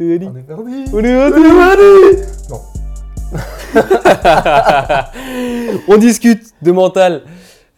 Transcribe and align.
On 0.00 0.36
est 0.36 0.42
perdu. 0.42 0.84
On 0.92 1.04
est 1.04 1.16
ready 1.16 2.22
Non. 2.50 2.60
On 5.88 5.96
discute 5.96 6.52
de 6.62 6.72
mental. 6.72 7.22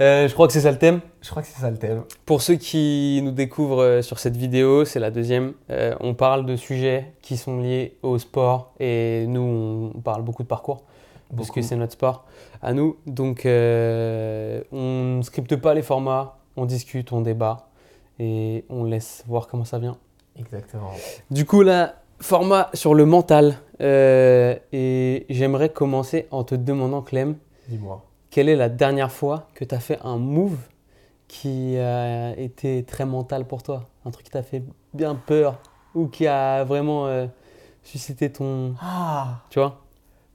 Euh, 0.01 0.29
je 0.29 0.35
crois 0.35 0.47
que 0.47 0.53
c'est 0.53 0.61
ça 0.61 0.71
le 0.71 0.79
thème. 0.79 1.01
Je 1.23 1.31
crois 1.31 1.43
que 1.43 1.49
c'est 1.49 1.61
ça 1.61 1.71
le 1.71 1.79
thème. 1.79 2.03
Pour 2.25 2.43
ceux 2.43 2.55
qui 2.57 3.21
nous 3.23 3.31
découvrent 3.33 3.83
euh, 3.83 4.03
sur 4.03 4.19
cette 4.19 4.37
vidéo, 4.37 4.85
c'est 4.85 5.01
la 5.01 5.11
deuxième. 5.11 5.55
euh, 5.71 5.95
on 6.01 6.15
parle 6.15 6.47
de 6.47 6.57
sujets 6.57 7.13
qui 7.23 7.37
sont 7.37 7.61
liés 7.61 7.97
au 8.03 8.19
sport 8.19 8.75
et 8.79 9.27
nous, 9.27 9.93
on 9.95 10.01
parle 10.01 10.23
beaucoup 10.23 10.43
de 10.43 10.49
parcours 10.49 10.85
parce 11.37 11.51
que 11.51 11.61
c'est 11.63 11.77
notre 11.77 11.95
sport 11.95 12.25
à 12.63 12.73
nous. 12.73 12.97
Donc, 13.07 13.47
euh, 13.47 14.63
on 14.73 15.17
ne 15.19 15.23
scripte 15.23 15.57
pas 15.57 15.75
les 15.75 15.83
formats, 15.83 16.39
on 16.57 16.67
discute, 16.67 17.13
on 17.13 17.21
débat 17.21 17.69
et 18.19 18.65
on 18.71 18.85
laisse 18.85 19.25
voir 19.27 19.49
comment 19.49 19.65
ça 19.65 19.79
vient. 19.79 19.97
Exactement. 20.39 20.93
Du 21.31 21.47
coup, 21.47 21.63
là, 21.63 21.97
format 22.21 22.71
sur 22.75 22.95
le 22.95 23.05
mental. 23.07 23.59
euh, 23.81 24.57
et 24.73 25.27
j'aimerais 25.29 25.69
commencer 25.69 26.27
en 26.31 26.45
te 26.45 26.55
demandant, 26.55 27.03
Clem, 27.03 27.37
Dis-moi. 27.69 28.03
quelle 28.31 28.49
est 28.49 28.57
la 28.57 28.69
dernière 28.71 29.13
fois 29.13 29.49
que 29.55 29.65
tu 29.65 29.75
as 29.75 29.81
fait 29.81 29.99
un 30.03 30.17
move 30.17 30.57
qui 31.29 31.77
a 31.79 32.35
été 32.39 32.85
très 32.85 33.05
mental 33.05 33.47
pour 33.47 33.63
toi? 33.63 33.85
Un 34.07 34.11
truc 34.11 34.25
qui 34.25 34.31
t'a 34.33 34.43
fait 34.43 34.63
bien 34.95 35.15
peur 35.15 35.59
ou 35.95 36.07
qui 36.07 36.27
a 36.27 36.65
vraiment 36.65 37.07
euh, 37.07 37.27
suscité 37.83 38.33
ton. 38.33 38.75
Ah, 38.81 39.41
Tu 39.51 39.59
vois? 39.59 39.83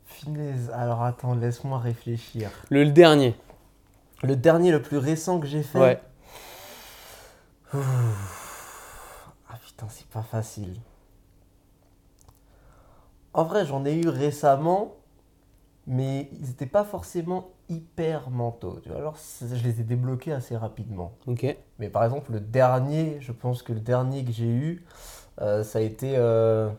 Finesse. 0.06 0.70
Alors 0.74 1.02
attends, 1.04 1.34
laisse-moi 1.36 1.80
réfléchir. 1.80 2.52
le, 2.70 2.84
le 2.84 2.92
dernier. 2.92 3.34
Le 4.24 4.36
dernier, 4.36 4.72
le 4.72 4.82
plus 4.84 4.98
récent 4.98 5.40
que 5.40 5.48
j'ai 5.48 5.64
fait? 5.64 5.80
Ouais. 5.80 6.00
Ah 7.74 9.56
putain, 9.66 9.88
c'est 9.90 10.08
pas 10.08 10.22
facile. 10.22 10.76
En 13.34 13.44
vrai, 13.44 13.66
j'en 13.66 13.86
ai 13.86 13.96
eu 13.96 14.08
récemment, 14.10 14.96
mais 15.88 16.30
ils 16.34 16.48
n'étaient 16.48 16.66
pas 16.66 16.84
forcément 16.84 17.50
hyper 17.70 18.30
mentaux. 18.30 18.80
Tu 18.84 18.90
vois. 18.90 18.98
Alors, 18.98 19.16
je 19.42 19.64
les 19.64 19.80
ai 19.82 19.84
débloqués 19.84 20.34
assez 20.34 20.58
rapidement. 20.58 21.14
Ok. 21.28 21.46
Mais 21.80 21.90
par 21.90 22.04
exemple, 22.04 22.34
le 22.34 22.40
dernier, 22.40 23.18
je 23.22 23.32
pense 23.32 23.64
que 23.64 23.74
le 23.74 23.80
dernier 23.80 24.24
que 24.26 24.32
j'ai 24.32 24.50
eu, 24.50 24.86
euh, 25.42 25.64
ça 25.64 25.80
a 25.80 25.82
été 25.82 26.14
euh, 26.18 26.70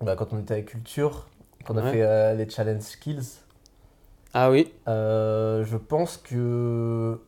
bah, 0.00 0.14
quand 0.16 0.32
on 0.32 0.38
était 0.38 0.54
à 0.54 0.62
Culture, 0.62 1.26
qu'on 1.64 1.76
a 1.78 1.82
Ouais. 1.82 1.92
fait 1.92 2.02
euh, 2.02 2.34
les 2.34 2.48
challenge 2.48 2.82
skills. 2.82 3.40
Ah 4.34 4.50
oui. 4.50 4.70
Je 4.86 5.76
pense 5.76 6.18
que 6.18 7.18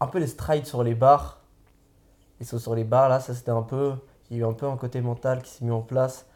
un 0.00 0.06
peu 0.06 0.18
les 0.18 0.26
strides 0.26 0.66
sur 0.66 0.82
les 0.82 0.94
barres, 0.94 1.40
les 2.40 2.46
sauts 2.46 2.58
sur 2.58 2.74
les 2.74 2.84
barres 2.84 3.08
là, 3.10 3.20
ça 3.20 3.34
c'était 3.34 3.50
un 3.50 3.62
peu, 3.62 3.92
il 4.30 4.38
y 4.38 4.40
a 4.40 4.42
eu 4.44 4.48
un 4.48 4.54
peu 4.54 4.66
un 4.66 4.76
côté 4.76 5.00
mental 5.00 5.42
qui 5.42 5.50
s'est 5.50 5.64
mis 5.64 5.70
en 5.70 5.82
place 5.82 6.26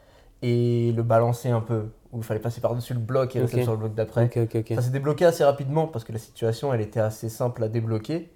et 0.42 0.92
le 0.92 1.02
balancer 1.02 1.50
un 1.50 1.60
peu 1.60 1.86
où 2.12 2.18
il 2.18 2.24
fallait 2.24 2.40
passer 2.40 2.60
par 2.60 2.74
dessus 2.74 2.94
le 2.94 3.00
bloc 3.00 3.36
et 3.36 3.40
rester 3.40 3.62
sur 3.62 3.72
le 3.72 3.78
bloc 3.78 3.94
d'après. 3.94 4.30
Ça 4.74 4.82
s'est 4.82 4.90
débloqué 4.90 5.24
assez 5.24 5.44
rapidement 5.44 5.86
parce 5.86 6.04
que 6.04 6.12
la 6.12 6.18
situation 6.18 6.72
elle 6.72 6.80
était 6.80 7.00
assez 7.00 7.28
simple 7.28 7.62
à 7.64 7.68
débloquer, 7.68 8.30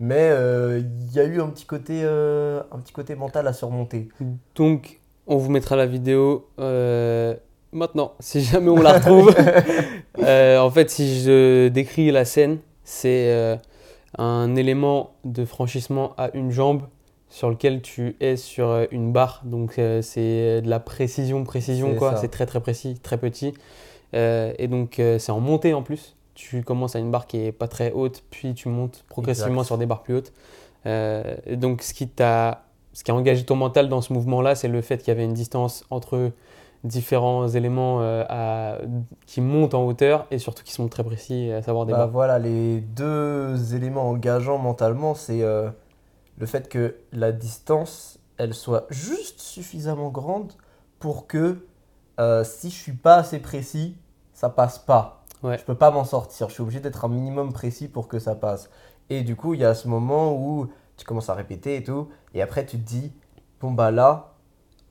mais 0.00 0.30
euh, 0.30 0.80
il 0.80 1.12
y 1.12 1.20
a 1.20 1.24
eu 1.24 1.40
un 1.40 1.48
petit 1.48 1.66
côté, 1.66 2.02
euh, 2.04 2.62
un 2.72 2.78
petit 2.78 2.92
côté 2.92 3.14
mental 3.14 3.46
à 3.46 3.52
surmonter. 3.52 4.08
Donc, 4.54 5.00
on 5.26 5.36
vous 5.36 5.50
mettra 5.50 5.76
la 5.76 5.86
vidéo 5.86 6.48
euh, 6.58 7.34
maintenant, 7.72 8.14
si 8.20 8.42
jamais 8.42 8.70
on 8.70 8.80
la 8.80 8.94
retrouve. 8.94 9.34
En 10.18 10.70
fait, 10.70 10.90
si 10.90 11.22
je 11.22 11.68
décris 11.68 12.10
la 12.10 12.24
scène, 12.24 12.58
c'est 12.82 13.60
un 14.18 14.56
élément 14.56 15.10
de 15.24 15.44
franchissement 15.44 16.14
à 16.16 16.30
une 16.34 16.50
jambe 16.50 16.82
sur 17.36 17.50
lequel 17.50 17.82
tu 17.82 18.16
es 18.20 18.36
sur 18.36 18.70
euh, 18.70 18.86
une 18.90 19.12
barre. 19.12 19.42
Donc, 19.44 19.78
euh, 19.78 20.00
c'est 20.00 20.62
de 20.62 20.70
la 20.70 20.80
précision, 20.80 21.44
précision, 21.44 21.94
quoi. 21.94 22.16
C'est 22.16 22.28
très, 22.28 22.46
très 22.46 22.60
précis, 22.60 22.98
très 23.02 23.18
petit. 23.18 23.52
Euh, 24.14 24.54
et 24.56 24.68
donc, 24.68 24.98
euh, 24.98 25.18
c'est 25.18 25.32
en 25.32 25.40
montée 25.40 25.74
en 25.74 25.82
plus. 25.82 26.16
Tu 26.34 26.62
commences 26.62 26.96
à 26.96 26.98
une 26.98 27.10
barre 27.10 27.26
qui 27.26 27.44
est 27.44 27.52
pas 27.52 27.68
très 27.68 27.92
haute, 27.92 28.22
puis 28.30 28.54
tu 28.54 28.70
montes 28.70 29.04
progressivement 29.10 29.56
Exact. 29.60 29.66
sur 29.66 29.76
des 29.76 29.84
barres 29.84 30.02
plus 30.02 30.14
hautes. 30.14 30.32
Et 30.86 31.56
donc, 31.56 31.82
ce 31.82 31.92
qui 31.92 32.08
t'a 32.08 32.62
ce 32.94 33.04
qui 33.04 33.10
a 33.10 33.14
engagé 33.14 33.44
ton 33.44 33.56
mental 33.56 33.90
dans 33.90 34.00
ce 34.00 34.14
mouvement-là, 34.14 34.54
c'est 34.54 34.68
le 34.68 34.80
fait 34.80 34.96
qu'il 34.98 35.08
y 35.08 35.10
avait 35.10 35.24
une 35.24 35.34
distance 35.34 35.84
entre 35.90 36.30
différents 36.84 37.48
éléments 37.48 38.00
à- 38.00 38.78
qui 39.26 39.42
montent 39.42 39.74
en 39.74 39.84
hauteur 39.86 40.26
et 40.30 40.38
surtout 40.38 40.62
qui 40.64 40.72
sont 40.72 40.88
très 40.88 41.04
précis, 41.04 41.50
à 41.50 41.60
savoir 41.60 41.84
des 41.84 41.92
Bah 41.92 41.98
barres. 41.98 42.10
voilà, 42.10 42.38
les 42.38 42.80
deux 42.80 43.74
éléments 43.74 44.08
engageants 44.08 44.56
mentalement, 44.56 45.14
c'est 45.14 45.42
le 46.38 46.46
fait 46.46 46.68
que 46.68 46.96
la 47.12 47.32
distance, 47.32 48.18
elle 48.36 48.54
soit 48.54 48.86
juste 48.90 49.40
suffisamment 49.40 50.10
grande 50.10 50.52
pour 50.98 51.26
que 51.26 51.66
euh, 52.20 52.44
si 52.44 52.70
je 52.70 52.74
suis 52.74 52.92
pas 52.92 53.16
assez 53.16 53.38
précis, 53.38 53.96
ça 54.32 54.48
passe 54.48 54.78
pas. 54.78 55.24
Ouais. 55.42 55.58
Je 55.58 55.64
peux 55.64 55.74
pas 55.74 55.90
m'en 55.90 56.04
sortir. 56.04 56.48
Je 56.48 56.54
suis 56.54 56.62
obligé 56.62 56.80
d'être 56.80 57.04
un 57.04 57.08
minimum 57.08 57.52
précis 57.52 57.88
pour 57.88 58.08
que 58.08 58.18
ça 58.18 58.34
passe. 58.34 58.70
Et 59.10 59.22
du 59.22 59.36
coup, 59.36 59.54
il 59.54 59.60
y 59.60 59.64
a 59.64 59.74
ce 59.74 59.88
moment 59.88 60.34
où 60.34 60.70
tu 60.96 61.04
commences 61.04 61.28
à 61.28 61.34
répéter 61.34 61.76
et 61.76 61.84
tout, 61.84 62.08
et 62.34 62.42
après 62.42 62.64
tu 62.64 62.78
te 62.78 62.82
dis, 62.82 63.12
bon 63.60 63.70
bah 63.70 63.90
là, 63.90 64.34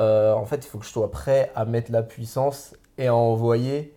euh, 0.01 0.33
en 0.33 0.45
fait, 0.45 0.57
il 0.57 0.67
faut 0.67 0.77
que 0.77 0.85
je 0.85 0.91
sois 0.91 1.09
prêt 1.09 1.51
à 1.56 1.66
mettre 1.66 1.91
la 1.91 2.03
puissance 2.03 2.75
et 2.97 3.07
à 3.07 3.16
envoyer. 3.16 3.95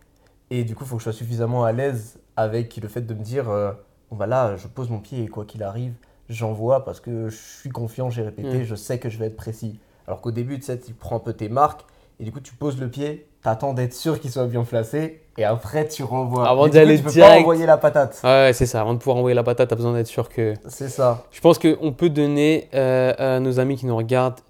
Et 0.50 0.64
du 0.64 0.74
coup, 0.74 0.84
il 0.84 0.88
faut 0.88 0.96
que 0.96 1.00
je 1.00 1.04
sois 1.04 1.12
suffisamment 1.12 1.64
à 1.64 1.72
l'aise 1.72 2.18
avec 2.36 2.76
le 2.76 2.88
fait 2.88 3.02
de 3.02 3.14
me 3.14 3.22
dire, 3.22 3.50
euh, 3.50 3.72
bon 4.10 4.16
bah 4.16 4.26
là, 4.26 4.56
je 4.56 4.66
pose 4.68 4.88
mon 4.90 5.00
pied 5.00 5.22
et 5.24 5.28
quoi 5.28 5.44
qu'il 5.44 5.62
arrive, 5.62 5.94
j'envoie 6.28 6.84
parce 6.84 7.00
que 7.00 7.28
je 7.28 7.36
suis 7.36 7.70
confiant, 7.70 8.10
j'ai 8.10 8.22
répété, 8.22 8.58
Mm. 8.58 8.64
je 8.64 8.74
sais 8.74 8.98
que 8.98 9.08
je 9.08 9.18
vais 9.18 9.26
être 9.26 9.36
précis. 9.36 9.78
Alors 10.06 10.20
qu'au 10.20 10.30
début, 10.30 10.58
tu 10.58 10.64
sais, 10.66 10.78
tu 10.78 10.92
prends 10.94 11.16
un 11.16 11.20
peu 11.20 11.32
tes 11.32 11.48
marques 11.48 11.82
et 12.20 12.24
du 12.24 12.32
coup, 12.32 12.40
tu 12.40 12.54
poses 12.54 12.78
le 12.80 12.88
pied, 12.88 13.26
t'attends 13.42 13.74
d'être 13.74 13.94
sûr 13.94 14.18
qu'il 14.20 14.30
soit 14.30 14.46
bien 14.46 14.64
placé 14.64 15.20
et 15.36 15.44
après, 15.44 15.86
tu 15.86 16.02
renvoies. 16.02 16.48
Avant 16.48 16.64
Mais 16.64 16.70
d'y 16.70 16.78
du 16.78 16.82
coup, 16.84 16.88
aller 16.88 16.96
tu 16.98 17.04
peux 17.04 17.10
direct. 17.10 17.34
pas 17.34 17.40
envoyer 17.40 17.66
la 17.66 17.76
patate. 17.78 18.20
Ah 18.24 18.44
ouais, 18.46 18.52
c'est 18.52 18.66
ça. 18.66 18.80
Avant 18.80 18.94
de 18.94 18.98
pouvoir 18.98 19.18
envoyer 19.18 19.34
la 19.34 19.42
patate, 19.44 19.68
tu 19.68 19.74
as 19.74 19.76
besoin 19.76 19.92
d'être 19.94 20.06
sûr 20.08 20.28
que. 20.28 20.54
C'est 20.68 20.88
ça. 20.88 21.24
Je 21.30 21.40
pense 21.40 21.58
qu'on 21.58 21.92
peut 21.92 22.10
donner 22.10 22.68
euh, 22.74 23.14
à 23.36 23.40
nos 23.40 23.60
amis 23.60 23.76
qui 23.76 23.86
nous 23.86 23.96
regardent 23.96 24.40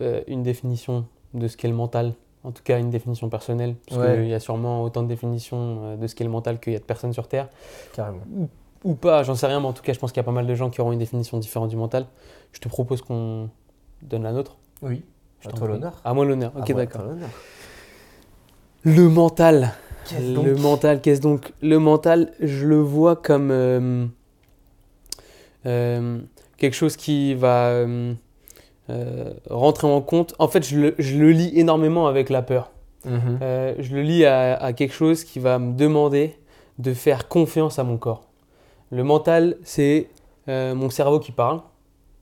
euh, 0.00 0.20
une 0.26 0.42
définition 0.42 1.06
de 1.32 1.48
ce 1.48 1.56
qu'est 1.56 1.68
le 1.68 1.74
mental. 1.74 2.12
En 2.42 2.50
tout 2.52 2.62
cas, 2.62 2.78
une 2.78 2.90
définition 2.90 3.30
personnelle. 3.30 3.76
Parce 3.88 4.00
Ouais. 4.02 4.14
qu'il 4.16 4.28
y 4.28 4.34
a 4.34 4.40
sûrement 4.40 4.82
autant 4.82 5.02
de 5.02 5.08
définitions 5.08 5.78
euh, 5.84 5.96
de 5.96 6.06
ce 6.06 6.14
qu'est 6.14 6.24
le 6.24 6.30
mental 6.30 6.60
qu'il 6.60 6.74
y 6.74 6.76
a 6.76 6.78
de 6.78 6.84
personnes 6.84 7.14
sur 7.14 7.26
Terre. 7.26 7.48
Carrément. 7.94 8.20
Ou 8.84 8.94
pas, 8.94 9.22
j'en 9.22 9.34
sais 9.34 9.46
rien, 9.46 9.60
mais 9.60 9.66
en 9.66 9.72
tout 9.72 9.82
cas, 9.82 9.92
je 9.92 9.98
pense 9.98 10.12
qu'il 10.12 10.18
y 10.18 10.20
a 10.20 10.24
pas 10.24 10.32
mal 10.32 10.46
de 10.46 10.54
gens 10.54 10.70
qui 10.70 10.80
auront 10.80 10.92
une 10.92 10.98
définition 10.98 11.38
différente 11.38 11.70
du 11.70 11.76
mental. 11.76 12.06
Je 12.52 12.60
te 12.60 12.68
propose 12.68 13.00
qu'on 13.02 13.48
donne 14.02 14.22
la 14.22 14.32
nôtre. 14.32 14.56
Oui. 14.82 15.02
Je 15.40 15.48
À 15.48 15.52
toi 15.52 15.68
l'honneur. 15.68 16.00
À 16.04 16.14
moi 16.14 16.24
l'honneur. 16.24 16.52
Ok, 16.56 16.72
d'accord. 16.72 17.04
Le 18.84 19.08
mental. 19.08 19.72
Le 20.12 20.54
mental, 20.54 21.00
qu'est-ce 21.00 21.22
donc 21.22 21.52
Le 21.62 21.78
mental, 21.78 22.32
je 22.40 22.66
le 22.66 22.76
vois 22.76 23.16
comme 23.16 23.50
euh, 23.50 24.06
euh, 25.64 26.18
quelque 26.58 26.74
chose 26.74 26.96
qui 26.96 27.34
va 27.34 27.68
euh, 27.70 28.14
rentrer 29.48 29.86
en 29.86 30.02
compte. 30.02 30.34
En 30.38 30.48
fait, 30.48 30.62
je 30.66 30.78
le, 30.78 30.94
je 30.98 31.16
le 31.16 31.30
lis 31.30 31.52
énormément 31.58 32.06
avec 32.06 32.28
la 32.28 32.42
peur. 32.42 32.70
Mhm. 33.06 33.38
Euh, 33.40 33.74
je 33.78 33.94
le 33.94 34.02
lis 34.02 34.24
à, 34.26 34.54
à 34.56 34.72
quelque 34.74 34.94
chose 34.94 35.24
qui 35.24 35.38
va 35.38 35.58
me 35.58 35.72
demander 35.74 36.36
de 36.78 36.92
faire 36.92 37.28
confiance 37.28 37.78
à 37.78 37.84
mon 37.84 37.96
corps. 37.96 38.28
Le 38.94 39.02
mental, 39.02 39.56
c'est 39.64 40.08
euh, 40.48 40.72
mon 40.76 40.88
cerveau 40.88 41.18
qui 41.18 41.32
parle, 41.32 41.62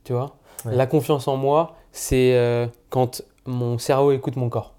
tu 0.03 0.13
vois. 0.13 0.37
Ouais. 0.65 0.75
La 0.75 0.87
confiance 0.87 1.27
en 1.27 1.37
moi, 1.37 1.75
c'est 1.91 2.33
euh, 2.33 2.65
quand 2.89 3.21
mon 3.45 3.77
cerveau 3.77 4.11
écoute 4.11 4.37
mon 4.37 4.49
corps. 4.49 4.73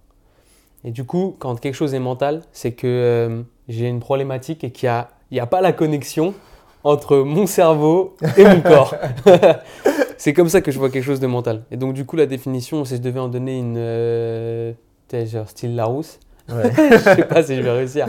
Et 0.83 0.91
du 0.91 1.05
coup, 1.05 1.37
quand 1.39 1.55
quelque 1.61 1.77
chose 1.77 1.95
est 1.95 2.01
mental, 2.01 2.43
c'est 2.51 2.73
que 2.73 2.89
euh, 2.89 3.43
j'ai 3.69 3.87
une 3.87 4.01
problématique 4.01 4.65
et 4.65 4.73
qu'il 4.73 4.89
n'y 4.89 4.93
a, 4.93 5.09
y 5.31 5.39
a 5.39 5.47
pas 5.47 5.61
la 5.61 5.73
connexion 5.73 6.35
entre 6.83 7.19
mon 7.19 7.47
cerveau 7.47 8.17
et 8.37 8.45
mon 8.45 8.61
corps. 8.61 8.97
c'est 10.19 10.33
comme 10.33 10.49
ça 10.49 10.63
que 10.63 10.73
je 10.73 10.81
vois 10.81 10.91
quelque 10.91 11.05
chose 11.05 11.21
de 11.21 11.29
mental. 11.29 11.63
Et 11.71 11.77
donc, 11.77 11.95
du 11.95 12.05
coup, 12.05 12.17
la 12.17 12.27
définition, 12.27 12.85
si 12.85 12.97
je 12.97 13.03
devais 13.03 13.21
en 13.21 13.29
donner 13.29 13.57
une. 13.57 14.75
T'es 15.07 15.27
genre 15.27 15.49
style 15.49 15.77
Larousse, 15.77 16.19
Ouais. 16.49 16.71
je 16.91 16.99
sais 16.99 17.25
pas 17.25 17.43
si 17.43 17.57
je 17.57 17.63
vais 17.63 17.71
réussir. 17.71 18.07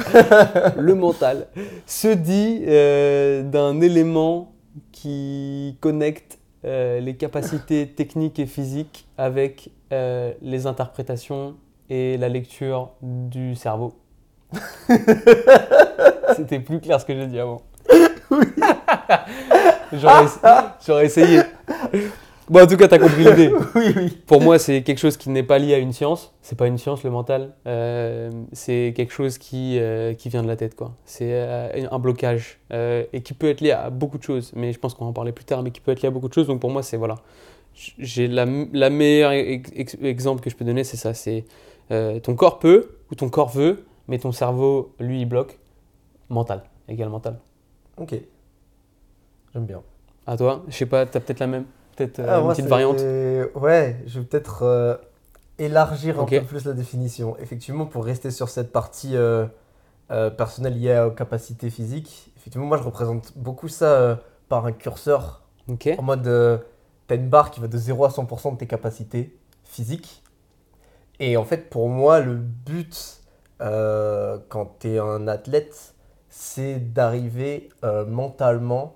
Le 0.77 0.93
mental 0.93 1.47
se 1.85 2.09
dit 2.09 2.63
euh, 2.67 3.43
d'un 3.43 3.79
élément 3.81 4.51
qui 4.91 5.77
connecte 5.79 6.39
euh, 6.65 6.99
les 6.99 7.15
capacités 7.15 7.87
techniques 7.87 8.39
et 8.39 8.45
physiques 8.45 9.07
avec 9.17 9.69
euh, 9.93 10.33
les 10.41 10.67
interprétations 10.67 11.55
et 11.89 12.17
la 12.17 12.27
lecture 12.27 12.91
du 13.01 13.55
cerveau. 13.55 13.93
C'était 16.35 16.59
plus 16.59 16.81
clair 16.81 16.99
ce 16.99 17.05
que 17.05 17.13
j'ai 17.13 17.27
dit 17.27 17.39
avant. 17.39 17.61
J'aurais 19.93 20.25
j'aurais 20.85 21.05
essayé. 21.05 21.41
Bon, 22.47 22.61
en 22.61 22.67
tout 22.67 22.77
cas, 22.77 22.87
tu 22.87 22.93
as 22.93 22.99
compris 22.99 23.23
l'idée. 23.23 23.51
oui, 23.75 23.85
oui. 23.95 24.17
Pour 24.27 24.39
moi, 24.39 24.59
c'est 24.59 24.83
quelque 24.83 24.99
chose 24.99 25.17
qui 25.17 25.29
n'est 25.31 25.43
pas 25.43 25.57
lié 25.57 25.73
à 25.73 25.77
une 25.79 25.93
science. 25.93 26.33
C'est 26.41 26.55
pas 26.57 26.67
une 26.67 26.77
science, 26.77 27.03
le 27.03 27.09
mental. 27.09 27.53
Euh, 27.65 28.29
c'est 28.51 28.93
quelque 28.95 29.11
chose 29.11 29.39
qui, 29.39 29.79
euh, 29.79 30.13
qui 30.13 30.29
vient 30.29 30.43
de 30.43 30.47
la 30.47 30.55
tête, 30.55 30.75
quoi. 30.75 30.93
C'est 31.05 31.29
euh, 31.31 31.87
un 31.89 31.99
blocage 31.99 32.59
et 32.71 33.21
qui 33.23 33.33
peut 33.33 33.49
être 33.49 33.61
lié 33.61 33.71
à 33.71 33.89
beaucoup 33.89 34.17
de 34.19 34.23
choses. 34.23 34.51
Mais 34.55 34.73
je 34.73 34.79
pense 34.79 34.93
qu'on 34.93 35.05
va 35.05 35.09
en 35.09 35.13
parler 35.13 35.31
plus 35.31 35.45
tard, 35.45 35.63
mais 35.63 35.71
qui 35.71 35.81
peut 35.81 35.91
être 35.91 36.01
lié 36.03 36.07
à 36.07 36.11
beaucoup 36.11 36.27
de 36.27 36.33
choses. 36.33 36.47
Donc 36.47 36.59
pour 36.59 36.69
moi, 36.69 36.83
c'est 36.83 36.97
voilà. 36.97 37.15
j'ai 37.73 38.27
la, 38.27 38.45
la 38.73 38.89
meilleure 38.91 39.31
ex- 39.31 39.71
ex- 39.75 39.97
exemple 40.03 40.41
que 40.43 40.49
je 40.51 40.55
peux 40.55 40.65
donner, 40.65 40.83
c'est 40.83 40.97
ça. 40.97 41.13
C'est 41.15 41.45
ton 41.89 42.35
corps 42.35 42.59
peut 42.59 42.89
ou 43.11 43.15
ton 43.15 43.29
corps 43.29 43.49
veut, 43.49 43.85
mais 44.07 44.19
ton 44.19 44.31
cerveau, 44.31 44.93
lui, 44.99 45.21
il 45.21 45.25
bloque. 45.25 45.57
Mental, 46.29 46.63
égal 46.87 47.09
mental. 47.09 47.39
Ok. 47.97 48.13
J'aime 49.53 49.65
bien. 49.65 49.81
À 50.27 50.37
toi, 50.37 50.63
je 50.67 50.75
sais 50.75 50.85
pas, 50.85 51.05
t'as 51.05 51.19
peut-être 51.19 51.39
la 51.39 51.47
même, 51.47 51.65
peut-être 51.95 52.19
euh, 52.19 52.25
Ah, 52.29 52.39
une 52.39 52.49
petite 52.49 52.65
variante. 52.67 52.99
Ouais, 53.55 53.97
je 54.05 54.19
vais 54.19 54.25
peut-être 54.25 54.63
euh, 54.63 54.95
élargir 55.57 56.19
un 56.19 56.25
peu 56.25 56.41
plus 56.41 56.65
la 56.65 56.73
définition. 56.73 57.37
Effectivement, 57.39 57.85
pour 57.85 58.05
rester 58.05 58.31
sur 58.31 58.49
cette 58.49 58.71
partie 58.71 59.15
euh, 59.15 59.45
euh, 60.11 60.29
personnelle 60.29 60.79
liée 60.79 60.99
aux 60.99 61.11
capacités 61.11 61.69
physiques, 61.69 62.31
effectivement, 62.37 62.65
moi, 62.65 62.77
je 62.77 62.83
représente 62.83 63.33
beaucoup 63.37 63.67
ça 63.67 64.19
par 64.49 64.65
un 64.65 64.71
curseur 64.71 65.41
en 65.67 66.03
mode 66.03 66.61
t'as 67.07 67.15
une 67.15 67.29
barre 67.29 67.51
qui 67.51 67.59
va 67.59 67.67
de 67.67 67.77
0 67.77 68.05
à 68.05 68.09
100% 68.09 68.53
de 68.53 68.57
tes 68.57 68.67
capacités 68.67 69.37
physiques. 69.63 70.23
Et 71.19 71.37
en 71.37 71.43
fait, 71.43 71.69
pour 71.69 71.89
moi, 71.89 72.19
le 72.19 72.35
but 72.35 73.21
quand 73.59 74.75
tu 74.79 74.89
es 74.89 74.99
un 74.99 75.27
athlète, 75.27 75.95
c'est 76.29 76.93
d'arriver 76.93 77.69
mentalement 78.07 78.95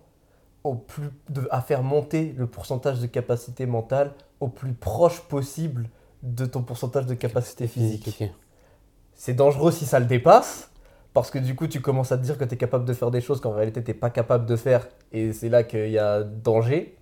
au 0.64 0.76
plus, 0.76 1.10
de- 1.30 1.48
à 1.52 1.62
faire 1.62 1.84
monter 1.84 2.34
le 2.38 2.48
pourcentage 2.48 3.00
de 3.00 3.08
capacité 3.08 3.66
mentale 3.66 4.14
au 4.40 4.48
plus 4.48 4.74
proche 4.74 5.22
possible 5.22 5.90
de 6.24 6.46
ton 6.46 6.62
pourcentage 6.62 7.06
de 7.06 7.14
capacité 7.14 7.68
physique. 7.68 8.04
C'est 9.16 9.34
dangereux 9.34 9.72
si 9.72 9.86
ça 9.86 10.00
le 10.00 10.06
dépasse, 10.06 10.70
parce 11.14 11.32
que 11.32 11.40
du 11.40 11.56
coup, 11.56 11.68
tu 11.68 11.82
commences 11.82 12.12
à 12.12 12.18
te 12.18 12.24
dire 12.24 12.38
que 12.38 12.44
tu 12.44 12.54
es 12.54 12.58
capable 12.58 12.86
de 12.86 12.94
faire 12.94 13.12
des 13.12 13.22
choses 13.22 13.42
qu'en 13.42 13.52
réalité, 13.52 13.84
tu 13.84 13.94
pas 13.94 14.10
capable 14.10 14.46
de 14.46 14.56
faire, 14.56 14.88
et 15.12 15.34
c'est 15.34 15.50
là 15.50 15.64
qu'il 15.64 15.90
y 15.90 15.98
a 15.98 16.24
danger. 16.24 16.98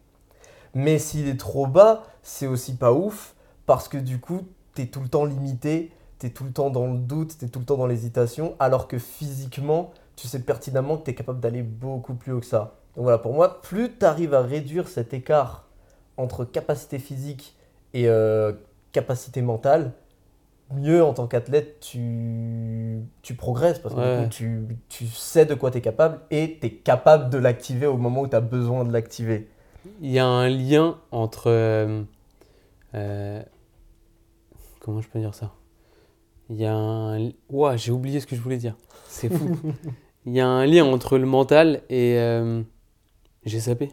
Mais 0.74 1.00
s'il 1.00 1.28
est 1.28 1.40
trop 1.40 1.68
bas, 1.68 2.04
c'est 2.22 2.48
aussi 2.48 2.76
pas 2.76 2.94
ouf, 2.94 3.36
parce 3.66 3.88
que 3.88 3.98
du 3.98 4.20
coup, 4.20 4.42
tu 4.76 4.84
es 4.84 4.86
tout 4.88 5.02
le 5.02 5.10
temps 5.10 5.26
limité, 5.26 5.92
tu 6.20 6.28
es 6.28 6.30
tout 6.30 6.44
le 6.44 6.52
temps 6.52 6.70
dans 6.70 6.88
le 6.88 6.98
doute, 7.00 7.38
tu 7.38 7.46
es 7.46 7.48
tout 7.48 7.60
le 7.60 7.66
temps 7.66 7.78
dans 7.78 7.88
l'hésitation, 7.88 8.56
alors 8.60 8.88
que 8.88 8.98
physiquement, 8.98 9.92
tu 10.16 10.28
sais 10.28 10.40
pertinemment 10.40 10.98
que 10.98 11.06
tu 11.06 11.12
es 11.12 11.16
capable 11.16 11.40
d'aller 11.40 11.64
beaucoup 11.64 12.16
plus 12.16 12.32
haut 12.32 12.40
que 12.40 12.46
ça. 12.46 12.76
Donc 12.98 13.04
voilà, 13.04 13.18
pour 13.20 13.34
moi, 13.34 13.62
plus 13.62 13.92
tu 13.98 14.06
arrives 14.06 14.34
à 14.34 14.42
réduire 14.42 14.90
cet 14.90 15.14
écart 15.14 15.68
entre 16.18 16.44
capacité 16.44 16.98
physique 17.00 17.56
et 17.94 18.10
euh, 18.10 18.52
capacité 18.92 19.42
mentale, 19.42 19.94
mieux 20.74 21.04
en 21.04 21.14
tant 21.14 21.28
qu'athlète 21.28 21.80
tu, 21.80 23.00
tu 23.22 23.36
progresses 23.36 23.80
parce 23.80 23.94
que 23.96 24.00
du 24.00 24.06
Ouais. 24.06 24.24
coup, 24.26 24.30
tu, 24.32 24.62
tu 24.90 25.06
sais 25.08 25.46
de 25.46 25.54
quoi 25.54 25.70
tu 25.72 25.78
es 25.78 25.82
capable 25.82 26.20
et 26.32 26.58
tu 26.60 26.68
es 26.68 26.72
capable 26.72 27.30
de 27.30 27.38
l'activer 27.38 27.86
au 27.88 27.98
moment 27.98 28.22
où 28.22 28.28
tu 28.28 28.36
as 28.36 28.42
besoin 28.42 28.84
de 28.84 28.92
l'activer. 28.92 29.48
Il 30.02 30.12
y 30.12 30.20
a 30.20 30.26
un 30.26 30.50
lien 30.50 30.98
entre. 31.12 31.52
euh, 31.52 32.02
euh, 32.96 33.42
comment 34.82 35.02
je 35.02 35.08
peux 35.08 35.20
dire 35.20 35.36
ça? 35.36 35.54
Il 36.50 36.56
y 36.58 36.66
a 36.66 36.74
un. 36.76 37.30
Ouah, 37.50 37.78
j'ai 37.78 37.92
oublié 37.92 38.20
ce 38.20 38.28
que 38.28 38.36
je 38.36 38.42
voulais 38.42 38.58
dire. 38.58 38.76
C'est 39.08 39.30
fou. 39.30 39.56
Il 40.26 40.34
y 40.34 40.42
a 40.42 40.48
un 40.48 40.66
lien 40.66 40.84
entre 40.86 41.18
le 41.18 41.26
mental 41.28 41.84
et. 41.90 42.16
euh, 42.18 42.64
j'ai 43.48 43.60
zappé. 43.60 43.90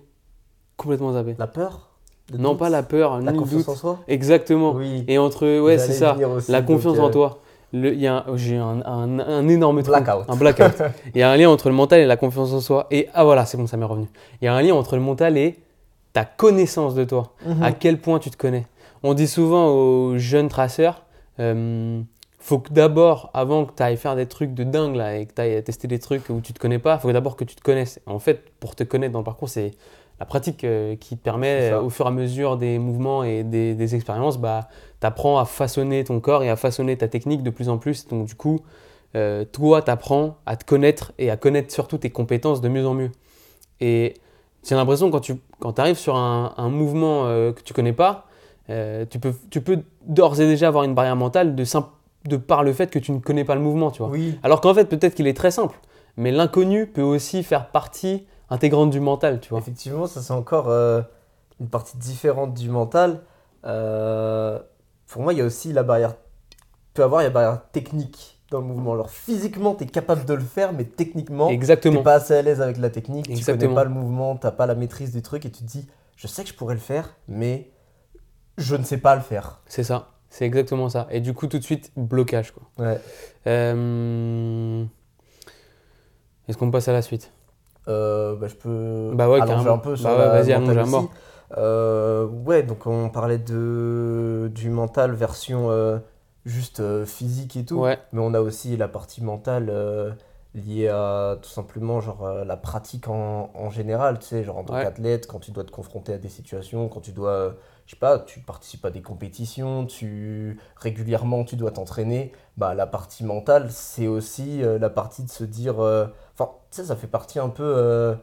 Complètement 0.77 1.12
zappé. 1.12 1.35
La 1.39 1.47
peur 1.47 1.91
Non, 2.37 2.51
doute 2.51 2.59
pas 2.59 2.69
la 2.71 2.83
peur, 2.83 3.21
La 3.21 3.33
confiance 3.33 3.61
doute. 3.67 3.69
en 3.69 3.75
soi 3.77 3.99
Exactement. 4.09 4.73
Oui. 4.75 5.05
Et 5.09 5.19
entre. 5.19 5.61
Ouais, 5.61 5.79
c'est 5.79 5.93
ça. 5.93 6.17
aussi, 6.37 6.51
La 6.51 6.62
confiance 6.62 6.99
euh, 6.99 7.03
en 7.03 7.11
toi. 7.11 7.39
Y 7.73 8.06
a 8.06 8.25
un- 8.29 8.37
J'ai 8.37 8.56
un, 8.56 8.83
un- 8.85 9.19
un 9.19 9.49
énorme 9.49 9.83
trou. 9.83 9.91
Blackout. 9.93 10.25
Un 10.29 10.37
blackout. 10.37 10.81
Il 11.15 11.19
y 11.19 11.23
a 11.23 11.31
un 11.31 11.37
lien 11.37 11.49
entre 11.51 11.69
le 11.69 11.75
mental 11.75 12.01
et 12.01 12.06
la 12.06 12.17
confiance 12.17 12.53
en 12.53 12.61
soi. 12.61 12.87
Et 12.91 13.09
ah 13.15 13.25
voilà, 13.25 13.47
c'est 13.47 13.56
bon, 13.56 13.67
ça 13.67 13.77
m'est 13.77 13.85
revenu. 13.85 14.06
Il 14.41 14.45
y 14.45 14.49
a 14.49 14.55
un 14.55 14.62
lien 14.62 14.75
entre 14.75 14.95
le 14.97 15.03
mental 15.03 15.37
et 15.37 15.56
ta 16.12 16.25
connaissance 16.25 16.95
de 16.95 17.05
toi. 17.05 17.33
Mhm. 17.47 17.62
À 17.62 17.73
quel 17.73 17.99
point 18.01 18.19
tu 18.21 18.31
te 18.31 18.37
connais. 18.37 18.67
On 19.03 19.12
dit 19.15 19.27
souvent 19.27 19.69
aux 19.71 20.17
jeunes 20.19 20.49
traceurs, 20.49 21.03
euh, 21.41 22.01
faut 22.44 22.58
que 22.58 22.75
d'abord, 22.75 23.31
avant 23.32 23.64
que 23.64 23.73
tu 23.75 23.82
ailles 23.82 23.96
faire 23.96 24.17
des 24.17 24.26
trucs 24.26 24.52
de 24.52 24.64
dingue 24.64 24.96
là, 24.96 25.17
et 25.17 25.25
que 25.25 25.32
tu 25.32 25.41
ailles 25.41 25.64
tester 25.64 25.88
des 25.88 25.99
trucs 25.99 26.29
où 26.29 26.43
tu 26.43 26.52
te 26.52 26.58
connais 26.58 26.79
pas, 26.79 26.96
il 26.96 27.00
faut 27.00 27.11
d'abord 27.11 27.37
que 27.37 27.44
tu 27.44 27.56
te 27.56 27.62
connaisses. 27.62 28.00
En 28.05 28.19
fait, 28.19 28.50
pour 28.61 28.76
te 28.76 28.85
connaître 28.85 29.14
dans 29.14 29.20
le 29.20 29.25
parcours, 29.25 29.49
c'est 29.49 29.70
la 30.20 30.26
pratique 30.26 30.62
euh, 30.62 30.94
qui 30.94 31.17
te 31.17 31.23
permet, 31.23 31.73
euh, 31.73 31.81
au 31.81 31.88
fur 31.88 32.05
et 32.05 32.08
à 32.08 32.12
mesure 32.12 32.58
des 32.58 32.79
mouvements 32.79 33.25
et 33.25 33.44
des, 33.44 33.75
des 33.75 33.94
expériences, 33.94 34.37
bah, 34.37 34.69
tu 35.00 35.06
apprends 35.06 35.38
à 35.38 35.46
façonner 35.46 36.05
ton 36.05 36.20
corps 36.20 36.43
et 36.43 36.50
à 36.50 36.56
façonner 36.56 36.99
ta 36.99 37.08
technique 37.08 37.43
de 37.43 37.49
plus 37.49 37.70
en 37.70 37.79
plus. 37.79 38.08
Donc 38.08 38.26
du 38.26 38.35
coup, 38.35 38.61
euh, 39.17 39.46
toi, 39.50 39.81
tu 39.81 39.91
apprends 39.91 40.37
à 40.44 40.56
te 40.56 40.67
connaître 40.67 41.12
et 41.19 41.31
à 41.31 41.38
connaître 41.38 41.73
surtout 41.73 41.96
tes 41.96 42.11
compétences 42.11 42.61
de 42.61 42.69
mieux 42.69 42.87
en 42.87 42.93
mieux. 42.93 43.11
Et 43.81 44.12
j'ai 44.69 44.75
l'impression 44.75 45.11
quand 45.11 45.20
tu 45.20 45.37
quand 45.61 45.79
arrives 45.79 45.96
sur 45.96 46.17
un, 46.17 46.52
un 46.58 46.69
mouvement 46.69 47.25
que 47.25 47.61
tu 47.64 47.73
connais 47.73 47.94
pas, 47.94 48.26
tu, 48.69 49.19
peux, 49.19 49.32
tu 49.49 49.62
peux 49.62 49.79
d'ores 50.06 50.43
et 50.43 50.46
déjà 50.46 50.69
avoir 50.69 50.85
une 50.85 50.94
barrière 50.94 51.17
mentale 51.17 51.55
de, 51.55 51.64
simple, 51.64 51.88
de 52.25 52.37
par 52.37 52.62
le 52.62 52.73
fait 52.73 52.91
que 52.91 52.99
tu 52.99 53.12
ne 53.12 53.19
connais 53.19 53.44
pas 53.44 53.55
le 53.55 53.61
mouvement. 53.61 53.91
Tu 53.91 54.03
vois. 54.03 54.11
Oui. 54.11 54.38
Alors 54.43 54.61
qu'en 54.61 54.75
fait, 54.75 54.87
peut-être 54.87 55.15
qu'il 55.15 55.26
est 55.26 55.37
très 55.37 55.50
simple, 55.50 55.79
mais 56.17 56.31
l'inconnu 56.32 56.87
peut 56.87 57.03
aussi 57.03 57.43
faire 57.43 57.71
partie 57.71 58.26
intégrante 58.50 58.91
du 58.91 59.00
mental. 59.00 59.41
Tu 59.41 59.50
vois. 59.50 59.59
Effectivement, 59.59 60.06
ça 60.06 60.21
c'est 60.23 60.32
encore 60.32 60.69
euh, 60.69 61.03
une 61.61 61.69
partie 61.69 61.97
différente 61.99 62.55
du 62.55 62.69
mental. 62.71 63.21
Euh, 63.65 64.59
pour 65.06 65.23
moi, 65.23 65.32
il 65.32 65.38
y 65.38 65.43
a 65.43 65.44
aussi 65.44 65.73
la 65.73 65.82
barrière. 65.82 66.15
peut 66.94 67.03
avoir 67.03 67.23
il 67.23 67.25
y 67.25 67.26
a 67.26 67.31
la 67.31 67.35
barrière 67.35 67.61
technique 67.73 68.41
dans 68.50 68.61
le 68.61 68.67
mouvement. 68.67 68.93
Alors 68.93 69.11
physiquement, 69.11 69.75
tu 69.75 69.85
es 69.85 69.87
capable 69.87 70.25
de 70.25 70.35
le 70.35 70.41
faire, 70.41 70.73
mais 70.73 70.85
techniquement, 70.85 71.49
tu 71.49 71.55
Exactement. 71.55 72.03
pas 72.03 72.15
assez 72.15 72.35
à 72.35 72.43
l'aise 72.43 72.61
avec 72.61 72.79
la 72.79 72.91
technique, 72.91 73.27
tu 73.27 73.32
Exactement. 73.32 73.75
connais 73.75 73.75
pas 73.75 73.85
le 73.85 73.91
mouvement, 73.91 74.37
tu 74.37 74.47
pas 74.50 74.67
la 74.67 74.75
maîtrise 74.75 75.12
du 75.12 75.23
truc 75.23 75.44
et 75.47 75.50
tu 75.50 75.62
te 75.65 75.69
dis, 75.69 75.88
je 76.17 76.27
sais 76.27 76.43
que 76.44 76.50
je 76.50 76.55
pourrais 76.55 76.75
le 76.75 76.81
faire, 76.81 77.17
mais 77.27 77.70
je 78.59 78.77
ne 78.77 78.85
sais 78.85 78.99
pas 78.99 79.15
le 79.17 79.23
faire. 79.23 79.61
C'est 79.67 79.82
ça. 79.82 80.14
C'est 80.37 80.47
exactement 80.47 80.89
ça. 80.89 81.07
Et 81.13 81.21
du 81.21 81.33
coup, 81.33 81.47
tout 81.47 81.61
de 81.61 81.63
suite, 81.63 81.93
blocage. 81.97 82.51
Quoi. 82.51 82.65
Ouais. 82.85 82.99
Euh, 83.47 84.83
Est-ce 86.49 86.59
qu'on 86.59 86.73
passe 86.73 86.89
à 86.89 86.93
la 86.93 87.03
suite? 87.03 87.31
Euh, 87.87 88.35
bah, 88.35 88.49
je 88.49 88.57
peux 88.57 89.13
Bah 89.15 89.29
ouais, 89.29 89.37
allonger 89.37 89.53
carrément. 89.55 89.75
un 89.75 89.79
peu 89.79 89.95
sur 89.95 90.09
Bah 90.09 90.17
ouais, 90.17 90.25
la 90.25 90.29
vas-y, 90.43 90.53
allonge 90.53 90.77
à 90.77 90.87
mort. 90.87 91.11
Euh, 91.57 92.27
ouais, 92.27 92.65
donc 92.65 92.85
on 92.89 93.11
parlait 93.11 93.39
de, 93.39 94.51
du 94.53 94.71
mental 94.71 95.13
version 95.13 95.71
juste 96.45 96.83
physique 97.05 97.57
et 97.57 97.65
tout. 97.65 97.77
Ouais. 97.77 98.01
Mais 98.13 98.21
on 98.21 98.35
a 98.35 98.41
aussi 98.41 98.77
la 98.77 98.89
partie 98.89 99.23
mentale 99.23 99.73
liée 100.55 100.89
à 100.89 101.37
tout 101.43 101.49
simplement 101.49 102.01
genre 102.01 102.25
euh, 102.25 102.45
la 102.45 102.56
pratique 102.56 103.09
en, 103.09 103.51
en 103.55 103.71
général, 103.71 104.19
tu 104.21 104.27
sais, 104.27 104.45
genre 104.45 104.59
en 104.59 104.65
tant 104.65 104.75
Ouais. 104.75 104.85
qu'athlète, 104.85 105.27
quand 105.27 105.41
tu 105.41 105.51
dois 105.51 105.65
te 105.65 105.71
confronter 105.73 106.15
à 106.15 106.19
des 106.19 106.29
situations, 106.29 106.89
quand 106.89 107.01
tu 107.01 107.12
dois, 107.12 107.31
euh, 107.31 107.53
je 107.87 107.93
sais 107.95 107.99
pas, 107.99 108.21
tu 108.21 108.41
participes 108.41 108.85
à 108.85 108.91
des 108.91 109.03
compétitions, 109.03 109.85
tu 109.87 110.59
régulièrement 110.77 111.45
tu 111.45 111.56
dois 111.56 111.73
t'entraîner, 111.73 112.33
bah 112.56 112.75
la 112.75 112.87
partie 112.87 113.25
mentale, 113.25 113.70
c'est 113.73 114.06
aussi 114.06 114.63
euh, 114.63 114.79
la 114.79 114.91
partie 114.91 115.25
de 115.25 115.31
se 115.31 115.44
dire, 115.44 115.79
enfin, 115.81 116.51
tu 116.70 116.77
sais, 116.77 116.84
ça 116.84 116.96
fait 116.96 117.08
partie 117.08 117.39
un 117.41 117.49
peu 117.51 118.17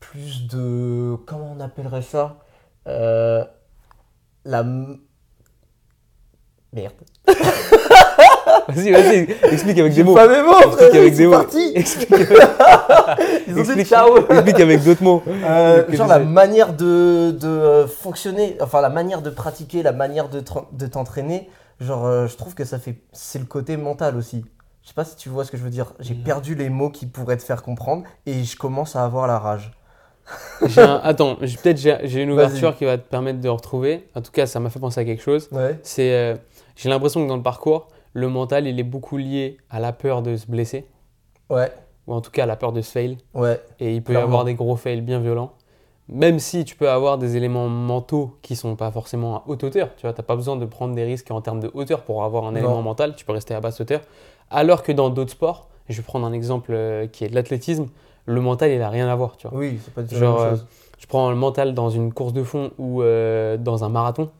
plus 0.00 0.46
de, 0.46 1.16
comment 1.26 1.52
on 1.56 1.60
appellerait 1.60 2.02
ça 2.02 2.36
La 4.44 4.62
merde. 6.72 6.94
Vas-y, 8.68 8.90
vas-y, 8.92 9.26
explique 9.52 9.78
avec 9.78 9.94
des 9.94 10.02
mots. 10.04 10.14
pas 10.14 10.28
mes 10.28 10.42
mots, 10.42 10.58
Explique 10.66 10.94
avec 10.94 11.14
c'est 11.14 11.18
des 11.18 11.26
mots. 11.26 11.32
parti. 11.32 11.72
Explique, 11.74 12.08
Ils 13.46 13.52
ont 13.52 13.54
dit 13.54 13.60
explique- 13.60 13.86
ciao. 13.86 14.16
explique 14.30 14.60
avec 14.60 14.82
d'autres 14.84 15.02
mots. 15.02 15.22
Euh, 15.26 15.84
genre 15.92 16.06
la 16.08 16.18
sais. 16.18 16.24
manière 16.24 16.72
de, 16.74 17.30
de 17.30 17.46
euh, 17.48 17.86
fonctionner, 17.86 18.56
enfin 18.60 18.80
la 18.80 18.90
manière 18.90 19.22
de 19.22 19.30
pratiquer, 19.30 19.82
la 19.82 19.92
manière 19.92 20.28
de, 20.28 20.40
tra- 20.40 20.66
de 20.72 20.86
t'entraîner, 20.86 21.48
genre 21.80 22.06
euh, 22.06 22.26
je 22.26 22.36
trouve 22.36 22.54
que 22.54 22.64
ça 22.64 22.78
fait, 22.78 22.96
c'est 23.12 23.38
le 23.38 23.44
côté 23.46 23.76
mental 23.76 24.16
aussi. 24.16 24.44
Je 24.82 24.88
sais 24.88 24.94
pas 24.94 25.04
si 25.04 25.16
tu 25.16 25.28
vois 25.28 25.44
ce 25.44 25.50
que 25.50 25.56
je 25.58 25.62
veux 25.62 25.70
dire. 25.70 25.92
J'ai 26.00 26.14
perdu 26.14 26.54
les 26.54 26.70
mots 26.70 26.90
qui 26.90 27.06
pourraient 27.06 27.36
te 27.36 27.42
faire 27.42 27.62
comprendre 27.62 28.04
et 28.26 28.44
je 28.44 28.56
commence 28.56 28.96
à 28.96 29.04
avoir 29.04 29.26
la 29.26 29.38
rage. 29.38 29.72
Un- 30.76 31.00
Attends, 31.04 31.36
peut-être 31.36 31.78
j'ai 31.78 32.22
une 32.22 32.30
ouverture 32.30 32.76
qui 32.76 32.84
va 32.84 32.98
te 32.98 33.08
permettre 33.08 33.40
de 33.40 33.48
retrouver. 33.48 34.08
En 34.14 34.20
tout 34.20 34.30
cas, 34.32 34.46
ça 34.46 34.60
m'a 34.60 34.68
fait 34.70 34.78
penser 34.80 35.00
à 35.00 35.04
quelque 35.04 35.22
chose. 35.22 35.48
Ouais. 35.52 35.78
C'est, 35.82 36.12
euh, 36.12 36.36
j'ai 36.76 36.88
l'impression 36.90 37.22
que 37.22 37.28
dans 37.28 37.36
le 37.36 37.42
parcours, 37.42 37.88
le 38.12 38.28
mental, 38.28 38.66
il 38.66 38.78
est 38.80 38.84
beaucoup 38.84 39.16
lié 39.16 39.58
à 39.70 39.80
la 39.80 39.92
peur 39.92 40.22
de 40.22 40.36
se 40.36 40.46
blesser, 40.46 40.86
Ouais. 41.50 41.70
ou 42.06 42.14
en 42.14 42.20
tout 42.20 42.30
cas 42.30 42.44
à 42.44 42.46
la 42.46 42.56
peur 42.56 42.72
de 42.72 42.80
se 42.80 42.90
fail. 42.92 43.18
Ouais. 43.34 43.60
Et 43.80 43.94
il 43.94 44.02
peut 44.02 44.12
y 44.14 44.16
avoir 44.16 44.44
des 44.44 44.54
gros 44.54 44.76
fails 44.76 45.00
bien 45.00 45.20
violents. 45.20 45.52
Même 46.10 46.38
si 46.38 46.64
tu 46.64 46.74
peux 46.74 46.88
avoir 46.88 47.18
des 47.18 47.36
éléments 47.36 47.68
mentaux 47.68 48.38
qui 48.40 48.56
sont 48.56 48.76
pas 48.76 48.90
forcément 48.90 49.36
à 49.36 49.42
haute 49.46 49.62
hauteur, 49.62 49.90
tu 49.96 50.02
vois, 50.06 50.14
t'as 50.14 50.22
pas 50.22 50.36
besoin 50.36 50.56
de 50.56 50.64
prendre 50.64 50.94
des 50.94 51.04
risques 51.04 51.30
en 51.30 51.42
termes 51.42 51.60
de 51.60 51.70
hauteur 51.74 52.00
pour 52.02 52.24
avoir 52.24 52.44
un 52.46 52.52
Non. 52.52 52.58
élément 52.58 52.80
mental, 52.80 53.14
tu 53.14 53.26
peux 53.26 53.32
rester 53.32 53.54
à 53.54 53.60
basse 53.60 53.78
hauteur. 53.80 54.00
Alors 54.50 54.82
que 54.82 54.90
dans 54.92 55.10
d'autres 55.10 55.32
sports, 55.32 55.68
je 55.90 55.96
vais 55.98 56.02
prendre 56.02 56.26
un 56.26 56.32
exemple 56.32 56.72
euh, 56.72 57.06
qui 57.06 57.24
est 57.24 57.28
de 57.28 57.34
l'athlétisme, 57.34 57.88
le 58.24 58.40
mental 58.40 58.70
il 58.70 58.80
a 58.80 58.88
rien 58.88 59.06
à 59.08 59.14
voir, 59.16 59.36
tu 59.36 59.48
vois. 59.48 59.58
Oui, 59.58 59.78
c'est 59.84 59.92
pas 59.92 60.00
du 60.02 60.08
tout 60.08 60.14
la 60.14 60.20
Genre, 60.20 60.40
euh, 60.40 60.50
chose. 60.52 60.66
je 60.98 61.06
prends 61.06 61.28
le 61.28 61.36
mental 61.36 61.74
dans 61.74 61.90
une 61.90 62.12
course 62.14 62.32
de 62.32 62.42
fond 62.42 62.70
ou 62.78 63.02
euh, 63.02 63.58
dans 63.58 63.84
un 63.84 63.90
marathon, 63.90 64.30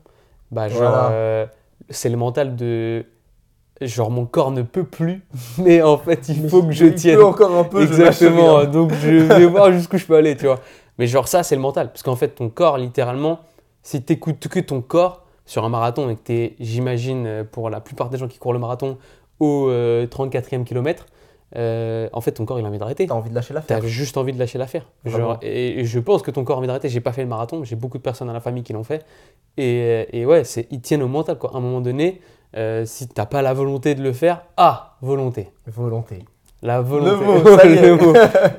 bah 0.51 0.69
genre 0.69 0.79
Voilà. 0.79 1.11
euh, 1.11 1.47
c'est 1.91 2.09
le 2.09 2.17
mental 2.17 2.57
de 2.57 3.05
genre 3.81 4.11
mon 4.11 4.27
corps 4.27 4.51
ne 4.51 4.63
peut 4.63 4.85
plus, 4.85 5.23
mais 5.59 5.83
en 5.83 5.99
fait 5.99 6.29
il 6.29 6.49
faut 6.49 6.63
que 6.63 6.73
je 6.73 6.87
tienne. 6.87 7.21
encore 7.23 7.55
un 7.57 7.65
peu. 7.65 7.83
Exactement, 7.83 8.57
rien. 8.59 8.67
donc 8.69 8.93
je 8.95 9.09
vais 9.11 9.47
voir 9.47 9.73
jusqu'où 9.73 9.99
je 9.99 10.07
peux 10.07 10.17
aller, 10.17 10.37
tu 10.37 10.47
vois. 10.47 10.61
Mais 10.99 11.07
genre 11.07 11.29
ça, 11.29 11.43
c'est 11.43 11.55
le 11.55 11.61
mental. 11.63 11.89
Parce 11.93 12.03
qu'en 12.03 12.17
fait, 12.17 12.29
ton 12.31 12.49
corps, 12.49 12.77
littéralement, 12.77 13.39
si 13.83 14.03
tu 14.03 14.13
écoutes 14.13 14.49
que 14.49 14.61
ton 14.61 14.81
corps 14.81 15.25
sur 15.47 15.65
un 15.65 15.69
marathon 15.69 16.11
et 16.11 16.17
que 16.17 16.23
tu 16.25 16.33
es, 16.33 16.57
j'imagine, 16.61 17.25
euh, 17.27 17.45
pour 17.45 17.71
la 17.71 17.81
plupart 17.81 18.11
des 18.11 18.19
gens 18.19 18.29
qui 18.29 18.39
courent 18.39 18.53
le 18.53 18.59
marathon, 18.59 18.99
au 19.39 19.69
euh, 19.69 20.07
34e 20.09 20.65
kilomètre, 20.65 21.07
euh, 21.57 22.09
en 22.13 22.21
fait, 22.21 22.33
ton 22.33 22.45
corps, 22.45 22.59
il 22.59 22.65
a 22.67 22.69
envie 22.69 22.79
d'arrêter. 22.79 23.07
T'as 23.07 23.15
envie 23.15 23.31
de 23.31 23.35
lâcher 23.35 23.49
Tu 23.49 23.55
l'affaire. 23.55 23.79
as 23.79 23.87
juste 23.87 24.17
envie 24.19 24.33
de 24.33 24.39
lâcher 24.39 24.59
l'affaire. 24.59 24.87
Et, 25.41 25.81
et 25.81 25.85
je 25.85 25.99
pense 26.01 26.23
que 26.23 26.31
ton 26.31 26.45
corps 26.45 26.57
a 26.57 26.59
envie 26.59 26.67
d'arrêter. 26.67 26.89
J'ai 26.89 27.01
pas 27.01 27.13
fait 27.13 27.23
le 27.23 27.29
marathon, 27.29 27.63
j'ai 27.65 27.77
beaucoup 27.77 27.97
de 27.99 28.03
personnes 28.03 28.27
dans 28.27 28.35
la 28.35 28.41
famille 28.41 28.65
qui 28.65 28.73
l'ont 28.73 28.85
fait. 28.85 29.07
Et, 29.57 30.07
et 30.13 30.27
ouais, 30.27 30.45
c'est, 30.45 30.67
ils 30.71 30.81
tiennent 30.81 31.03
au 31.03 31.09
mental. 31.09 31.39
Quoi. 31.39 31.53
À 31.55 31.57
un 31.57 31.61
moment 31.61 31.81
donné, 31.81 32.21
euh, 32.57 32.85
si 32.87 33.09
t'as 33.09 33.27
pas 33.27 33.43
la 33.43 33.53
volonté 33.55 33.95
de 33.95 34.03
le 34.03 34.13
faire, 34.13 34.43
ah, 34.57 34.97
volonté. 35.03 35.51
Volonté. 35.67 36.25
La 36.63 36.81
volonté. 36.81 37.25
mot, 37.25 37.45
ça 37.57 37.67
y 37.67 37.75
est. 37.75 37.83
Le 37.83 37.97
mot. 37.97 38.13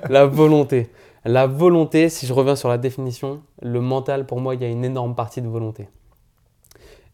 La 0.09 0.25
volonté. 0.25 0.89
La 1.25 1.47
volonté, 1.47 2.07
si 2.09 2.25
je 2.25 2.33
reviens 2.33 2.55
sur 2.55 2.69
la 2.69 2.77
définition, 2.77 3.41
le 3.61 3.81
mental, 3.81 4.25
pour 4.25 4.39
moi, 4.39 4.55
il 4.55 4.61
y 4.61 4.65
a 4.65 4.69
une 4.69 4.85
énorme 4.85 5.15
partie 5.15 5.41
de 5.41 5.47
volonté. 5.47 5.89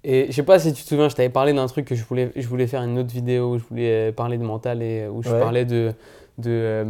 Et 0.04 0.28
je 0.28 0.32
sais 0.34 0.44
pas 0.44 0.60
si 0.60 0.72
tu 0.74 0.84
te 0.84 0.88
souviens, 0.88 1.10
je 1.10 1.16
t'avais 1.16 1.30
parlé 1.30 1.52
d'un 1.54 1.66
truc 1.66 1.86
que 1.88 1.96
je 1.96 2.04
voulais, 2.04 2.32
je 2.36 2.48
voulais 2.48 2.68
faire 2.68 2.84
une 2.84 3.00
autre 3.00 3.12
vidéo 3.12 3.54
où 3.54 3.58
je 3.58 3.64
voulais 3.64 4.10
euh, 4.10 4.12
parler 4.12 4.38
de 4.38 4.44
mental 4.44 4.84
et 4.84 5.02
euh, 5.02 5.10
où 5.10 5.24
je 5.24 5.30
Ouais. 5.32 5.40
parlais 5.40 5.66
de, 5.66 5.94
de, 6.38 6.52
euh, 6.52 6.86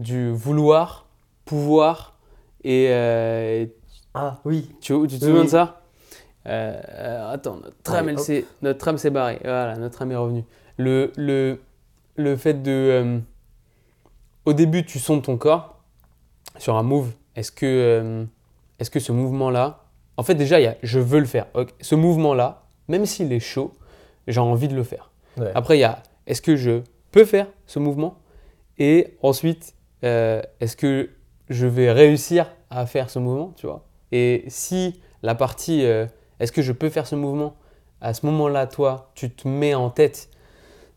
du 0.00 0.32
vouloir, 0.32 1.04
pouvoir 1.44 2.14
et. 2.64 2.86
euh, 2.88 3.66
Ah 4.14 4.38
oui. 4.46 4.70
tu, 4.80 4.94
tu 5.06 5.08
te 5.08 5.12
Oui, 5.12 5.18
souviens 5.18 5.40
oui. 5.40 5.44
de 5.44 5.50
ça? 5.50 5.77
Euh, 6.48 6.80
euh, 6.90 7.32
Attends, 7.32 7.56
notre 7.56 7.82
tram, 7.82 8.06
Ouais, 8.06 8.12
elle 8.12 8.18
s'est- 8.18 8.44
notre 8.62 8.78
tram 8.78 8.96
s'est 8.98 9.10
barré. 9.10 9.38
Voilà, 9.42 9.76
notre 9.76 9.94
tram 9.96 10.10
est 10.12 10.16
revenu. 10.16 10.44
Le, 10.76 11.12
le, 11.16 11.60
le 12.16 12.36
fait 12.36 12.54
de. 12.62 12.70
euh, 12.72 13.18
au 14.44 14.52
début, 14.52 14.84
tu 14.84 14.98
sondes 14.98 15.22
ton 15.22 15.36
corps 15.36 15.82
sur 16.58 16.76
un 16.76 16.82
move. 16.82 17.12
Est-ce 17.36 17.52
que, 17.52 17.66
euh, 17.66 18.24
est-ce 18.78 18.90
que 18.90 19.00
ce 19.00 19.12
mouvement-là. 19.12 19.84
En 20.16 20.22
fait, 20.22 20.34
déjà, 20.34 20.58
il 20.58 20.64
y 20.64 20.66
a 20.66 20.76
je 20.82 20.98
veux 20.98 21.20
le 21.20 21.26
faire. 21.26 21.46
Ok, 21.54 21.70
Ce 21.80 21.94
mouvement-là, 21.94 22.62
même 22.88 23.06
s'il 23.06 23.32
est 23.32 23.40
chaud, 23.40 23.72
j'ai 24.26 24.40
envie 24.40 24.68
de 24.68 24.74
le 24.74 24.82
faire. 24.82 25.10
Ouais. 25.36 25.52
Après, 25.54 25.76
il 25.76 25.80
y 25.80 25.84
a 25.84 26.02
est-ce 26.26 26.42
que 26.42 26.56
je 26.56 26.80
peux 27.12 27.24
faire 27.24 27.46
ce 27.66 27.78
mouvement? 27.78 28.18
Et 28.78 29.16
ensuite, 29.22 29.74
est-ce 30.02 30.76
que 30.76 31.10
je 31.48 31.66
vais 31.66 31.90
réussir 31.92 32.50
à 32.70 32.86
faire 32.86 33.10
ce 33.10 33.18
mouvement 33.18 33.52
tu 33.56 33.66
vois? 33.66 33.84
Et 34.12 34.44
si 34.48 35.00
la 35.22 35.34
partie 35.34 35.84
euh, 35.84 36.06
est-ce 36.40 36.52
que 36.52 36.62
je 36.62 36.72
peux 36.72 36.88
faire 36.88 37.06
ce 37.06 37.14
mouvement? 37.14 37.54
À 38.00 38.14
ce 38.14 38.24
moment-là, 38.26 38.66
toi, 38.66 39.10
tu 39.14 39.30
te 39.30 39.48
mets 39.48 39.74
en 39.74 39.90
tête 39.90 40.28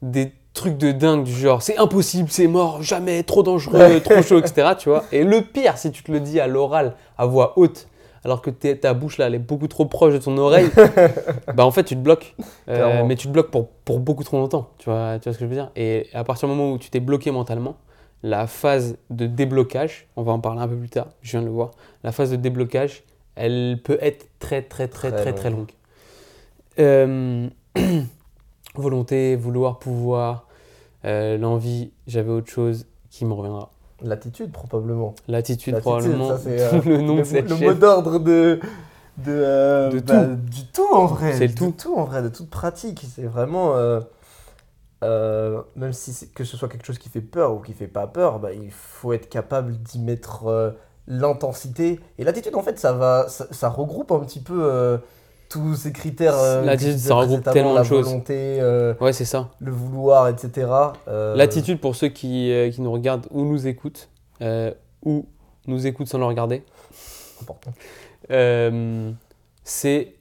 des 0.02 0.34
trucs 0.54 0.78
de 0.78 0.92
dingue 0.92 1.24
du 1.24 1.32
genre 1.32 1.62
c'est 1.62 1.78
impossible, 1.78 2.30
c'est 2.30 2.48
mort, 2.48 2.84
jamais, 2.84 3.24
trop 3.24 3.44
dangereux, 3.44 4.00
trop 4.02 4.22
chaud, 4.22 4.40
etc. 4.40 4.74
Tu 4.78 4.90
vois 4.90 5.04
Et 5.12 5.24
le 5.24 5.42
pire, 5.42 5.78
si 5.78 5.92
tu 5.92 6.04
te 6.04 6.12
le 6.12 6.20
dis 6.20 6.40
à 6.40 6.48
l'oral, 6.48 6.94
à 7.18 7.26
voix 7.26 7.54
haute, 7.58 7.88
alors 8.24 8.42
que 8.42 8.50
ta 8.52 8.94
bouche 8.94 9.18
là, 9.18 9.28
elle 9.28 9.36
est 9.36 9.40
beaucoup 9.40 9.68
trop 9.68 9.86
proche 9.86 10.14
de 10.14 10.20
ton 10.20 10.38
oreille, 10.38 10.70
bah 11.56 11.66
en 11.66 11.72
fait, 11.72 11.84
tu 11.84 11.96
te 11.96 12.02
bloques. 12.02 12.36
Euh, 12.70 13.04
mais 13.06 13.16
tu 13.16 13.28
te 13.28 13.34
bloques 13.34 13.50
pour, 13.50 13.70
pour 13.70 14.00
beaucoup 14.00 14.24
trop 14.24 14.38
longtemps. 14.38 14.70
Tu 14.78 14.90
vois, 14.90 15.18
tu 15.20 15.24
vois 15.24 15.34
ce 15.34 15.40
que 15.40 15.46
je 15.46 15.50
veux 15.50 15.56
dire 15.56 15.72
Et 15.76 16.08
à 16.14 16.24
partir 16.24 16.48
du 16.48 16.56
moment 16.56 16.72
où 16.72 16.78
tu 16.78 16.90
t'es 16.90 17.00
bloqué 17.00 17.32
mentalement, 17.32 17.78
la 18.24 18.46
phase 18.46 18.98
de 19.10 19.26
déblocage, 19.26 20.08
on 20.16 20.22
va 20.22 20.32
en 20.34 20.40
parler 20.40 20.62
un 20.62 20.68
peu 20.68 20.76
plus 20.76 20.90
tard, 20.90 21.08
je 21.22 21.32
viens 21.32 21.42
de 21.42 21.48
le 21.48 21.52
voir, 21.52 21.72
la 22.04 22.12
phase 22.12 22.30
de 22.30 22.36
déblocage, 22.36 23.04
elle 23.36 23.80
peut 23.84 23.98
être 24.02 24.28
très 24.40 24.62
très 24.62 24.88
très 24.88 25.12
très 25.12 25.34
Très 25.34 25.50
longue. 25.50 25.72
Euh, 26.80 27.50
volonté, 28.76 29.36
vouloir, 29.36 29.80
pouvoir, 29.80 30.48
euh, 31.06 31.38
l'envie, 31.38 31.92
j'avais 32.08 32.32
autre 32.32 32.50
chose 32.50 32.86
qui 33.10 33.26
me 33.26 33.34
reviendra. 33.34 33.72
L'attitude, 34.02 34.52
probablement. 34.52 35.14
L'attitude, 35.28 35.80
probablement, 35.80 36.30
ça, 36.30 36.38
c'est, 36.40 36.62
euh, 36.62 36.82
le 36.86 37.02
nom 37.02 37.16
le, 37.18 37.22
de 37.22 37.26
cette 37.26 37.50
le 37.50 37.56
mot 37.58 37.74
d'ordre 37.74 38.20
de. 38.20 38.60
De, 39.18 39.32
euh, 39.32 39.92
De 39.92 40.00
bah, 40.00 40.26
tout. 40.26 40.36
Du 40.36 40.66
tout 40.68 40.88
en 40.92 41.06
vrai. 41.06 41.34
C'est 41.34 41.48
le 41.48 41.54
De 41.54 41.58
tout. 41.58 41.74
tout 41.78 41.96
en 41.96 42.06
vrai, 42.06 42.24
de 42.24 42.30
toute 42.30 42.50
pratique. 42.50 43.06
C'est 43.14 43.26
vraiment. 43.26 43.74
euh, 45.04 45.62
même 45.76 45.94
si 45.94 46.30
que 46.30 46.44
ce 46.44 46.58
soit 46.58 46.70
quelque 46.70 46.86
chose 46.86 46.98
qui 46.98 47.10
fait 47.10 47.22
peur 47.22 47.54
ou 47.54 47.60
qui 47.60 47.74
fait 47.74 47.88
pas 47.88 48.08
peur, 48.08 48.40
bah, 48.40 48.54
il 48.54 48.72
faut 48.72 49.14
être 49.14 49.30
capable 49.30 49.78
d'y 49.78 50.00
mettre 50.00 50.48
euh, 50.48 50.72
l'intensité. 51.14 52.00
Et 52.18 52.24
l'attitude, 52.24 52.56
en 52.56 52.62
fait, 52.64 52.80
ça, 52.80 52.94
va, 52.94 53.28
ça, 53.28 53.46
ça 53.52 53.68
regroupe 53.70 54.12
un 54.14 54.20
petit 54.22 54.40
peu 54.40 54.64
euh, 54.64 54.98
tous 55.50 55.76
ces 55.76 55.92
critères. 55.92 56.36
euh, 56.38 56.64
L'attitude, 56.64 56.98
ça 56.98 57.16
regroupe 57.16 57.44
tellement 57.44 57.72
de 57.74 57.80
la 57.80 57.84
choses. 57.84 58.06
volonté, 58.06 58.60
euh, 58.62 58.94
Ouais, 59.02 59.12
c'est 59.12 59.26
ça. 59.26 59.50
le 59.60 59.72
vouloir, 59.72 60.30
etc. 60.30 60.68
L'attitude 61.08 61.82
pour 61.82 61.96
ceux 61.96 62.08
qui, 62.08 62.52
qui 62.74 62.82
nous 62.82 62.92
regardent 62.92 63.28
ou 63.32 63.44
nous 63.44 63.68
écoutent, 63.68 64.10
ou 65.04 65.26
nous 65.68 65.86
écoutent 65.86 66.08
sans 66.08 66.18
le 66.18 66.26
regarder, 66.26 66.64
important. 67.42 67.72
c'est 69.64 70.14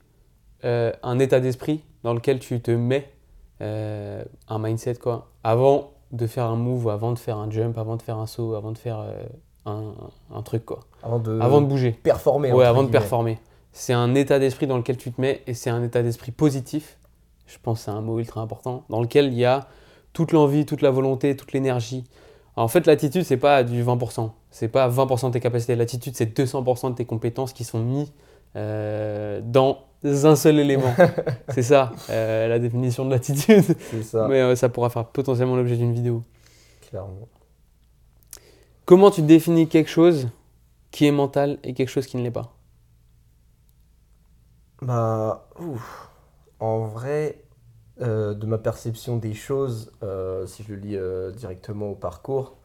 un 0.63 1.19
état 1.21 1.39
d'esprit 1.41 1.83
dans 2.03 2.15
lequel 2.15 2.41
tu 2.41 2.61
te 2.61 2.73
mets, 2.73 3.13
un 3.61 4.59
mindset 4.59 4.97
quoi, 4.97 5.29
avant 5.45 5.93
de 6.11 6.27
faire 6.27 6.47
un 6.47 6.57
move, 6.57 6.89
avant 6.89 7.13
de 7.13 7.19
faire 7.19 7.37
un 7.37 7.49
jump, 7.49 7.79
avant 7.79 7.97
de 7.97 8.03
faire 8.03 8.17
un 8.19 8.27
saut, 8.27 8.55
avant 8.57 8.73
de 8.73 8.79
faire 8.79 9.05
un, 9.71 9.95
un 10.35 10.43
truc 10.43 10.65
quoi, 10.65 10.81
Avant 11.03 11.19
de, 11.19 11.39
avant 11.41 11.61
de 11.61 11.67
bouger. 11.67 11.93
performer. 11.93 12.53
Ouais, 12.53 12.65
avant 12.65 12.83
de 12.83 12.89
guillemets. 12.89 12.99
performer. 13.01 13.39
C'est 13.73 13.93
un 13.93 14.15
état 14.15 14.39
d'esprit 14.39 14.67
dans 14.67 14.77
lequel 14.77 14.97
tu 14.97 15.13
te 15.13 15.21
mets 15.21 15.43
et 15.47 15.55
c'est 15.55 15.71
un 15.71 15.83
état 15.83 16.03
d'esprit 16.03 16.33
positif. 16.33 16.99
Je 17.47 17.57
pense 17.63 17.79
que 17.81 17.85
c'est 17.87 17.91
un 17.91 18.01
mot 18.01 18.19
ultra 18.19 18.41
important 18.41 18.85
dans 18.89 19.01
lequel 19.01 19.27
il 19.27 19.35
y 19.39 19.45
a 19.45 19.67
toute 20.13 20.33
l'envie, 20.33 20.67
toute 20.67 20.83
la 20.83 20.91
volonté, 20.91 21.37
toute 21.37 21.53
l'énergie. 21.53 22.05
En 22.57 22.67
fait, 22.69 22.87
l'attitude, 22.87 23.23
c'est 23.25 23.37
pas 23.37 23.63
du 23.63 23.83
20%. 23.85 24.31
C'est 24.51 24.69
pas 24.69 24.89
20% 24.89 25.29
de 25.29 25.33
tes 25.33 25.41
capacités. 25.41 25.77
L'attitude, 25.77 26.15
c'est 26.17 26.37
200% 26.37 26.91
de 26.91 26.95
tes 26.97 27.05
compétences 27.05 27.53
qui 27.53 27.63
sont 27.65 27.79
mis 27.79 28.13
euh, 28.57 29.41
dans 29.43 29.79
un 30.05 30.35
seul 30.37 30.59
élément. 30.59 30.93
c'est 31.51 31.63
ça, 31.63 31.93
euh, 32.11 32.49
la 32.49 32.59
définition 32.59 33.05
de 33.05 33.11
l'attitude. 33.11 33.65
Mais 34.29 34.41
euh, 34.41 34.57
ça 34.57 34.69
pourra 34.69 34.91
faire 34.91 35.05
potentiellement 35.07 35.55
l'objet 35.57 35.77
d'une 35.77 35.93
vidéo. 35.95 36.23
clairement. 36.89 37.29
Comment 38.91 39.13
tu 39.13 39.23
définis 39.23 39.69
quelque 39.69 39.89
chose 39.89 40.31
qui 40.91 41.07
est 41.07 41.13
mental 41.13 41.61
et 41.63 41.75
quelque 41.75 41.91
chose 41.91 42.09
qui 42.09 42.17
ne 42.17 42.25
l'est 42.25 42.33
pas? 42.33 42.57
Bah, 44.83 45.49
ouf. 45.59 46.09
En 46.59 46.81
vrai, 46.87 47.45
euh, 48.01 48.35
de 48.35 48.47
ma 48.47 48.59
perception 48.59 49.17
des 49.17 49.35
choses, 49.35 49.93
euh, 50.03 50.47
si 50.47 50.63
je 50.65 50.75
le 50.75 50.81
lis 50.81 50.97
euh, 50.97 51.31
directement 51.33 51.91
au 51.91 51.95
parcours, 51.95 52.57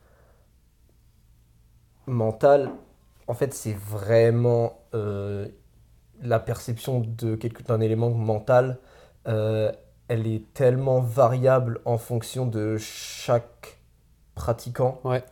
mental, 2.07 2.71
en 3.27 3.33
fait, 3.33 3.53
c'est 3.53 3.73
vraiment 3.73 4.79
la 6.21 6.39
perception 6.39 7.01
de 7.01 7.35
quelque- 7.35 7.63
d'un 7.63 7.81
élément 7.81 8.09
mental. 8.11 8.79
elle 10.07 10.27
est 10.27 10.53
tellement 10.53 10.99
variable 11.01 11.81
en 11.85 11.97
fonction 11.97 12.45
de 12.45 12.77
chaque 12.77 13.79
pratiquant 14.35 14.99
Ouais. 15.03 15.23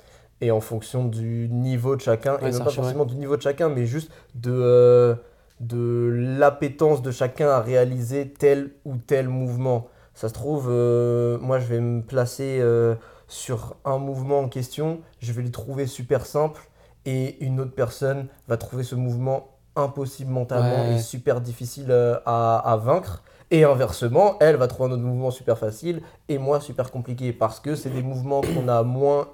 Et 0.46 0.52
en 0.52 0.60
fonction 0.60 1.06
du 1.06 1.48
niveau 1.50 1.96
de 1.96 2.02
chacun, 2.02 2.34
Ouais, 2.42 2.50
et 2.50 2.52
c'est 2.52 2.58
pas 2.60 2.66
vrai. 2.66 2.74
forcément 2.74 3.06
du 3.06 3.16
niveau 3.16 3.38
de 3.38 3.42
chacun, 3.42 3.70
mais 3.70 3.86
juste 3.86 4.12
de, 4.36 4.52
euh, 4.54 5.16
de 5.60 6.10
l'appétence 6.40 7.02
de 7.02 7.12
chacun 7.12 7.50
à 7.50 7.60
réaliser 7.62 8.30
tel 8.30 8.72
ou 8.86 8.98
tel 8.98 9.30
mouvement. 9.30 9.88
Ça 10.14 10.28
se 10.30 10.34
trouve, 10.34 10.68
euh, 10.70 11.38
moi 11.40 11.60
je 11.60 11.66
vais 11.68 11.80
me 11.80 12.02
placer 12.02 12.60
euh, 12.62 12.96
sur 13.28 13.76
un 13.86 13.98
mouvement 13.98 14.40
en 14.40 14.50
question, 14.50 15.00
je 15.20 15.32
vais 15.32 15.42
le 15.42 15.52
trouver 15.52 15.88
super 15.88 16.26
simple, 16.26 16.62
et 17.06 17.44
une 17.44 17.60
autre 17.60 17.74
personne 17.76 18.28
va 18.48 18.58
trouver 18.58 18.84
ce 18.84 18.96
mouvement 18.96 19.48
impossible 19.76 20.32
mentalement 20.32 20.84
Ouais. 20.90 20.96
et 20.96 21.00
super 21.00 21.42
difficile 21.42 21.92
à, 22.26 22.58
à 22.58 22.78
vaincre. 22.78 23.24
Et 23.52 23.66
inversement, 23.66 24.38
elle 24.40 24.56
va 24.56 24.68
trouver 24.68 24.90
un 24.90 24.94
autre 24.94 25.04
mouvement 25.04 25.30
super 25.32 25.58
facile 25.58 26.02
et 26.30 26.38
moi 26.38 26.60
super 26.60 26.90
compliqué 26.92 27.34
parce 27.34 27.60
que 27.60 27.76
c'est 27.76 27.90
des 27.90 28.02
mouvements 28.02 28.42
qu'on 28.42 28.68
a 28.68 28.82
moins 28.84 29.28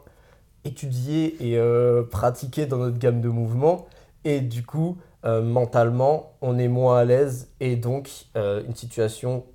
étudiés 0.65 1.35
et 1.39 1.57
euh, 1.57 2.03
pratiqués 2.03 2.65
dans 2.65 2.77
notre 2.77 2.97
gamme 2.97 3.21
de 3.21 3.29
mouvements. 3.29 3.87
Et 4.25 4.41
du 4.41 4.63
coup, 4.63 4.97
euh, 5.25 5.41
mentalement, 5.41 6.33
on 6.41 6.57
est 6.57 6.67
moins 6.67 6.97
à 6.97 7.05
l'aise 7.05 7.49
et 7.59 7.75
donc 7.75 8.09
euh, 8.35 8.61
une 8.67 8.75
situation 8.75 9.45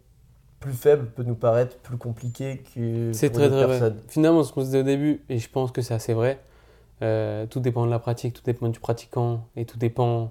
plus 0.61 0.73
faible 0.73 1.07
peut 1.15 1.23
nous 1.23 1.35
paraître 1.35 1.77
plus 1.79 1.99
compliquée 1.99 2.63
que 2.75 3.11
C'est 3.13 3.31
très 3.31 3.51
très 3.51 3.67
vrai. 3.67 3.93
Finalement, 4.09 4.43
ce 4.43 4.53
qu'on 4.53 4.61
se 4.63 4.67
disait 4.67 4.81
au 4.81 4.85
début, 4.85 5.23
et 5.29 5.39
je 5.39 5.51
pense 5.51 5.71
que 5.73 5.83
c'est 5.83 5.93
assez 5.93 6.15
vrai, 6.15 6.41
euh, 7.03 7.45
tout 7.47 7.61
dépend 7.61 7.85
de 7.85 7.91
la 7.91 7.99
pratique, 7.99 8.33
tout 8.33 8.43
dépend 8.45 8.69
du 8.69 8.81
pratiquant, 8.81 9.47
et 9.57 9.67
tout 9.67 9.77
dépend 9.79 10.31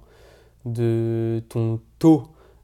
de 0.66 1.44
ton 1.50 1.80
taux 2.00 2.24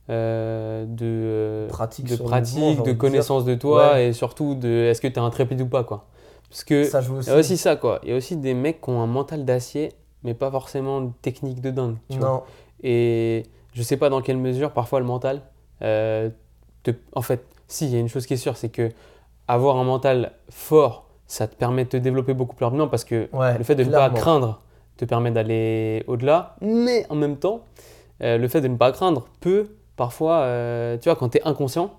euh, 0.10 0.86
de, 0.88 1.68
Pratique 1.70 2.08
de, 2.08 2.16
pratique, 2.16 2.58
mouvement, 2.58 2.84
de 2.84 2.94
connaissance 2.94 3.46
de 3.46 3.54
toi, 3.54 3.94
Ouais. 3.94 4.08
et 4.08 4.14
surtout 4.14 4.56
de 4.56 4.68
est-ce 4.68 5.02
que 5.02 5.08
tu 5.08 5.14
es 5.16 5.20
intrépide 5.20 5.62
ou 5.62 5.68
pas. 5.68 5.84
quoi. 5.84 6.08
Parce 6.50 6.64
que 6.64 6.84
Ça 6.84 7.02
joue 7.02 7.18
aussi. 7.18 7.30
il 7.30 7.34
y 7.34 7.36
a 7.36 7.40
aussi 7.40 7.58
ça, 7.58 7.76
quoi. 7.76 8.00
Il 8.04 8.10
y 8.10 8.14
a 8.14 8.16
aussi 8.16 8.36
des 8.36 8.54
mecs 8.54 8.82
qui 8.82 8.90
ont 8.90 9.02
un 9.02 9.08
mental 9.08 9.46
d'acier, 9.46 9.92
mais 10.24 10.34
pas 10.34 10.50
forcément 10.52 11.00
une 11.00 11.14
technique 11.14 11.62
de 11.62 11.70
dingue. 11.72 11.96
Tu 12.10 12.18
vois. 12.18 12.28
Non, 12.28 12.44
Et 12.84 13.44
je 13.74 13.84
sais 13.84 13.98
pas 13.98 14.10
dans 14.10 14.22
quelle 14.22 14.38
mesure, 14.38 14.72
parfois 14.72 15.00
le 15.00 15.06
mental, 15.06 15.42
euh, 15.82 16.30
te- 16.84 16.92
en 17.14 17.22
fait, 17.22 17.44
si, 17.68 17.86
il 17.86 17.94
y 17.94 17.96
a 17.98 18.00
une 18.00 18.10
chose 18.10 18.26
qui 18.26 18.34
est 18.34 18.38
sûre, 18.38 18.58
c'est 18.58 18.70
que 18.70 18.90
avoir 19.48 19.78
un 19.78 19.84
mental 19.84 20.32
fort, 20.50 21.06
ça 21.28 21.48
te 21.48 21.56
permet 21.56 21.84
de 21.86 21.90
te 21.90 21.98
développer 21.98 22.34
beaucoup 22.34 22.56
plus 22.56 22.66
rapidement 22.66 22.88
parce 22.88 23.04
que 23.04 23.30
ouais, 23.34 23.58
le 23.58 23.64
fait 23.64 23.76
de 23.76 23.84
ne 23.84 23.92
pas 23.92 24.10
craindre 24.10 24.62
te 24.98 25.06
permet 25.06 25.30
d'aller 25.32 26.04
au-delà, 26.08 26.56
mais 26.62 27.06
en 27.10 27.16
même 27.16 27.38
temps, 27.38 27.62
euh, 28.24 28.38
le 28.38 28.48
fait 28.48 28.62
de 28.62 28.68
ne 28.68 28.76
pas 28.78 28.92
craindre 28.92 29.28
peut 29.40 29.68
parfois, 29.96 30.40
euh, 30.40 30.98
tu 30.98 31.08
vois, 31.10 31.16
quand 31.16 31.30
tu 31.30 31.38
es 31.38 31.44
inconscient, 31.48 31.92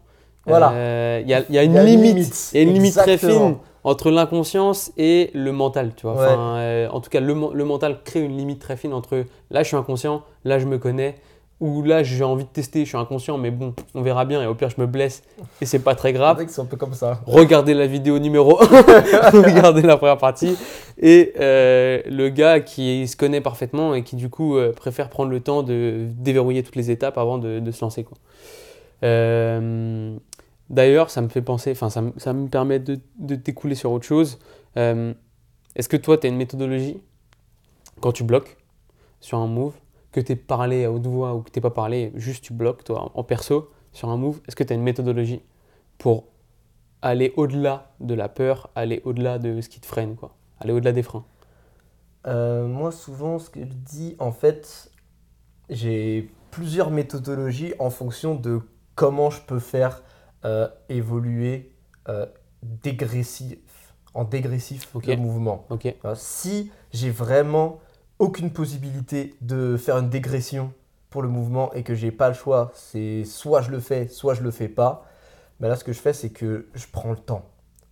Voilà. 0.46 0.72
euh, 0.72 1.20
il 1.22 1.28
y, 1.30 1.34
a, 1.34 1.40
il 1.48 1.54
y 1.54 1.58
a 1.58 1.62
une 1.62 1.74
y 1.74 1.78
a 1.78 1.84
limite, 1.84 2.16
limite, 2.16 2.50
y 2.54 2.58
a 2.58 2.62
une 2.62 2.72
limite 2.72 2.94
très 2.94 3.16
fine 3.18 3.56
entre 3.84 4.10
l'inconscience 4.10 4.92
et 4.96 5.30
le 5.34 5.52
mental, 5.52 5.92
tu 5.96 6.06
vois. 6.06 6.16
Ouais. 6.16 6.26
Enfin, 6.26 6.56
euh, 6.58 6.88
en 6.90 7.00
tout 7.00 7.10
cas, 7.10 7.20
le, 7.20 7.34
men- 7.34 7.52
le 7.52 7.64
mental 7.64 7.98
crée 8.04 8.20
une 8.20 8.36
limite 8.36 8.58
très 8.60 8.76
fine 8.76 8.92
entre 8.92 9.24
là, 9.50 9.62
je 9.62 9.68
suis 9.68 9.76
inconscient, 9.76 10.22
là, 10.44 10.58
je 10.58 10.66
me 10.66 10.78
connais, 10.78 11.16
ou 11.60 11.82
là, 11.82 12.02
j'ai 12.02 12.24
envie 12.24 12.44
de 12.44 12.48
tester, 12.48 12.84
je 12.84 12.88
suis 12.90 12.96
inconscient, 12.98 13.36
mais 13.36 13.50
bon, 13.50 13.74
on 13.94 14.00
verra 14.02 14.24
bien, 14.24 14.42
et 14.42 14.46
au 14.46 14.54
pire, 14.54 14.70
je 14.70 14.80
me 14.80 14.86
blesse, 14.86 15.22
et 15.60 15.66
c'est 15.66 15.78
pas 15.78 15.94
très 15.94 16.12
grave. 16.14 16.36
vrai 16.36 16.46
que 16.46 16.52
c'est 16.52 16.60
un 16.62 16.64
peu 16.66 16.76
comme 16.78 16.94
ça. 16.94 17.20
Regardez 17.26 17.74
la 17.74 17.86
vidéo 17.86 18.18
numéro 18.18 18.62
1, 18.62 18.66
regardez 19.42 19.82
la 19.82 19.96
première 19.98 20.16
partie, 20.18 20.56
et 20.98 21.32
euh, 21.38 22.00
le 22.06 22.28
gars 22.30 22.60
qui 22.60 23.06
se 23.08 23.16
connaît 23.16 23.40
parfaitement 23.42 23.94
et 23.94 24.02
qui 24.04 24.16
du 24.16 24.28
coup 24.30 24.56
euh, 24.56 24.72
préfère 24.72 25.08
prendre 25.10 25.30
le 25.30 25.40
temps 25.40 25.62
de 25.62 26.06
déverrouiller 26.18 26.62
toutes 26.62 26.76
les 26.76 26.90
étapes 26.90 27.18
avant 27.18 27.36
de, 27.38 27.60
de 27.60 27.70
se 27.70 27.82
lancer. 27.82 28.04
Quoi. 28.04 28.16
Euh, 29.02 30.16
D'ailleurs, 30.70 31.10
ça 31.10 31.20
me 31.20 31.28
fait 31.28 31.42
penser, 31.42 31.72
enfin 31.72 31.90
ça, 31.90 32.00
me- 32.00 32.48
permet 32.48 32.78
de, 32.78 33.00
de 33.18 33.34
découler 33.34 33.74
sur 33.74 33.90
autre 33.90 34.06
chose. 34.06 34.38
Euh, 34.76 35.12
Est-ce 35.74 35.88
que 35.88 35.96
toi, 35.96 36.16
tu 36.16 36.26
as 36.26 36.30
une 36.30 36.36
méthodologie 36.36 37.02
quand 38.00 38.12
tu 38.12 38.24
bloques 38.24 38.56
sur 39.20 39.38
un 39.38 39.48
move, 39.48 39.74
que 40.12 40.20
tu 40.20 40.36
parlé 40.36 40.84
à 40.84 40.92
haute 40.92 41.06
voix 41.06 41.34
ou 41.34 41.42
que 41.42 41.50
tu 41.50 41.60
pas 41.60 41.70
parlé, 41.70 42.12
juste 42.14 42.44
tu 42.44 42.52
bloques 42.52 42.84
toi 42.84 43.10
en 43.14 43.24
perso 43.24 43.70
sur 43.92 44.08
un 44.08 44.16
move 44.16 44.40
Est-ce 44.46 44.56
que 44.56 44.64
tu 44.64 44.72
as 44.72 44.76
une 44.76 44.82
méthodologie 44.82 45.42
pour 45.98 46.24
aller 47.02 47.32
au-delà 47.36 47.92
de 48.00 48.14
la 48.14 48.28
peur, 48.28 48.70
aller 48.74 49.02
au-delà 49.04 49.38
de 49.38 49.60
ce 49.60 49.68
qui 49.68 49.80
te 49.80 49.86
freine, 49.86 50.14
quoi. 50.16 50.36
Aller 50.60 50.72
au-delà 50.72 50.92
des 50.92 51.02
freins? 51.02 51.24
Euh, 52.26 52.66
moi, 52.66 52.92
souvent, 52.92 53.38
ce 53.38 53.50
que 53.50 53.60
je 53.60 53.72
dis, 53.72 54.14
en 54.18 54.32
fait, 54.32 54.90
j'ai 55.68 56.30
plusieurs 56.50 56.90
méthodologies 56.90 57.74
en 57.78 57.90
fonction 57.90 58.34
de 58.34 58.60
comment 58.94 59.30
je 59.30 59.40
peux 59.40 59.58
faire 59.58 60.02
euh, 60.44 60.68
évoluer 60.88 61.72
euh, 62.08 62.26
dégressif, 62.62 63.58
en 64.14 64.24
dégressif 64.24 64.88
Ok. 64.94 65.06
le 65.06 65.16
mouvement. 65.16 65.66
Si 66.14 66.70
j'ai 66.92 67.10
vraiment 67.10 67.80
aucune 68.18 68.50
possibilité 68.50 69.34
de 69.40 69.76
faire 69.76 69.98
une 69.98 70.10
dégression 70.10 70.72
pour 71.08 71.22
le 71.22 71.28
mouvement 71.28 71.72
et 71.72 71.82
que 71.82 71.94
j'ai 71.94 72.10
pas 72.10 72.28
le 72.28 72.34
choix, 72.34 72.70
c'est 72.74 73.24
soit 73.24 73.62
je 73.62 73.70
le 73.70 73.80
fais, 73.80 74.08
soit 74.08 74.34
je 74.34 74.42
le 74.42 74.50
fais 74.50 74.68
pas. 74.68 75.06
Mais 75.58 75.68
là, 75.68 75.76
ce 75.76 75.84
que 75.84 75.92
je 75.92 76.00
fais, 76.00 76.12
c'est 76.12 76.30
que 76.30 76.68
je 76.74 76.86
prends 76.90 77.10
le 77.10 77.16
temps. 77.16 77.44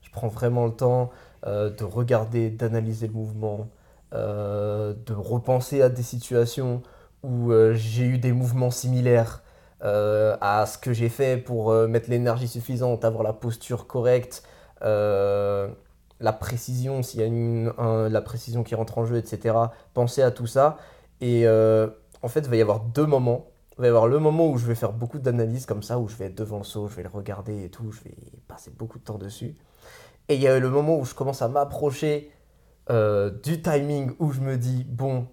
Je 0.02 0.10
prends 0.10 0.28
vraiment 0.28 0.66
le 0.66 0.72
temps 0.72 1.10
euh, 1.46 1.70
de 1.70 1.84
regarder, 1.84 2.50
d'analyser 2.50 3.08
le 3.08 3.12
mouvement, 3.12 3.68
euh, 4.14 4.94
de 5.06 5.12
repenser 5.12 5.82
à 5.82 5.88
des 5.88 6.02
situations 6.02 6.82
où 7.22 7.50
euh, 7.52 7.74
j'ai 7.74 8.04
eu 8.04 8.18
des 8.18 8.32
mouvements 8.32 8.70
similaires 8.70 9.42
euh, 9.84 10.36
à 10.40 10.66
ce 10.66 10.78
que 10.78 10.92
j'ai 10.92 11.08
fait 11.08 11.36
pour 11.38 11.70
euh, 11.70 11.86
mettre 11.88 12.10
l'énergie 12.10 12.48
suffisante, 12.48 13.04
avoir 13.04 13.22
la 13.22 13.32
posture 13.32 13.86
correcte, 13.86 14.42
euh, 14.82 15.68
la 16.20 16.32
précision, 16.32 17.02
s'il 17.02 17.20
y 17.20 17.22
a 17.22 17.26
une, 17.26 17.72
un- 17.78 18.08
la 18.08 18.20
précision 18.22 18.62
qui 18.64 18.74
rentre 18.74 18.98
en 18.98 19.04
jeu, 19.06 19.16
etc. 19.18 19.72
Penser 19.94 20.22
à 20.22 20.30
tout 20.30 20.46
ça. 20.46 20.78
Et 21.20 21.46
en 22.22 22.28
fait, 22.28 22.40
il 22.40 22.48
va 22.50 22.56
y 22.56 22.60
avoir 22.62 22.80
deux 22.80 23.06
moments. 23.06 23.46
Il 23.78 23.82
va 23.82 23.86
y 23.86 23.90
avoir 23.90 24.08
le 24.08 24.18
moment 24.18 24.48
où 24.50 24.58
je 24.58 24.66
vais 24.66 24.74
faire 24.74 24.92
beaucoup 24.92 25.18
d'analyses 25.18 25.66
comme 25.66 25.82
ça, 25.82 25.98
où 25.98 26.08
je 26.08 26.16
vais 26.16 26.26
être 26.26 26.34
devant 26.36 26.58
le 26.58 26.64
saut, 26.64 26.88
je 26.88 26.96
vais 26.96 27.02
le 27.04 27.08
regarder 27.08 27.64
et 27.64 27.70
tout, 27.70 27.92
je 27.92 28.02
vais 28.02 28.14
passer 28.48 28.70
beaucoup 28.76 28.98
de 28.98 29.04
temps 29.04 29.18
dessus. 29.18 29.54
Et 30.28 30.34
il 30.36 30.40
y 30.42 30.48
a 30.48 30.58
le 30.58 30.70
moment 30.70 30.98
où 30.98 31.04
je 31.04 31.14
commence 31.14 31.42
à 31.42 31.48
m'approcher 31.48 32.30
du 32.90 33.62
timing 33.62 34.12
où 34.18 34.32
je 34.32 34.40
me 34.40 34.56
dis, 34.56 34.84
bon, 34.84 35.26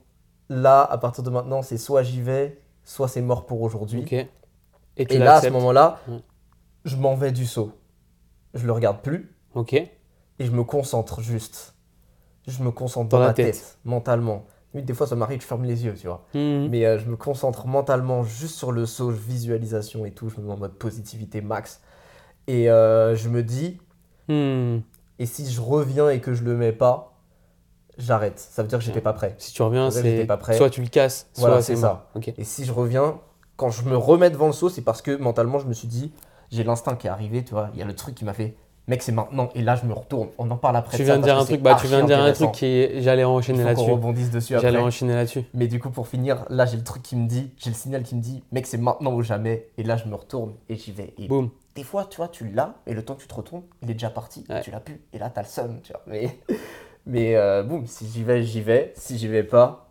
là, 0.49 0.83
à 0.83 0.97
partir 0.97 1.23
de 1.23 1.29
maintenant, 1.29 1.61
c'est 1.61 1.77
soit 1.77 2.03
j'y 2.03 2.21
vais, 2.21 2.59
soit 2.85 3.07
c'est 3.09 3.21
mort 3.21 3.45
pour 3.45 3.61
aujourd'hui. 3.61 4.05
Et 4.97 5.05
tu 5.05 5.15
Et 5.15 5.17
là, 5.17 5.35
à 5.35 5.41
ce 5.41 5.49
moment-là, 5.49 5.99
Ouais. 6.07 6.19
je 6.85 6.95
m'en 6.95 7.15
vais 7.15 7.31
du 7.33 7.45
saut. 7.45 7.73
Je 8.53 8.65
le 8.65 8.71
regarde 8.71 9.01
plus 9.01 9.35
Ok. 9.53 9.73
et 9.73 9.89
je 10.39 10.51
me 10.51 10.63
concentre 10.63 11.21
juste. 11.21 11.75
Je 12.47 12.63
me 12.63 12.71
concentre 12.71 13.09
Dans 13.09 13.17
dans, 13.17 13.21
la 13.23 13.27
ma 13.29 13.33
tête. 13.33 13.55
tête. 13.55 13.77
mentalement. 13.83 14.45
Des 14.73 14.93
fois, 14.93 15.07
ça 15.07 15.15
m'arrive, 15.15 15.41
je 15.41 15.45
ferme 15.47 15.63
les 15.63 15.85
yeux, 15.85 15.93
tu 15.95 16.07
vois. 16.07 16.25
Mhm. 16.33 16.67
Mais 16.69 16.85
euh, 16.85 16.99
je 16.99 17.09
me 17.09 17.15
concentre 17.15 17.65
mentalement 17.65 18.23
juste 18.23 18.55
sur 18.55 18.71
le 18.71 18.85
saut, 18.85 19.09
visualisation 19.09 20.05
et 20.05 20.11
tout. 20.11 20.29
Je 20.29 20.39
me 20.39 20.45
mets 20.47 20.53
en 20.53 20.57
mode 20.57 20.73
positivité 20.77 21.41
max. 21.41 21.81
Et 22.47 22.69
euh, 22.69 23.15
je 23.15 23.29
me 23.29 23.41
dis, 23.43 23.77
Hmm. 24.27 24.79
et 25.19 25.25
si 25.25 25.49
je 25.49 25.61
reviens 25.61 26.09
et 26.09 26.19
que 26.19 26.33
je 26.33 26.43
le 26.43 26.55
mets 26.55 26.71
pas, 26.73 27.14
j'arrête. 27.97 28.39
Ça 28.39 28.61
veut 28.61 28.67
dire 28.67 28.79
que 28.79 28.85
j'étais 28.85 29.01
pas 29.01 29.13
prêt. 29.13 29.35
Si 29.37 29.53
tu 29.53 29.61
reviens, 29.61 29.91
C'est 29.91 30.27
soit 30.55 30.69
tu 30.69 30.81
le 30.81 30.87
casses, 30.87 31.27
soit 31.33 31.47
Voilà, 31.47 31.61
c'est. 31.61 31.75
Ok. 32.15 32.33
Et 32.37 32.43
si 32.43 32.65
je 32.65 32.71
reviens, 32.71 33.19
quand 33.55 33.69
je 33.69 33.83
me 33.83 33.97
remets 33.97 34.29
devant 34.29 34.47
le 34.47 34.53
saut, 34.53 34.69
c'est 34.69 34.81
parce 34.81 35.01
que 35.01 35.15
mentalement, 35.15 35.59
je 35.59 35.67
me 35.67 35.73
suis 35.73 35.87
dit, 35.87 36.11
j'ai 36.51 36.63
l'instinct 36.63 36.95
qui 36.95 37.07
est 37.07 37.09
arrivé, 37.09 37.43
tu 37.43 37.53
vois. 37.53 37.69
Il 37.73 37.79
y 37.79 37.83
a 37.83 37.85
le 37.85 37.95
truc 37.95 38.15
qui 38.15 38.25
m'a 38.25 38.33
fait, 38.33 38.55
mec, 38.87 39.01
c'est 39.01 39.11
maintenant. 39.11 39.49
Et 39.55 39.61
là, 39.61 39.75
je 39.75 39.85
me 39.85 39.93
retourne. 39.93 40.29
On 40.37 40.49
en 40.51 40.57
parle 40.57 40.77
après. 40.77 40.97
Tu 40.97 41.05
ça 41.05 41.13
viens 41.13 41.17
de 41.17 41.23
dire 41.23 41.37
un 41.37 41.45
truc, 41.45 41.61
bah 41.61 41.77
tu 41.79 41.87
viens 41.87 42.01
de 42.01 42.07
dire 42.07 42.19
un 42.19 42.33
truc 42.33 42.51
qui 42.51 43.01
j'allais 43.01 43.23
enchaîner 43.23 43.63
là-dessus. 43.63 43.91
rebondisse 43.91 44.31
dessus 44.31 44.55
J'allais 44.59 44.79
enchaîner 44.79 45.13
là-dessus. 45.15 45.43
Mais 45.53 45.67
du 45.67 45.79
coup, 45.79 45.89
pour 45.89 46.07
finir, 46.07 46.45
là, 46.49 46.65
j'ai 46.65 46.77
le 46.77 46.83
truc 46.83 47.03
qui 47.03 47.15
me 47.15 47.27
dit, 47.27 47.51
j'ai 47.57 47.69
le 47.69 47.75
signal 47.75 48.03
qui 48.03 48.15
me 48.15 48.21
dit, 48.21 48.43
mec, 48.51 48.67
c'est 48.67 48.77
maintenant 48.77 49.13
ou 49.13 49.21
jamais. 49.21 49.67
Et 49.77 49.83
là, 49.83 49.97
je 49.97 50.05
me 50.05 50.15
retourne 50.15 50.53
et 50.69 50.75
j'y 50.75 50.91
vais. 50.91 51.13
Et 51.17 51.27
Boum. 51.27 51.49
des 51.75 51.83
fois, 51.83 52.05
tu 52.09 52.17
vois, 52.17 52.27
tu 52.27 52.47
l'as, 52.49 52.75
et 52.85 52.93
le 52.93 53.03
temps 53.03 53.15
que 53.15 53.21
tu 53.21 53.27
te 53.27 53.35
retournes, 53.35 53.63
il 53.81 53.89
est 53.89 53.93
déjà 53.93 54.09
parti. 54.09 54.45
Ouais. 54.49 54.61
Tu 54.61 54.71
l'as 54.71 54.79
plus. 54.79 55.01
Et 55.13 55.17
là, 55.17 55.29
t'as 55.29 55.41
le 55.41 55.47
seum, 55.47 55.79
tu 55.81 55.91
vois. 55.91 56.01
Mais, 56.07 56.39
mais 57.05 57.35
euh, 57.35 57.63
boum, 57.63 57.85
si 57.85 58.07
j'y 58.07 58.23
vais, 58.23 58.43
j'y 58.43 58.61
vais. 58.61 58.93
Si 58.95 59.17
j'y 59.17 59.27
vais 59.27 59.43
pas, 59.43 59.89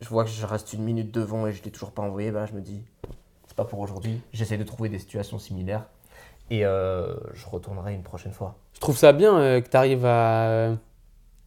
je 0.00 0.08
vois 0.08 0.24
que 0.24 0.30
je 0.30 0.44
reste 0.46 0.72
une 0.72 0.82
minute 0.82 1.12
devant 1.12 1.46
et 1.46 1.52
je 1.52 1.62
l'ai 1.62 1.70
toujours 1.70 1.92
pas 1.92 2.02
envoyé. 2.02 2.30
Bah, 2.30 2.46
je 2.46 2.52
me 2.52 2.60
dis, 2.60 2.82
c'est 3.46 3.56
pas 3.56 3.64
pour 3.64 3.80
aujourd'hui. 3.80 4.20
J'essaie 4.32 4.58
de 4.58 4.64
trouver 4.64 4.88
des 4.88 4.98
situations 4.98 5.38
similaires. 5.38 5.86
Et 6.50 6.64
euh, 6.64 7.14
je 7.34 7.46
retournerai 7.46 7.94
une 7.94 8.02
prochaine 8.02 8.32
fois. 8.32 8.56
Je 8.72 8.80
trouve 8.80 8.96
ça 8.96 9.12
bien 9.12 9.36
euh, 9.38 9.60
que 9.60 9.68
tu 9.68 9.76
arrives 9.76 10.06
à... 10.06 10.76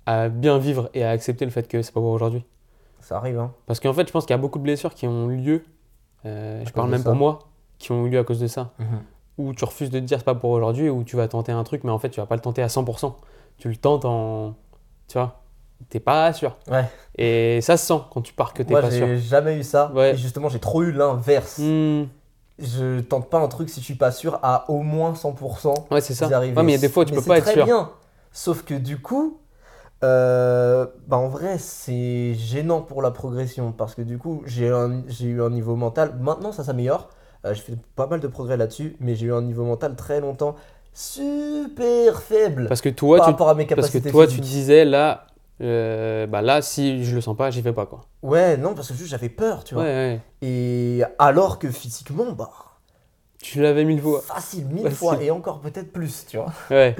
à 0.06 0.30
bien 0.30 0.58
vivre 0.58 0.90
et 0.94 1.04
à 1.04 1.12
accepter 1.12 1.46
le 1.46 1.52
fait 1.52 1.68
que 1.68 1.82
c'est 1.82 1.94
pas 1.94 2.02
pour 2.02 2.12
aujourd'hui. 2.12 2.44
Ça 3.00 3.18
arrive, 3.18 3.40
hein. 3.40 3.54
Parce 3.66 3.80
qu'en 3.80 3.94
fait, 3.94 4.08
je 4.08 4.12
pense 4.12 4.26
qu'il 4.26 4.34
y 4.34 4.40
a 4.40 4.42
beaucoup 4.42 4.60
de 4.60 4.64
blessures 4.64 4.94
qui 4.94 5.08
ont 5.08 5.28
lieu, 5.28 5.64
euh, 6.26 6.64
je 6.66 6.72
parle 6.72 6.90
même 6.90 7.02
ça. 7.02 7.10
pour 7.10 7.16
moi, 7.16 7.40
qui 7.78 7.92
ont 7.92 8.06
eu 8.06 8.10
lieu 8.10 8.20
à 8.20 8.24
cause 8.24 8.40
de 8.40 8.48
ça. 8.48 8.74
Où 9.38 9.54
tu 9.54 9.64
refuses 9.64 9.90
de 9.90 10.00
te 10.00 10.06
dire 10.06 10.18
c'est 10.20 10.26
pas 10.26 10.36
pour 10.36 10.50
aujourd'hui, 10.50 10.90
ou 10.90 11.04
tu 11.04 11.16
vas 11.16 11.28
tenter 11.28 11.54
un 11.54 11.64
truc, 11.64 11.84
mais 11.86 11.92
en 11.92 11.98
fait, 11.98 12.10
tu 12.10 12.20
vas 12.20 12.26
pas 12.26 12.36
le 12.36 12.42
tenter 12.42 12.62
à 12.62 12.68
100%. 12.68 13.14
Tu 13.58 13.70
le 13.70 13.78
tentes 13.78 14.06
en. 14.06 14.56
Tu 15.10 15.18
vois, 15.18 15.42
t'es 15.90 16.00
pas 16.00 16.32
sûr. 16.34 16.56
Ouais. 16.72 16.86
Et 17.18 17.60
ça 17.62 17.76
se 17.78 17.86
sent 17.86 18.00
quand 18.12 18.22
tu 18.22 18.34
pars 18.34 18.54
que 18.54 18.64
t'es 18.64 18.72
Moi, 18.72 18.82
pas 18.82 18.92
sûr. 18.92 19.08
j'ai 19.08 19.18
jamais 19.20 19.58
eu 19.58 19.64
ça. 19.64 19.92
Ouais. 19.94 20.14
Et 20.14 20.18
justement, 20.18 20.48
j'ai 20.50 20.60
trop 20.60 20.84
eu 20.84 20.92
l'inverse. 20.94 21.58
Hmm, 21.60 22.06
Je 22.60 23.00
tente 23.02 23.30
pas 23.30 23.40
un 23.40 23.48
truc 23.48 23.70
si 23.70 23.80
je 23.82 23.86
suis 23.86 23.96
pas 23.96 24.12
sûr 24.12 24.40
à 24.44 24.70
au 24.70 24.82
moins 24.84 25.14
100%. 25.16 25.74
Ouais, 25.92 26.02
c'est 26.02 26.14
ça. 26.14 26.28
Ouais, 26.28 26.52
mais 26.52 26.64
il 26.64 26.72
y 26.72 26.76
a 26.76 26.78
des 26.78 26.90
fois 26.90 27.04
où 27.04 27.06
tu 27.06 27.14
Mais 27.14 27.20
peux 27.20 27.26
pas 27.26 27.36
c'est 27.36 27.40
être 27.40 27.46
très 27.46 27.54
sûr. 27.56 27.66
bien. 27.66 27.92
Sauf 28.32 28.64
que 28.64 28.74
du 28.76 29.02
coup, 29.02 29.40
euh, 30.04 30.86
bah 31.08 31.18
en 31.18 31.28
vrai, 31.28 31.58
c'est 31.58 32.34
gênant 32.36 32.82
pour 32.82 33.02
la 33.02 33.12
progression 33.12 33.72
parce 33.72 33.96
que 33.96 34.02
du 34.02 34.18
coup, 34.18 34.44
j'ai 34.46 34.68
eu 34.68 35.42
un 35.42 35.50
niveau 35.50 35.76
mental. 35.76 36.16
Maintenant, 36.20 36.52
ça 36.52 36.64
s'améliore. 36.64 37.10
Euh, 37.46 37.54
j'ai 37.54 37.62
fait 37.62 37.78
pas 37.96 38.08
mal 38.08 38.20
de 38.20 38.28
progrès 38.28 38.58
là-dessus, 38.58 38.98
mais 39.00 39.16
j'ai 39.16 39.28
eu 39.28 39.34
un 39.34 39.42
niveau 39.42 39.64
mental 39.66 39.96
très 39.96 40.20
longtemps 40.22 40.56
super 40.94 42.22
faible 42.22 42.68
Parce 42.68 42.82
que 42.82 42.90
toi, 42.90 43.18
par 43.18 43.26
tu, 43.26 43.32
rapport 43.32 43.50
à 43.50 43.56
mes 43.56 43.66
parce 43.76 43.90
capacités 43.90 44.02
que 44.02 44.10
toi 44.10 44.28
tu 44.28 44.40
disais 44.42 44.86
là, 44.86 45.28
euh, 45.62 46.28
bah 46.28 46.42
là, 46.42 46.62
si 46.62 47.04
je 47.06 47.16
le 47.16 47.22
sens 47.22 47.36
pas, 47.38 47.52
j'y 47.52 47.62
vais 47.62 47.74
pas 47.74 47.86
quoi. 47.86 48.02
Ouais, 48.22 48.58
non, 48.58 48.76
parce 48.76 48.90
que 48.90 48.94
juste 48.94 49.10
j'avais 49.10 49.30
peur, 49.30 49.64
tu 49.64 49.74
vois. 49.76 49.84
ouais. 49.84 50.22
Et 50.42 51.04
alors 51.18 51.60
que 51.60 51.70
physiquement, 51.72 52.32
bah, 52.34 52.50
Tu 53.42 53.62
l'avais 53.62 53.86
mille 53.86 54.02
fois. 54.02 54.22
facile, 54.22 54.68
mille 54.68 54.92
Facile. 54.92 54.98
fois 54.98 55.22
et 55.22 55.32
encore 55.32 55.62
peut-être 55.62 55.92
plus, 55.92 56.26
tu 56.28 56.38
vois. 56.38 56.54
Ouais. 56.70 56.96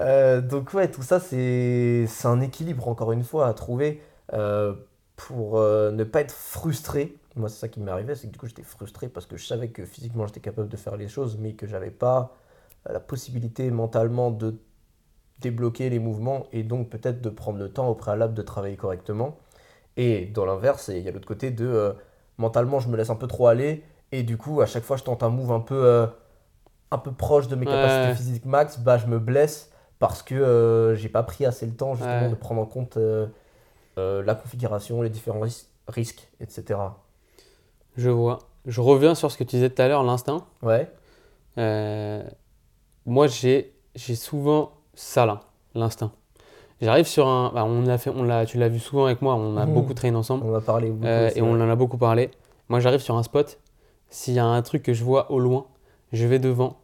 Euh, 0.00 0.40
donc 0.40 0.72
ouais, 0.74 0.90
tout 0.90 1.02
ça, 1.02 1.20
c'est 1.20 2.06
un 2.24 2.40
équilibre, 2.40 2.88
encore 2.88 3.12
une 3.12 3.24
fois, 3.24 3.48
à 3.48 3.54
trouver 3.54 4.02
euh, 4.32 4.74
pour 5.16 5.58
ne 5.60 6.04
pas 6.04 6.20
être 6.20 6.34
frustré. 6.34 7.16
Moi, 7.36 7.48
c'est 7.48 7.58
ça 7.60 7.68
qui 7.68 7.80
m'est 7.80 7.90
arrivé, 7.90 8.14
c'est 8.14 8.26
que 8.28 8.32
du 8.32 8.38
coup, 8.38 8.46
j'étais 8.46 8.62
frustré 8.62 9.08
parce 9.08 9.26
que 9.26 9.36
je 9.36 9.46
savais 9.46 9.68
que 9.68 9.84
physiquement, 9.84 10.26
j'étais 10.26 10.40
capable 10.40 10.68
de 10.68 10.76
faire 10.76 10.96
les 10.96 11.08
choses, 11.08 11.38
mais 11.38 11.54
que 11.54 11.66
j'avais 11.66 11.90
pas 11.90 12.34
la 12.88 13.00
possibilité 13.00 13.70
mentalement 13.70 14.30
de 14.30 14.56
débloquer 15.40 15.90
les 15.90 15.98
mouvements 15.98 16.46
et 16.52 16.62
donc 16.62 16.90
peut-être 16.90 17.20
de 17.22 17.30
prendre 17.30 17.58
le 17.58 17.70
temps 17.72 17.88
au 17.88 17.94
préalable 17.94 18.34
de 18.34 18.42
travailler 18.42 18.76
correctement. 18.76 19.38
Et 19.96 20.26
dans 20.26 20.44
l'inverse, 20.46 20.88
il 20.88 21.00
y 21.00 21.08
a 21.08 21.12
l'autre 21.12 21.28
côté 21.28 21.50
de 21.50 21.66
euh, 21.66 21.92
mentalement, 22.38 22.80
je 22.80 22.88
me 22.88 22.96
laisse 22.96 23.10
un 23.10 23.16
peu 23.16 23.26
trop 23.26 23.46
aller 23.48 23.84
et 24.12 24.22
du 24.22 24.36
coup, 24.38 24.60
à 24.60 24.66
chaque 24.66 24.84
fois, 24.84 24.96
je 24.96 25.04
tente 25.04 25.22
un 25.22 25.30
move 25.30 25.52
un 25.52 25.60
peu, 25.60 25.82
euh, 25.84 26.06
un 26.90 26.98
peu 26.98 27.12
proche 27.12 27.48
de 27.48 27.56
mes 27.56 27.66
Ouais. 27.66 27.72
capacités 27.72 28.14
physiques 28.16 28.46
max, 28.46 28.78
bah, 28.78 28.98
je 28.98 29.06
me 29.06 29.18
blesse 29.18 29.70
parce 29.98 30.22
que 30.22 30.34
euh, 30.34 30.94
j'ai 30.96 31.08
pas 31.08 31.22
pris 31.22 31.44
assez 31.46 31.66
le 31.66 31.74
temps 31.74 31.94
justement 31.94 32.22
Ouais. 32.22 32.30
de 32.30 32.34
prendre 32.34 32.60
en 32.62 32.66
compte 32.66 32.96
euh, 32.96 33.26
euh, 33.98 34.22
la 34.24 34.34
configuration, 34.34 35.02
les 35.02 35.10
différents 35.10 35.40
ris- 35.40 35.68
risques, 35.88 36.28
etc. 36.40 37.00
Je 37.96 38.10
vois. 38.10 38.38
Je 38.66 38.80
reviens 38.80 39.14
sur 39.14 39.30
ce 39.30 39.38
que 39.38 39.44
tu 39.44 39.56
disais 39.56 39.70
tout 39.70 39.80
à 39.82 39.88
l'heure, 39.88 40.02
l'instinct. 40.04 40.44
Ouais, 40.62 40.90
Euh, 41.58 42.22
moi, 43.10 43.26
j'ai 43.26 43.72
j'ai 43.96 44.14
souvent 44.14 44.70
ça 44.94 45.26
là, 45.26 45.40
l'instinct. 45.74 46.12
J'arrive 46.80 47.06
sur 47.06 47.26
un. 47.26 47.50
bah, 47.52 47.64
on 47.64 47.82
l'a 47.82 47.98
fait, 47.98 48.10
on 48.10 48.22
l'a, 48.22 48.46
tu 48.46 48.56
l'as 48.58 48.68
vu 48.68 48.78
souvent 48.78 49.04
avec 49.06 49.20
moi, 49.20 49.34
on 49.34 49.56
a 49.56 49.66
Mhm. 49.66 49.74
beaucoup 49.74 49.92
traîné 49.94 50.16
ensemble 50.16 50.44
on 50.46 50.54
a 50.54 50.60
parlé 50.60 50.90
beaucoup. 50.90 51.06
euh, 51.06 51.30
et 51.34 51.42
on 51.42 51.52
en 51.52 51.68
a 51.68 51.76
beaucoup 51.76 51.98
parlé. 51.98 52.30
Moi, 52.68 52.80
j'arrive 52.80 53.00
sur 53.00 53.16
un 53.16 53.22
spot. 53.22 53.58
S'il 54.08 54.34
y 54.34 54.38
a 54.38 54.44
un 54.46 54.62
truc 54.62 54.82
que 54.82 54.92
je 54.94 55.04
vois 55.04 55.30
au 55.30 55.38
loin, 55.40 55.66
je 56.12 56.26
vais 56.26 56.38
devant. 56.38 56.78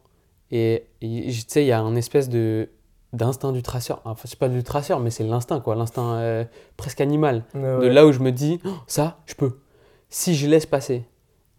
Et 0.51 0.85
tu 1.01 1.31
sais, 1.47 1.63
il 1.63 1.67
y 1.67 1.71
a 1.71 1.79
un 1.81 1.95
espèce 1.95 2.29
de 2.29 2.69
d'instinct 3.13 3.53
du 3.53 3.63
traceur. 3.63 4.01
Enfin, 4.05 4.23
c'est 4.25 4.37
pas 4.37 4.49
du 4.49 4.63
traceur, 4.63 4.99
mais 4.99 5.09
c'est 5.11 5.23
l'instinct, 5.23 5.61
quoi. 5.61 5.75
L'instinct 5.75 6.15
euh, 6.17 6.43
presque 6.75 6.99
animal. 7.01 7.45
Ouais, 7.55 7.61
De 7.79 7.87
là 7.87 8.05
où 8.05 8.11
je 8.11 8.19
me 8.19 8.31
dis, 8.31 8.59
Oh, 8.65 8.69
ça, 8.85 9.17
je 9.25 9.33
peux. 9.33 9.59
Si 10.09 10.35
je 10.35 10.45
laisse 10.47 10.65
passer 10.65 11.05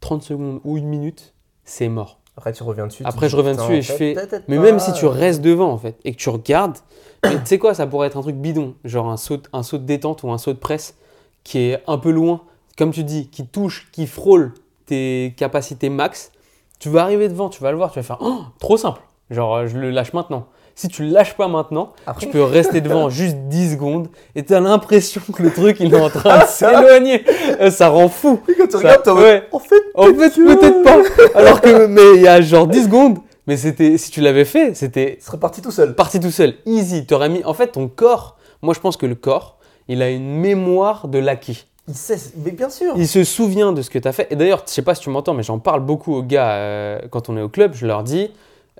30 0.01 0.23
secondes 0.23 0.61
ou 0.65 0.77
une 0.77 0.87
minute, 0.89 1.35
c'est 1.65 1.89
mort. 1.89 2.21
Après, 2.38 2.53
tu 2.53 2.62
reviens 2.62 2.87
dessus. 2.87 3.03
Après, 3.05 3.29
je 3.29 3.37
reviens 3.37 3.55
dessus 3.55 3.72
et 3.79 3.83
je 3.83 3.92
fais- 3.92 4.14
Mais 4.46 4.59
même 4.59 4.79
si 4.79 4.92
tu 4.92 5.07
restes 5.07 5.40
devant, 5.42 5.70
en 5.72 5.77
fait, 5.77 5.96
et 6.05 6.12
que 6.12 6.16
tu 6.16 6.29
regardes, 6.29 6.77
tu 7.24 7.31
sais 7.44 7.59
quoi, 7.59 7.74
ça 7.74 7.85
pourrait 7.88 8.07
être 8.07 8.16
un 8.16 8.22
truc 8.22 8.37
bidon, 8.37 8.74
genre 8.85 9.09
un 9.11 9.16
saut, 9.16 9.42
un 9.53 9.64
saut 9.64 9.79
de 9.79 9.83
détente 9.85 10.22
ou 10.22 10.31
un 10.31 10.38
saut 10.38 10.53
de 10.53 10.59
presse 10.59 10.94
qui 11.42 11.59
est 11.59 11.83
un 11.88 11.98
peu 11.98 12.11
loin, 12.12 12.42
comme 12.79 12.92
tu 12.92 13.03
dis, 13.03 13.29
qui 13.29 13.44
touche, 13.44 13.88
qui 13.90 14.07
frôle 14.07 14.55
tes 14.87 15.35
capacités 15.37 15.88
max. 15.88 16.31
Tu 16.79 16.88
vas 16.90 17.03
arriver 17.03 17.29
devant, 17.29 17.48
tu 17.48 17.61
vas 17.61 17.72
le 17.72 17.77
voir, 17.77 17.90
tu 17.90 17.98
vas 17.98 18.05
faire 18.05 18.18
Oh, 18.20 18.42
trop 18.61 18.77
simple. 18.77 19.01
Genre, 19.31 19.66
je 19.66 19.77
le 19.77 19.90
lâche 19.90 20.12
maintenant. 20.12 20.46
Si 20.81 20.87
tu 20.87 21.05
lâches 21.05 21.35
pas 21.35 21.49
maintenant, 21.49 21.93
Après, 22.07 22.25
tu 22.27 22.31
peux 22.31 22.41
rester 22.45 22.81
devant 22.81 23.09
juste 23.11 23.35
10 23.49 23.73
secondes 23.73 24.07
et 24.37 24.45
tu 24.45 24.55
as 24.55 24.61
l'impression 24.61 25.21
que 25.35 25.43
le 25.43 25.51
truc 25.51 25.79
il 25.81 25.93
est 25.93 26.01
en 26.01 26.09
train 26.09 26.38
de 26.38 26.45
s'éloigner. 26.49 27.25
Euh, 27.61 27.69
Ça 27.73 27.88
rend 27.88 28.09
fou. 28.09 28.38
quand 28.47 28.67
tu 28.67 28.71
Ça- 28.71 28.79
regardes, 28.79 29.09
ouais. 29.09 29.43
En 29.51 29.59
fait, 29.59 29.83
En 29.97 30.05
fait, 30.05 30.31
peut-être 30.31 30.83
pas. 30.85 30.99
Alors 31.37 31.61
que, 31.61 31.87
mais 31.88 32.14
il 32.14 32.23
y 32.23 32.29
a 32.29 32.41
genre 32.41 32.69
10 32.69 32.85
secondes. 32.85 33.19
Mais 33.49 33.57
c'était, 33.57 33.99
si 33.99 34.12
tu 34.12 34.21
l'avais 34.21 34.45
fait, 34.45 34.75
c'était 34.77 35.17
il 35.21 35.25
serait 35.25 35.38
parti 35.38 35.61
tout 35.62 35.73
seul. 35.73 35.97
parti 35.97 36.21
tout 36.21 36.31
seul. 36.31 36.55
Easy. 36.64 37.07
T'aurais 37.07 37.29
mis, 37.29 37.43
en 37.45 37.55
fait, 37.55 37.69
ton 37.73 37.88
corps, 37.88 38.37
moi 38.62 38.73
je 38.73 38.79
pense 38.79 38.97
que 38.97 39.07
le 39.07 39.17
corps, 39.17 39.57
il 39.88 40.01
a 40.01 40.11
une 40.11 40.37
mémoire 40.38 41.09
de 41.09 41.19
l'acquis. 41.19 41.67
Il 41.88 41.95
sait, 41.95 42.19
mais 42.45 42.53
bien 42.53 42.71
sûr. 42.71 42.93
Il 42.97 43.09
se 43.09 43.25
souvient 43.25 43.73
de 43.73 43.83
ce 43.83 43.91
que 43.91 43.99
tu 43.99 44.07
as 44.07 44.12
fait. 44.12 44.29
Et 44.31 44.37
d'ailleurs, 44.37 44.62
je 44.64 44.71
sais 44.73 44.83
pas 44.83 44.95
si 44.95 45.01
tu 45.01 45.11
m'entends, 45.11 45.35
mais 45.35 45.43
j'en 45.43 45.59
parle 45.59 45.81
beaucoup 45.81 46.14
aux 46.14 46.23
gars 46.23 46.51
euh, 46.53 47.01
quand 47.11 47.31
on 47.31 47.37
est 47.37 47.43
au 47.43 47.49
club. 47.49 47.73
Je 47.75 47.85
leur 47.87 48.03
dis, 48.05 48.31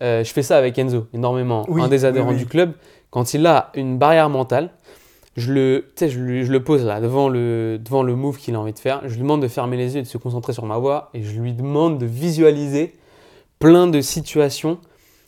euh, 0.03 0.25
je 0.25 0.33
fais 0.33 0.43
ça 0.43 0.57
avec 0.57 0.79
Enzo 0.79 1.07
énormément. 1.13 1.65
Oui, 1.69 1.83
un 1.83 1.89
des 1.89 2.05
adhérents 2.05 2.29
oui, 2.29 2.35
oui. 2.35 2.41
du 2.41 2.47
club, 2.47 2.73
quand 3.11 3.35
il 3.35 3.47
a 3.47 3.71
une 3.75 3.99
barrière 3.99 4.29
mentale, 4.29 4.71
je 5.37 5.53
le, 5.53 5.85
je, 6.01 6.19
lui- 6.19 6.45
je 6.45 6.51
le 6.53 6.63
pose 6.65 6.85
là 6.85 7.01
devant 7.01 7.29
le, 7.29 7.79
devant 7.83 8.03
le 8.03 8.17
move 8.17 8.39
qu'il 8.39 8.55
a 8.57 8.61
envie 8.61 8.73
de 8.73 8.79
faire. 8.79 9.01
Je 9.05 9.15
lui 9.15 9.23
demande 9.23 9.43
de 9.43 9.49
fermer 9.49 9.77
les 9.77 9.95
yeux 9.95 10.01
et 10.01 10.03
de 10.03 10.09
se 10.09 10.19
concentrer 10.19 10.53
sur 10.53 10.67
ma 10.67 10.79
voix. 10.79 11.11
Et 11.15 11.23
je 11.23 11.39
lui 11.41 11.53
demande 11.53 11.99
de 11.99 12.07
visualiser 12.07 12.95
plein 13.61 13.87
de 13.87 14.01
situations 14.01 14.79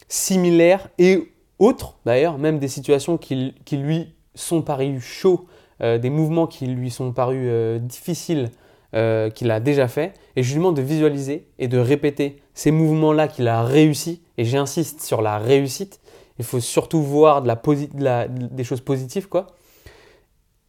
similaires 0.09 0.88
et 0.98 1.30
autres 1.59 1.94
d'ailleurs, 2.04 2.38
même 2.38 2.59
des 2.59 2.68
situations 2.68 3.18
qui, 3.18 3.54
qui 3.64 3.76
lui 3.76 4.14
sont 4.35 4.62
parues 4.62 5.00
chauds, 5.00 5.46
euh, 5.83 5.98
des 5.98 6.11
mouvements 6.11 6.46
qui 6.46 6.66
lui 6.66 6.90
sont 6.90 7.12
parus 7.12 7.46
euh, 7.48 7.78
difficiles 7.78 8.50
euh, 8.94 9.30
qu'il 9.30 9.50
a 9.50 9.61
déjà 9.61 9.87
fait. 9.88 10.14
Et 10.37 10.42
je 10.42 10.50
lui 10.50 10.56
demande 10.59 10.76
de 10.76 10.83
visualiser 10.83 11.46
et 11.59 11.68
de 11.68 11.78
répéter 11.78 12.42
ces 12.54 12.70
mouvements-là 12.70 13.28
qu'il 13.28 13.46
a 13.48 13.62
réussi. 13.62 14.22
Et 14.40 14.44
j'insiste 14.46 15.03
sur 15.03 15.20
la 15.20 15.37
réussite. 15.37 16.00
Il 16.38 16.44
faut 16.46 16.61
surtout 16.61 17.03
voir 17.03 17.42
de 17.42 17.46
la 17.48 17.57
posi- 17.57 17.94
de 17.94 18.03
la- 18.03 18.26
des 18.26 18.64
choses 18.64 18.81
positives, 18.81 19.29
quoi. 19.29 19.48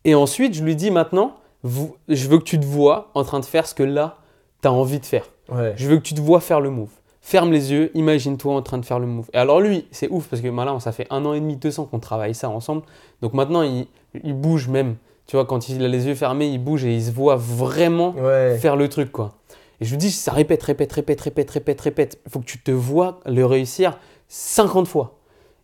Et 0.04 0.14
ensuite, 0.14 0.54
je 0.56 0.64
lui 0.64 0.76
dis 0.76 0.92
maintenant, 0.92 1.36
vous- 1.64 1.96
je 2.10 2.28
veux 2.28 2.38
que 2.40 2.44
tu 2.44 2.60
te 2.60 2.66
vois 2.66 3.12
en 3.14 3.24
train 3.24 3.40
de 3.40 3.46
faire 3.46 3.66
ce 3.66 3.74
que 3.74 3.84
là, 3.84 4.18
tu 4.62 4.68
as 4.68 4.74
envie 4.74 5.00
de 5.00 5.06
faire. 5.06 5.26
Ouais. 5.50 5.74
Je 5.78 5.88
veux 5.88 5.96
que 5.98 6.02
tu 6.02 6.14
te 6.14 6.20
vois 6.20 6.42
faire 6.42 6.60
le 6.60 6.70
move. 6.70 6.90
Ferme 7.22 7.52
les 7.52 7.72
yeux, 7.72 7.92
imagine-toi 7.94 8.54
en 8.54 8.62
train 8.62 8.78
de 8.80 8.86
faire 8.86 9.00
le 9.00 9.06
move. 9.08 9.30
Et 9.34 9.38
alors 9.38 9.62
lui, 9.62 9.86
c'est 9.92 10.10
ouf 10.10 10.28
parce 10.28 10.42
que 10.42 10.48
maintenant, 10.50 10.80
ça 10.82 10.92
fait 10.92 11.08
un 11.12 11.24
an 11.26 11.34
et 11.34 11.40
demi, 11.40 11.56
deux 11.56 11.80
ans 11.80 11.86
qu'on 11.86 12.00
travaille 12.00 12.34
ça 12.36 12.50
ensemble. 12.50 12.82
Donc 13.22 13.34
maintenant, 13.34 13.62
il, 13.62 13.88
il 14.24 14.34
bouge 14.34 14.68
même. 14.68 14.96
Tu 15.28 15.38
vois, 15.38 15.46
quand 15.46 15.70
il 15.70 15.82
a 15.86 15.88
les 15.88 16.08
yeux 16.08 16.16
fermés, 16.16 16.48
il 16.48 16.58
bouge 16.62 16.84
et 16.84 16.94
il 16.94 17.02
se 17.04 17.12
voit 17.12 17.36
vraiment 17.38 18.14
Ouais. 18.18 18.58
faire 18.60 18.76
le 18.76 18.90
truc, 18.90 19.12
quoi. 19.14 19.36
Et 19.82 19.86
je 19.86 19.90
lui 19.92 19.98
dis, 19.98 20.12
ça 20.12 20.32
répète, 20.32 20.62
répète, 20.64 20.92
répète, 20.94 21.20
répète, 21.22 21.52
répète, 21.52 21.82
répète. 21.82 22.20
Il 22.26 22.32
faut 22.32 22.40
que 22.40 22.46
tu 22.46 22.60
te 22.60 22.72
vois 22.72 23.20
le 23.26 23.46
réussir 23.46 23.98
50 24.30 24.88
fois. 24.88 25.18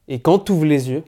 Et 0.08 0.20
quand 0.20 0.40
tu 0.40 0.52
ouvres 0.54 0.66
les 0.66 0.90
yeux, 0.90 1.04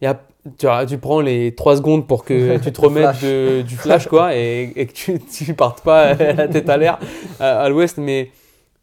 y 0.00 0.06
a- 0.06 0.20
tu, 0.56 0.64
vois, 0.66 0.86
tu 0.86 0.96
prends 0.98 1.20
les 1.20 1.54
3 1.54 1.76
secondes 1.76 2.06
pour 2.06 2.24
que 2.24 2.56
tu 2.58 2.72
te 2.72 2.80
remettes 2.80 3.20
de- 3.22 3.62
du 3.62 3.76
flash, 3.76 4.06
quoi, 4.06 4.34
et, 4.34 4.72
et 4.76 4.86
que 4.86 4.92
tu, 4.92 5.18
tu 5.20 5.52
partes 5.54 5.82
pas 5.82 6.14
la 6.14 6.48
tête 6.48 6.68
à 6.70 6.76
l'air 6.78 6.98
à, 7.38 7.60
à 7.60 7.68
l'ouest, 7.68 7.98
mais, 7.98 8.30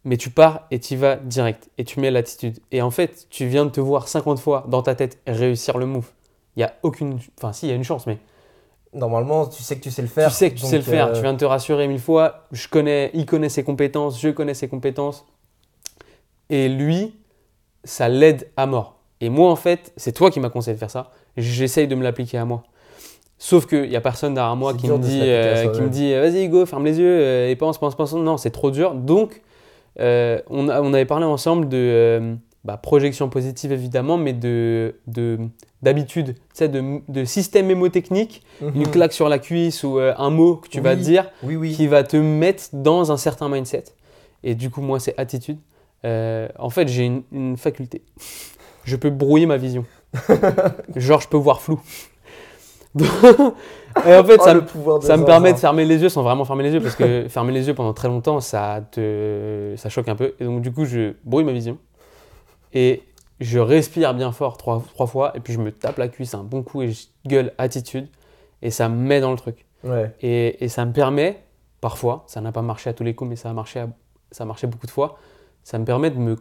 mais 0.04 0.18
tu 0.18 0.30
pars 0.30 0.68
et 0.70 0.80
tu 0.80 0.96
vas 0.96 1.16
direct. 1.16 1.70
Et 1.80 1.86
tu 1.86 2.00
mets 2.00 2.12
l'attitude. 2.12 2.60
Et 2.72 2.84
en 2.84 2.92
fait, 2.92 3.26
tu 3.32 3.48
viens 3.48 3.66
de 3.66 3.72
te 3.72 3.82
voir 3.82 4.08
50 4.08 4.40
fois 4.40 4.66
dans 4.70 4.84
ta 4.84 4.94
tête 4.94 5.18
réussir 5.26 5.80
le 5.80 5.88
move. 5.88 6.12
Il 6.56 6.60
y 6.60 6.64
a 6.64 6.76
aucune. 6.84 7.18
Enfin, 7.40 7.52
si, 7.52 7.66
il 7.66 7.70
y 7.70 7.72
a 7.74 7.76
une 7.76 7.84
chance, 7.84 8.06
mais 8.06 8.20
Normalement, 8.96 9.46
tu 9.48 9.62
sais 9.62 9.76
que 9.78 9.82
tu 9.84 9.92
sais 9.92 10.02
le 10.02 10.08
faire. 10.08 10.30
tu 10.30 10.36
sais 10.36 10.50
que 10.52 10.56
tu 10.56 10.66
sais 10.66 10.78
le 10.78 10.82
faire, 10.84 11.08
euh, 11.08 11.14
tu 11.14 11.22
viens 11.22 11.34
de 11.34 11.38
te 11.38 11.46
rassurer 11.46 11.88
mille 11.88 12.00
fois. 12.00 12.46
Je 12.52 12.68
connais, 12.68 13.12
il 13.14 13.26
connaît 13.26 13.50
ses 13.50 13.64
compétences, 13.64 14.20
je 14.22 14.30
connais 14.30 14.54
ses 14.54 14.68
compétences. 14.68 15.26
Et 16.50 16.70
lui, 16.70 17.16
ça 17.84 18.08
l'aide 18.10 18.50
à 18.58 18.66
mort. 18.66 18.96
Et 19.22 19.30
moi, 19.30 19.52
en 19.52 19.56
fait, 19.56 19.92
c'est 19.98 20.12
toi 20.12 20.32
qui 20.32 20.40
m'as 20.40 20.50
conseillé 20.50 20.74
de 20.76 20.80
faire 20.80 20.92
ça. 20.92 21.12
J'essaye 21.38 21.88
de 21.88 21.96
me 21.96 22.04
l'appliquer 22.04 22.38
à 22.38 22.46
moi. 22.46 22.64
Sauf 23.38 23.66
qu'il 23.66 23.90
n'y 23.90 23.96
a 23.98 24.02
personne 24.02 24.34
derrière 24.34 24.56
moi 24.56 24.72
C'est 24.72 24.80
qui 24.80 24.88
me, 24.88 24.98
dit, 25.00 25.20
euh, 25.22 25.68
qui 25.68 25.82
me 25.82 25.90
dit 25.90 26.14
vas-y, 26.14 26.48
go, 26.48 26.66
ferme 26.66 26.86
les 26.86 27.00
yeux 27.00 27.20
euh, 27.20 27.50
et 27.50 27.56
pense, 27.56 27.78
pense, 27.78 27.96
pense. 27.96 28.14
Non, 28.14 28.38
c'est 28.38 28.50
trop 28.52 28.72
dur. 28.72 28.94
Donc, 28.96 29.42
euh, 30.00 30.40
on, 30.50 30.70
a- 30.70 30.82
on 30.82 30.94
avait 30.94 31.06
parlé 31.06 31.26
ensemble 31.26 31.68
de 31.68 31.78
euh, 31.78 32.36
bah, 32.66 32.78
projection 32.78 33.30
positive, 33.30 33.72
évidemment, 33.72 34.18
mais 34.18 34.34
de 34.34 34.96
de- 35.08 35.38
d'habitude, 35.84 36.34
tu 36.34 36.42
sais, 36.56 36.68
de, 36.68 37.00
de 37.08 37.24
système 37.26 37.68
mémotechnique 37.68 38.42
mhm. 38.60 38.72
une 38.76 38.88
claque 38.88 39.14
sur 39.14 39.30
la 39.30 39.38
cuisse 39.38 39.84
ou 39.84 40.00
euh, 40.00 40.16
un 40.18 40.32
mot 40.32 40.56
que 40.56 40.68
tu 40.68 40.82
vas 40.82 40.96
dire 40.96 41.30
Oui, 41.44 41.56
oui. 41.56 41.74
qui 41.74 41.86
va 41.86 42.04
te 42.04 42.18
mettre 42.18 42.64
dans 42.74 43.12
un 43.12 43.18
certain 43.18 43.50
mindset. 43.50 43.84
Et 44.44 44.56
du 44.56 44.72
coup, 44.72 44.82
moi, 44.82 45.00
c'est 45.00 45.14
attitude. 45.20 45.60
Euh, 46.06 46.48
en 46.58 46.72
fait, 46.72 46.88
j'ai 46.88 47.06
une, 47.06 47.22
une 47.32 47.56
faculté. 47.56 48.02
Je 48.84 48.96
peux 48.96 49.12
brouiller 49.12 49.46
ma 49.46 49.58
vision. 49.58 49.86
Genre, 50.96 51.22
je 51.22 51.28
peux 51.28 51.38
voir 51.38 51.62
flou. 51.62 51.80
Et 54.06 54.14
en 54.14 54.24
fait, 54.24 54.38
Oh, 54.40 54.44
ça, 54.44 54.54
de 54.56 54.64
ça 55.02 55.18
me 55.18 55.26
permet 55.26 55.54
de 55.54 55.58
fermer 55.58 55.86
les 55.86 56.02
yeux 56.02 56.10
sans 56.10 56.24
vraiment 56.24 56.46
fermer 56.46 56.64
les 56.64 56.74
yeux 56.74 56.82
parce 56.82 56.96
que 56.96 57.28
fermer 57.30 57.54
les 57.54 57.68
yeux 57.68 57.74
pendant 57.74 57.94
très 57.94 58.08
longtemps, 58.08 58.40
ça 58.42 58.82
te, 58.92 59.74
ça 59.78 59.90
choque 59.90 60.10
un 60.10 60.16
peu. 60.16 60.34
Et 60.40 60.46
donc, 60.46 60.62
du 60.62 60.72
coup, 60.72 60.86
je 60.86 61.14
brouille 61.24 61.44
ma 61.44 61.54
vision 61.54 61.78
et 62.76 63.02
je 63.40 63.58
respire 63.60 64.14
bien 64.14 64.32
fort 64.32 64.58
trois, 64.58 64.84
trois 64.94 65.08
fois 65.08 65.36
et 65.36 65.40
puis 65.40 65.54
je 65.54 65.60
me 65.60 65.72
tape 65.72 65.98
la 65.98 66.08
cuisse 66.08 66.34
un 66.36 66.44
bon 66.44 66.62
coup 66.64 66.82
et 66.84 66.92
je 66.92 67.06
gueule 67.26 67.54
attitude 67.58 68.08
et 68.62 68.70
ça 68.70 68.88
me 68.90 68.96
met 68.96 69.20
dans 69.20 69.32
le 69.32 69.38
truc. 69.38 69.66
Ouais. 69.84 70.14
Et, 70.22 70.64
et 70.64 70.68
ça 70.70 70.86
me 70.86 70.94
permet, 70.94 71.42
parfois, 71.82 72.24
ça 72.28 72.40
n'a 72.42 72.52
pas 72.52 72.62
marché 72.62 72.90
à 72.90 72.94
tous 72.94 73.04
les 73.04 73.14
coups, 73.16 73.30
mais 73.30 73.36
ça 73.36 73.50
a 73.50 73.54
marché, 73.54 73.80
à- 73.80 73.90
ça 74.32 74.44
a 74.44 74.48
marché 74.48 74.68
beaucoup 74.68 74.86
de 74.88 74.92
fois, 74.92 75.18
ça 75.64 75.78
me 75.80 75.86
permet 75.86 76.12
de 76.12 76.18
me, 76.18 76.36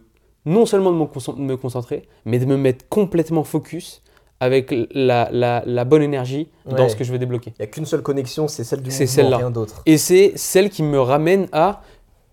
non 0.45 0.65
seulement 0.65 0.91
de 0.91 0.97
me, 1.41 1.55
concentrer, 1.57 2.07
mais 2.25 2.39
de 2.39 2.45
me 2.45 2.57
mettre 2.57 2.87
complètement 2.89 3.43
focus 3.43 4.01
avec 4.39 4.73
la, 4.91 5.29
la- 5.31 5.63
la 5.65 5.85
bonne 5.85 6.01
énergie 6.01 6.49
dans 6.65 6.89
ce 6.89 6.95
que 6.95 7.03
je 7.03 7.11
veux 7.11 7.19
débloquer. 7.19 7.53
Il 7.57 7.61
n'y 7.61 7.65
a 7.65 7.67
qu'une 7.67 7.85
seule 7.85 8.01
connexion, 8.01 8.47
c'est 8.47 8.63
celle 8.63 8.81
du 8.81 8.89
mouvement, 8.89 9.37
rien 9.37 9.51
d'autre. 9.51 9.81
Et 9.85 9.97
c'est 9.97 10.33
celle 10.35 10.69
qui 10.69 10.83
me 10.83 10.99
ramène 10.99 11.47
à, 11.51 11.81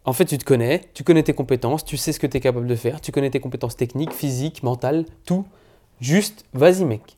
en 0.04 0.12
fait, 0.12 0.24
tu 0.24 0.36
te 0.38 0.44
connais, 0.44 0.80
tu 0.94 1.04
connais 1.04 1.22
tes 1.22 1.32
compétences, 1.34 1.84
tu 1.84 1.96
sais 1.96 2.12
ce 2.12 2.18
que 2.20 2.26
tu 2.26 2.36
es 2.36 2.40
capable 2.40 2.66
de 2.66 2.74
faire, 2.74 3.00
tu 3.00 3.12
connais 3.12 3.30
tes 3.30 3.40
compétences 3.40 3.76
techniques, 3.76 4.12
physiques, 4.12 4.62
mentales, 4.62 5.04
tout. 5.24 5.44
Juste, 6.00 6.44
vas-y 6.52 6.84
mec. 6.84 7.16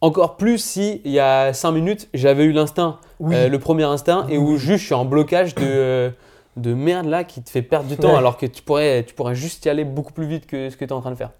Encore 0.00 0.36
plus 0.36 0.58
si 0.58 1.00
il 1.04 1.12
y 1.12 1.20
a 1.20 1.52
5 1.54 1.70
minutes, 1.72 2.08
j'avais 2.14 2.44
eu 2.44 2.52
l'instinct 2.52 2.98
Oui. 3.20 3.34
euh, 3.34 3.48
le 3.48 3.58
premier 3.58 3.84
instinct 3.84 4.26
et 4.28 4.36
où 4.38 4.56
juste 4.56 4.80
je 4.80 4.86
suis 4.86 4.94
en 4.94 5.04
blocage 5.04 5.54
de, 5.54 5.62
euh, 5.64 6.10
de 6.56 6.74
merde 6.74 7.06
là 7.06 7.22
qui 7.24 7.42
te 7.42 7.48
fait 7.48 7.62
perdre 7.62 7.88
du 7.88 7.96
temps 7.96 8.10
Ouais. 8.12 8.18
alors 8.18 8.36
que 8.36 8.46
tu 8.46 8.62
pourrais, 8.62 9.04
tu 9.04 9.14
pourrais 9.14 9.34
juste 9.36 9.64
y 9.64 9.68
aller 9.68 9.84
beaucoup 9.84 10.12
plus 10.12 10.26
vite 10.26 10.46
que 10.46 10.68
ce 10.68 10.76
que 10.76 10.84
tu 10.84 10.90
es 10.90 10.92
en 10.92 11.00
train 11.00 11.12
de 11.12 11.16
faire. 11.16 11.30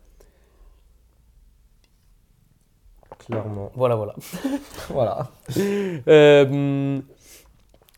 Clairement. 3.19 3.73
Voilà, 3.75 3.97
voilà. 3.97 4.15
Voilà. 4.91 5.31
Euh, 6.09 7.01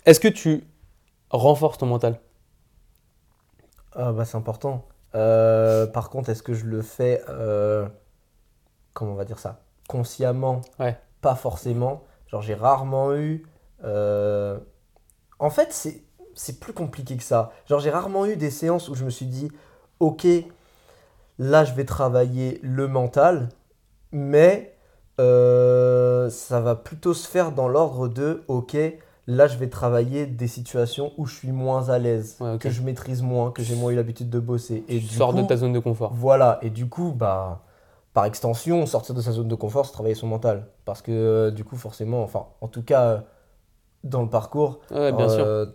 Est-ce 0.07 0.21
que 0.21 0.29
tu 0.29 0.65
renforces 1.31 1.79
ton 1.79 1.87
mental? 1.87 2.19
Ah 3.99 4.13
bah 4.13 4.25
c'est 4.25 4.37
important. 4.37 4.87
Euh, 5.17 5.87
par 5.87 6.09
contre, 6.09 6.29
est-ce 6.31 6.43
que 6.43 6.55
je 6.55 6.67
le 6.67 6.83
fais, 6.83 7.23
euh, 7.29 7.87
comment 8.95 9.13
on 9.13 9.17
va 9.17 9.25
dire 9.25 9.39
ça, 9.41 9.61
consciemment? 9.89 10.61
Ouais. 10.79 10.97
Pas 11.21 11.35
forcément. 11.35 12.05
Genre 12.29 12.41
j'ai 12.43 12.55
rarement 12.55 13.15
eu... 13.15 13.45
euh, 13.85 14.59
En 15.41 15.51
fait, 15.51 15.73
c'est 15.73 16.03
c'est 16.35 16.61
plus 16.61 16.73
compliqué 16.73 17.17
que 17.17 17.25
ça. 17.25 17.51
Genre 17.67 17.81
j'ai 17.81 17.91
rarement 17.91 18.25
eu 18.27 18.37
des 18.37 18.51
séances 18.51 18.89
où 18.89 18.95
je 18.95 19.05
me 19.05 19.11
suis 19.11 19.27
dit, 19.27 19.51
ok, 19.99 20.27
là 21.41 21.65
je 21.65 21.75
vais 21.75 21.85
travailler 21.85 22.61
le 22.63 22.87
mental, 22.87 23.49
mais 24.13 24.77
ça 25.19 26.61
va 26.61 26.77
plutôt 26.77 27.15
se 27.15 27.27
faire 27.29 27.51
dans 27.53 27.69
l'ordre 27.69 28.09
de, 28.09 28.45
ok, 28.49 28.77
là 29.29 29.47
je 29.47 29.57
vais 29.59 29.69
travailler 29.69 30.27
des 30.27 30.49
situations 30.49 31.13
où 31.19 31.27
je 31.27 31.35
suis 31.37 31.53
moins 31.53 31.89
à 31.91 31.99
l'aise, 32.01 32.37
Ouais, 32.41 32.59
que 32.59 32.71
je 32.71 32.83
maîtrise 32.83 33.23
moins, 33.23 33.53
que 33.53 33.63
j'ai 33.63 33.77
moins 33.77 33.93
eu 33.93 33.97
l'habitude 33.97 34.31
de 34.31 34.41
bosser. 34.41 34.85
Et 34.89 34.99
Tu 34.99 35.07
du 35.07 35.17
sors 35.17 35.33
de 35.35 35.43
coup, 35.43 35.47
ta 35.49 35.57
zone 35.57 35.73
de 35.73 35.79
confort. 35.79 36.13
voilà, 36.15 36.59
et 36.63 36.71
du 36.71 36.89
coup, 36.89 37.13
bah, 37.13 37.63
par 38.15 38.25
extension, 38.25 38.87
sortir 38.87 39.15
de 39.15 39.21
sa 39.21 39.33
zone 39.33 39.49
de 39.49 39.55
confort, 39.55 39.87
c'est 39.87 39.93
travailler 39.93 40.17
son 40.17 40.27
mental. 40.27 40.67
Parce 40.85 41.03
que 41.03 41.13
euh, 41.13 41.51
du 41.53 41.63
coup, 41.65 41.77
forcément, 41.77 42.23
enfin, 42.25 42.47
en 42.61 42.69
tout 42.69 42.83
cas, 42.83 43.05
euh, 43.05 43.21
dans 44.05 44.23
le 44.23 44.31
parcours, 44.31 44.81
Ouais, 44.91 45.13
bien 45.13 45.29
sûr. 45.29 45.45
euh, 45.45 45.67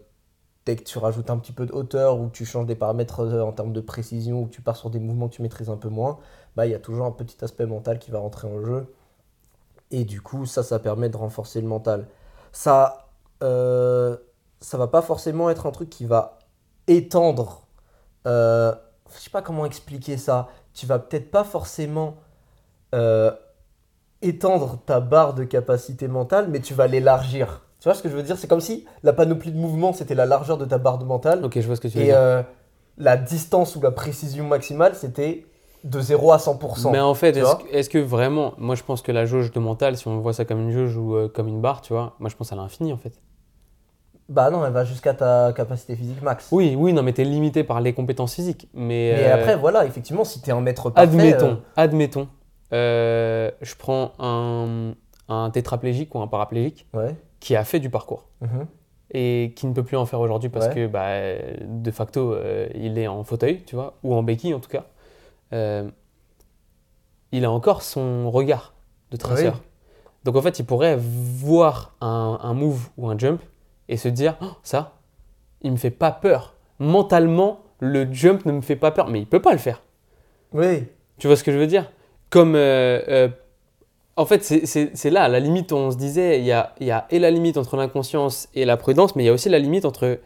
dès 0.65 0.75
que 0.77 0.83
tu 0.83 0.97
rajoutes 0.99 1.29
un 1.29 1.37
petit 1.37 1.53
peu 1.53 1.65
de 1.67 1.73
hauteur 1.73 2.19
ou 2.19 2.27
que 2.27 2.33
tu 2.33 2.45
changes 2.45 2.65
des 2.67 2.75
paramètres 2.75 3.21
en 3.41 3.51
termes 3.53 3.73
de 3.73 3.81
précision 3.81 4.41
ou 4.41 4.45
que 4.47 4.51
tu 4.51 4.61
pars 4.61 4.77
sur 4.77 4.89
des 4.91 4.99
mouvements 4.99 5.29
que 5.29 5.35
tu 5.35 5.41
maîtrises 5.43 5.69
un 5.69 5.77
peu 5.77 5.89
moins, 5.89 6.19
bah, 6.55 6.65
il 6.67 6.71
y 6.71 6.75
a 6.75 6.79
toujours 6.79 7.05
un 7.05 7.11
petit 7.11 7.43
aspect 7.43 7.65
mental 7.67 7.99
qui 7.99 8.11
va 8.11 8.19
rentrer 8.19 8.47
en 8.47 8.61
jeu. 8.65 8.87
Et 9.91 10.05
du 10.05 10.21
coup, 10.21 10.45
ça, 10.45 10.63
ça 10.63 10.79
permet 10.79 11.09
de 11.09 11.17
renforcer 11.17 11.61
le 11.61 11.67
mental. 11.67 12.07
Ça, 12.51 13.02
euh, 13.43 14.15
ça 14.62 14.77
va 14.77 14.88
pas 14.88 15.01
forcément 15.01 15.49
être 15.49 15.65
un 15.67 15.71
truc 15.71 15.89
qui 15.89 16.06
va 16.06 16.39
étendre. 16.88 17.67
Euh, 18.27 18.73
je 19.15 19.19
sais 19.21 19.29
pas 19.29 19.41
comment 19.41 19.65
expliquer 19.65 20.17
ça. 20.17 20.47
Tu 20.73 20.86
vas 20.86 20.99
peut-être 20.99 21.29
pas 21.29 21.43
forcément 21.43 22.15
euh, 22.95 23.32
étendre 24.21 24.79
ta 24.86 24.99
barre 24.99 25.34
de 25.34 25.43
capacité 25.43 26.08
mentale, 26.08 26.47
mais 26.49 26.62
tu 26.62 26.73
vas 26.73 26.88
l'élargir. 26.88 27.62
Tu 27.79 27.89
vois 27.89 27.95
ce 27.95 28.01
que 28.01 28.10
je 28.10 28.15
veux 28.15 28.23
dire? 28.23 28.38
C'est 28.38 28.47
comme 28.47 28.62
si 28.62 28.86
la 29.03 29.12
panoplie 29.13 29.51
de 29.51 29.58
mouvements, 29.58 29.91
c'était 29.93 30.15
la 30.15 30.25
largeur 30.25 30.58
de 30.58 30.65
ta 30.65 30.77
barre 30.77 30.97
de 30.97 31.03
mentale. 31.06 31.43
Ok, 31.43 31.60
je 31.60 31.67
vois 31.67 31.75
ce 31.75 31.82
que 31.82 31.89
tu 31.89 31.97
veux 31.97 32.03
Et 32.03 32.08
dire. 32.08 32.17
euh, 32.17 32.41
la 32.97 33.17
distance 33.17 33.75
ou 33.75 33.82
la 33.82 33.91
précision 33.91 34.47
maximale, 34.47 34.95
c'était 34.95 35.45
de 35.84 35.99
0 35.99 36.32
à 36.32 36.38
100%. 36.38 36.91
Mais 36.91 36.99
en 37.01 37.13
fait, 37.13 37.34
que, 37.34 37.75
est-ce 37.75 37.89
que 37.89 37.97
vraiment, 37.97 38.53
moi 38.58 38.75
je 38.75 38.84
pense 38.84 39.01
que 39.01 39.12
la 39.12 39.25
jauge 39.25 39.51
de 39.51 39.60
mental, 39.60 39.97
si 39.97 40.08
on 40.08 40.19
voit 40.19 40.32
ça 40.32 40.45
comme 40.45 40.62
une 40.62 40.71
jauge 40.71 40.95
ou 40.95 41.15
euh, 41.15 41.27
comme 41.27 41.49
une 41.49 41.60
barre, 41.60 41.82
tu 41.82 41.91
vois, 41.91 42.15
moi 42.19 42.29
je 42.29 42.38
pense 42.38 42.53
à 42.53 42.56
l'infini 42.56 42.93
en 42.93 42.97
fait. 42.97 43.19
Bah 44.29 44.49
non, 44.49 44.65
elle 44.65 44.71
va 44.71 44.86
jusqu'à 44.86 45.13
ta 45.13 45.51
capacité 45.53 45.95
physique 45.95 46.21
max. 46.21 46.47
Oui, 46.51 46.75
oui, 46.77 46.93
non, 46.93 47.03
mais 47.03 47.13
t'es 47.13 47.25
limité 47.25 47.63
par 47.63 47.81
les 47.81 47.93
compétences 47.93 48.36
physiques. 48.36 48.69
Mais, 48.73 49.13
Mais 49.17 49.25
euh, 49.27 49.36
après, 49.36 49.55
voilà, 49.57 49.86
effectivement, 49.86 50.23
si 50.23 50.41
t'es 50.41 50.51
un 50.51 50.62
maître 50.62 50.89
parfait... 50.89 51.09
admettons, 51.09 51.51
euh, 51.51 51.55
admettons, 51.75 52.27
euh, 52.71 53.51
je 53.62 53.75
prends 53.75 54.13
un, 54.19 54.93
un 55.27 55.49
tétraplégique 55.49 56.15
ou 56.15 56.19
un 56.21 56.27
paraplégique 56.27 56.88
Ouais. 56.93 57.15
qui 57.39 57.55
a 57.55 57.63
fait 57.65 57.79
du 57.79 57.89
parcours 57.89 58.29
mhm. 58.41 58.65
et 59.12 59.53
qui 59.55 59.67
ne 59.67 59.73
peut 59.73 59.83
plus 59.83 59.97
en 59.97 60.05
faire 60.05 60.21
aujourd'hui 60.21 60.49
parce 60.49 60.67
Ouais. 60.67 60.73
que 60.73 60.88
bah, 60.88 61.09
de 61.65 61.91
facto 61.91 62.36
il 62.73 62.97
est 62.97 63.07
en 63.07 63.23
fauteuil, 63.25 63.63
tu 63.65 63.75
vois, 63.75 63.95
ou 64.03 64.15
en 64.15 64.23
béquille 64.23 64.53
en 64.53 64.59
tout 64.62 64.69
cas. 64.69 64.86
Il 67.31 67.45
a 67.45 67.51
encore 67.51 67.81
son 67.81 68.29
regard 68.31 68.73
de 69.12 69.17
traceur. 69.17 69.55
Oui. 69.55 69.62
Donc 70.23 70.36
en 70.38 70.41
fait, 70.41 70.59
il 70.59 70.65
pourrait 70.65 70.95
voir 70.97 71.95
un, 71.99 72.39
un 72.41 72.53
move 72.53 72.89
ou 72.97 73.09
un 73.09 73.17
jump 73.17 73.41
et 73.89 73.97
se 73.97 74.07
dire 74.07 74.35
Oh, 74.41 74.51
ça, 74.63 74.93
il 75.61 75.71
me 75.71 75.77
fait 75.77 75.91
pas 75.91 76.11
peur. 76.11 76.55
Mentalement, 76.79 77.59
le 77.79 78.11
jump 78.11 78.45
ne 78.45 78.51
me 78.53 78.61
fait 78.61 78.75
pas 78.75 78.91
peur, 78.91 79.09
mais 79.09 79.19
il 79.19 79.27
peut 79.27 79.41
pas 79.41 79.51
le 79.51 79.57
faire. 79.57 79.81
Oui. 80.53 80.85
Tu 81.17 81.27
vois 81.27 81.35
ce 81.35 81.43
que 81.43 81.51
je 81.51 81.57
veux 81.57 81.67
dire? 81.67 81.91
Comme. 82.29 82.55
euh, 82.55 83.01
euh, 83.07 83.27
en 84.15 84.25
fait, 84.27 84.43
c'est- 84.43 85.09
là, 85.09 85.27
la 85.27 85.39
limite, 85.39 85.71
on 85.71 85.89
se 85.89 85.97
disait, 85.97 86.39
il 86.39 86.45
y 86.45 86.51
a, 86.51 86.75
il 86.79 86.85
y 86.85 86.91
a 86.91 87.07
et 87.09 87.17
la 87.17 87.31
limite 87.31 87.57
entre 87.57 87.77
l'inconscience 87.77 88.47
et 88.53 88.63
la 88.63 88.77
prudence, 88.77 89.15
mais 89.15 89.23
il 89.23 89.25
y 89.25 89.29
a 89.29 89.33
aussi 89.33 89.49
la 89.49 89.57
limite 89.59 89.85
entre. 89.85 90.19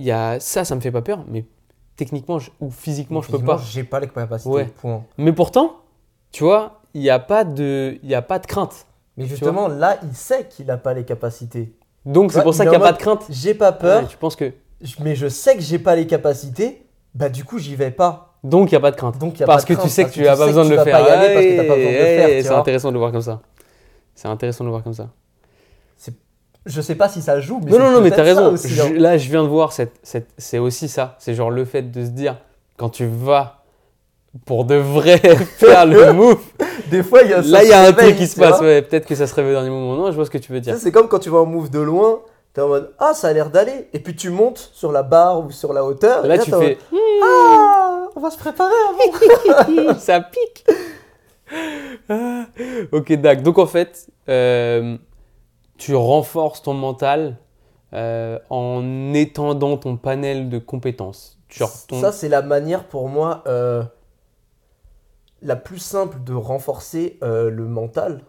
Il 0.00 0.06
y 0.06 0.10
a 0.10 0.40
ça, 0.40 0.64
ça 0.64 0.74
me 0.74 0.80
fait 0.80 0.90
pas 0.90 1.02
peur, 1.02 1.24
mais 1.28 1.44
techniquement 1.94 2.40
je- 2.40 2.50
ou 2.60 2.70
physiquement, 2.72 3.22
je 3.22 3.28
peux 3.28 3.34
Physiquement, 3.34 3.56
pas. 3.56 3.62
J'ai 3.62 3.84
pas 3.84 4.00
les 4.00 4.08
capacités, 4.08 4.50
Ouais. 4.50 4.64
point. 4.66 5.04
Mais 5.18 5.32
pourtant, 5.32 5.76
tu 6.32 6.42
vois, 6.42 6.80
il 6.94 7.00
n'y 7.02 7.10
a, 7.10 7.20
pas 7.20 7.44
de- 7.44 7.96
il 8.02 8.08
y 8.10 8.14
a 8.16 8.22
pas 8.22 8.40
de 8.40 8.46
crainte. 8.46 8.86
Mais 9.16 9.26
justement, 9.26 9.68
là, 9.68 9.98
il 10.02 10.14
sait 10.16 10.48
qu'il 10.48 10.68
a 10.72 10.76
pas 10.76 10.94
les 10.94 11.04
capacités. 11.04 11.72
Donc 12.06 12.32
c'est 12.32 12.38
Ouais, 12.38 12.44
pour 12.44 12.54
ça 12.54 12.64
qu'il 12.64 12.70
n'y 12.70 12.76
a 12.76 12.80
pas 12.80 12.92
de 12.92 12.98
crainte. 12.98 13.24
J'ai 13.30 13.54
pas 13.54 13.72
peur, 13.72 14.02
Ouais, 14.02 14.08
tu 14.08 14.16
penses 14.16 14.36
que. 14.36 14.52
mais 15.00 15.14
je 15.14 15.26
sais 15.28 15.54
que 15.56 15.62
j'ai 15.62 15.78
pas 15.78 15.96
les 15.96 16.06
capacités, 16.06 16.86
bah 17.14 17.28
du 17.28 17.44
coup, 17.44 17.58
j'y 17.58 17.74
vais 17.76 17.90
pas. 17.90 18.34
Donc 18.44 18.70
il 18.70 18.74
n'y 18.74 18.78
a 18.78 18.80
pas 18.80 18.90
de 18.90 18.96
crainte. 18.96 19.18
Donc, 19.18 19.38
y 19.40 19.42
a 19.42 19.46
Parce 19.46 19.64
pas 19.64 19.68
que 19.68 19.72
de 19.72 19.76
tu 19.76 19.80
crainte, 19.80 19.90
sais 19.90 20.04
que 20.04 20.10
tu 20.10 20.22
n'as 20.22 20.36
pas 20.36 20.46
besoin 20.46 20.64
de 20.64 20.70
le 20.70 20.76
faire. 20.84 20.98
que 21.04 22.38
tu 22.42 22.42
C'est 22.42 22.52
intéressant 22.54 22.88
de 22.88 22.94
le 22.94 22.98
voir 22.98 23.10
comme 23.12 23.22
ça. 23.22 23.40
C'est 24.14 24.28
intéressant 24.28 24.64
de 24.64 24.68
le 24.68 24.72
voir 24.72 24.82
comme 24.82 24.92
ça. 24.94 25.08
Je 26.66 26.80
sais 26.80 26.94
pas 26.94 27.10
si 27.10 27.20
ça 27.20 27.40
joue, 27.40 27.60
mais 27.62 27.70
Non, 27.70 27.78
non, 27.78 27.90
non, 27.90 28.00
mais 28.00 28.10
t'as 28.10 28.22
raison. 28.22 28.52
aussi, 28.52 28.68
Je- 28.70 28.80
hein. 28.80 28.90
là, 28.96 29.18
je 29.18 29.28
viens 29.28 29.42
de 29.42 29.48
voir, 29.48 29.70
cette, 29.72 29.92
cette- 30.02 30.30
c'est 30.38 30.56
aussi 30.58 30.88
ça. 30.88 31.14
C'est 31.18 31.34
genre 31.34 31.50
le 31.50 31.66
fait 31.66 31.82
de 31.90 32.02
se 32.02 32.08
dire, 32.10 32.38
quand 32.78 32.88
tu 32.88 33.04
vas 33.04 33.63
pour 34.46 34.64
de 34.64 34.74
vrai 34.74 35.18
faire 35.58 35.86
le 35.86 36.12
move, 36.12 36.40
Des 36.90 37.02
fois, 37.02 37.22
il 37.22 37.30
y 37.30 37.32
a 37.34 37.42
ça 37.42 37.48
là, 37.48 37.62
il 37.64 37.70
y 37.70 37.72
a 37.72 37.82
un 37.82 37.92
truc 37.92 38.16
qui 38.16 38.26
se 38.26 38.38
passe. 38.38 38.60
Ouais, 38.60 38.82
Peut-être 38.82 39.06
que 39.06 39.14
ça 39.14 39.26
se 39.26 39.34
réveille 39.34 39.54
dans 39.54 39.62
les 39.62 39.70
moments. 39.70 39.94
Non, 39.94 40.10
je 40.10 40.16
vois 40.16 40.26
ce 40.26 40.30
que 40.30 40.38
tu 40.38 40.52
veux 40.52 40.60
dire. 40.60 40.76
c'est 40.76 40.92
comme 40.92 41.08
quand 41.08 41.18
tu 41.18 41.28
vois 41.30 41.40
un 41.40 41.46
move 41.46 41.70
de 41.70 41.80
loin, 41.80 42.20
t'es 42.52 42.60
en 42.60 42.68
mode 42.68 42.92
Ah, 42.98 43.12
ça 43.14 43.28
a 43.28 43.32
l'air 43.32 43.50
d'aller. 43.50 43.88
Et 43.92 43.98
puis 43.98 44.14
tu 44.16 44.30
montes 44.30 44.70
sur 44.72 44.92
la 44.92 45.02
barre 45.02 45.44
ou 45.44 45.50
sur 45.50 45.72
la 45.72 45.84
hauteur. 45.84 46.24
et 46.24 46.28
Là, 46.28 46.36
là, 46.36 46.42
tu 46.42 46.50
fais, 46.50 46.78
mode, 46.92 47.00
Ah, 47.22 48.06
on 48.16 48.20
va 48.20 48.30
se 48.30 48.38
préparer 48.38 48.72
avant. 48.90 49.94
ça 49.98 50.20
pique. 50.20 50.64
Ah, 52.08 52.46
ok, 52.92 53.12
Dac. 53.14 53.42
Donc 53.42 53.58
en 53.58 53.66
fait, 53.66 54.08
euh, 54.28 54.96
tu 55.78 55.94
renforces 55.94 56.62
ton 56.62 56.74
mental 56.74 57.36
euh, 57.92 58.38
en 58.50 59.12
étendant 59.14 59.76
ton 59.76 59.96
panel 59.96 60.48
de 60.48 60.58
compétences. 60.58 61.38
Genre 61.48 61.70
ton... 61.86 62.00
Ça, 62.00 62.10
c'est 62.10 62.28
la 62.28 62.42
manière 62.42 62.84
pour 62.84 63.08
moi 63.08 63.44
euh, 63.46 63.82
la 65.44 65.56
plus 65.56 65.78
simple 65.78 66.18
de 66.24 66.34
renforcer 66.34 67.18
euh, 67.22 67.50
le 67.50 67.66
mental. 67.66 68.22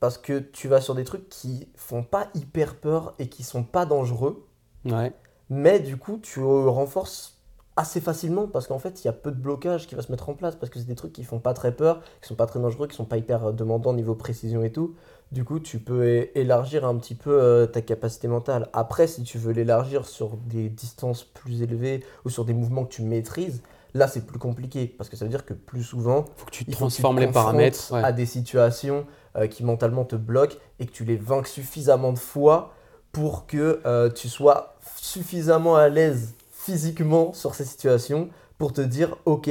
Parce 0.00 0.18
que 0.18 0.40
tu 0.40 0.66
vas 0.66 0.80
sur 0.80 0.96
des 0.96 1.04
trucs 1.04 1.28
qui 1.28 1.68
font 1.76 2.02
pas 2.02 2.28
hyper 2.34 2.74
peur 2.74 3.14
et 3.20 3.28
qui 3.28 3.44
sont 3.44 3.62
pas 3.62 3.86
dangereux. 3.86 4.44
Ouais. 4.84 5.12
Mais 5.48 5.78
du 5.78 5.96
coup, 5.96 6.18
tu 6.20 6.42
renforces 6.42 7.38
assez 7.76 8.00
facilement 8.00 8.46
parce 8.46 8.66
qu'en 8.66 8.78
fait, 8.78 9.02
il 9.02 9.06
y 9.06 9.08
a 9.08 9.12
peu 9.12 9.30
de 9.30 9.36
blocage 9.36 9.86
qui 9.86 9.94
va 9.94 10.02
se 10.02 10.10
mettre 10.10 10.28
en 10.28 10.34
place 10.34 10.56
parce 10.56 10.70
que 10.70 10.78
c'est 10.78 10.86
des 10.86 10.94
trucs 10.94 11.12
qui 11.12 11.24
font 11.24 11.38
pas 11.38 11.54
très 11.54 11.72
peur, 11.72 12.02
qui 12.20 12.28
sont 12.28 12.34
pas 12.34 12.46
très 12.46 12.60
dangereux, 12.60 12.86
qui 12.86 12.96
sont 12.96 13.04
pas 13.04 13.16
hyper 13.16 13.46
euh, 13.46 13.52
demandants 13.52 13.92
niveau 13.92 14.14
précision 14.14 14.62
et 14.62 14.72
tout. 14.72 14.94
Du 15.30 15.44
coup, 15.44 15.60
tu 15.60 15.78
peux 15.78 16.28
élargir 16.34 16.84
un 16.84 16.96
petit 16.96 17.14
peu 17.14 17.30
euh, 17.30 17.66
ta 17.66 17.80
capacité 17.80 18.28
mentale. 18.28 18.68
Après, 18.72 19.06
si 19.06 19.22
tu 19.22 19.38
veux 19.38 19.52
l'élargir 19.52 20.06
sur 20.06 20.36
des 20.36 20.68
distances 20.68 21.24
plus 21.24 21.62
élevées 21.62 22.04
ou 22.24 22.30
sur 22.30 22.44
des 22.44 22.52
mouvements 22.52 22.84
que 22.84 22.92
tu 22.92 23.02
maîtrises, 23.02 23.62
là, 23.94 24.08
c'est 24.08 24.26
plus 24.26 24.38
compliqué 24.38 24.86
parce 24.96 25.08
que 25.10 25.16
ça 25.16 25.24
veut 25.24 25.30
dire 25.30 25.44
que 25.44 25.54
plus 25.54 25.82
souvent, 25.82 26.24
Faut 26.36 26.46
que 26.46 26.50
tu 26.50 26.64
il 26.66 26.74
faut 26.74 26.86
que 26.86 26.90
tu 26.90 26.96
te 26.96 27.00
transformes 27.02 27.18
les 27.20 27.26
paramètres. 27.28 27.92
ouais. 27.92 28.02
à 28.02 28.12
des 28.12 28.26
situations 28.26 29.06
euh, 29.36 29.46
qui 29.46 29.64
mentalement 29.64 30.04
te 30.04 30.16
bloquent 30.16 30.56
et 30.80 30.86
que 30.86 30.92
tu 30.92 31.04
les 31.04 31.16
vainques 31.16 31.46
suffisamment 31.48 32.12
de 32.12 32.18
fois 32.18 32.72
pour 33.12 33.46
que 33.46 33.80
euh, 33.84 34.08
tu 34.10 34.28
sois 34.28 34.76
suffisamment 34.96 35.76
à 35.76 35.88
l'aise 35.88 36.34
physiquement 36.52 37.32
sur 37.32 37.54
ces 37.54 37.64
situations 37.64 38.28
pour 38.58 38.72
te 38.72 38.80
dire 38.80 39.16
ok 39.26 39.50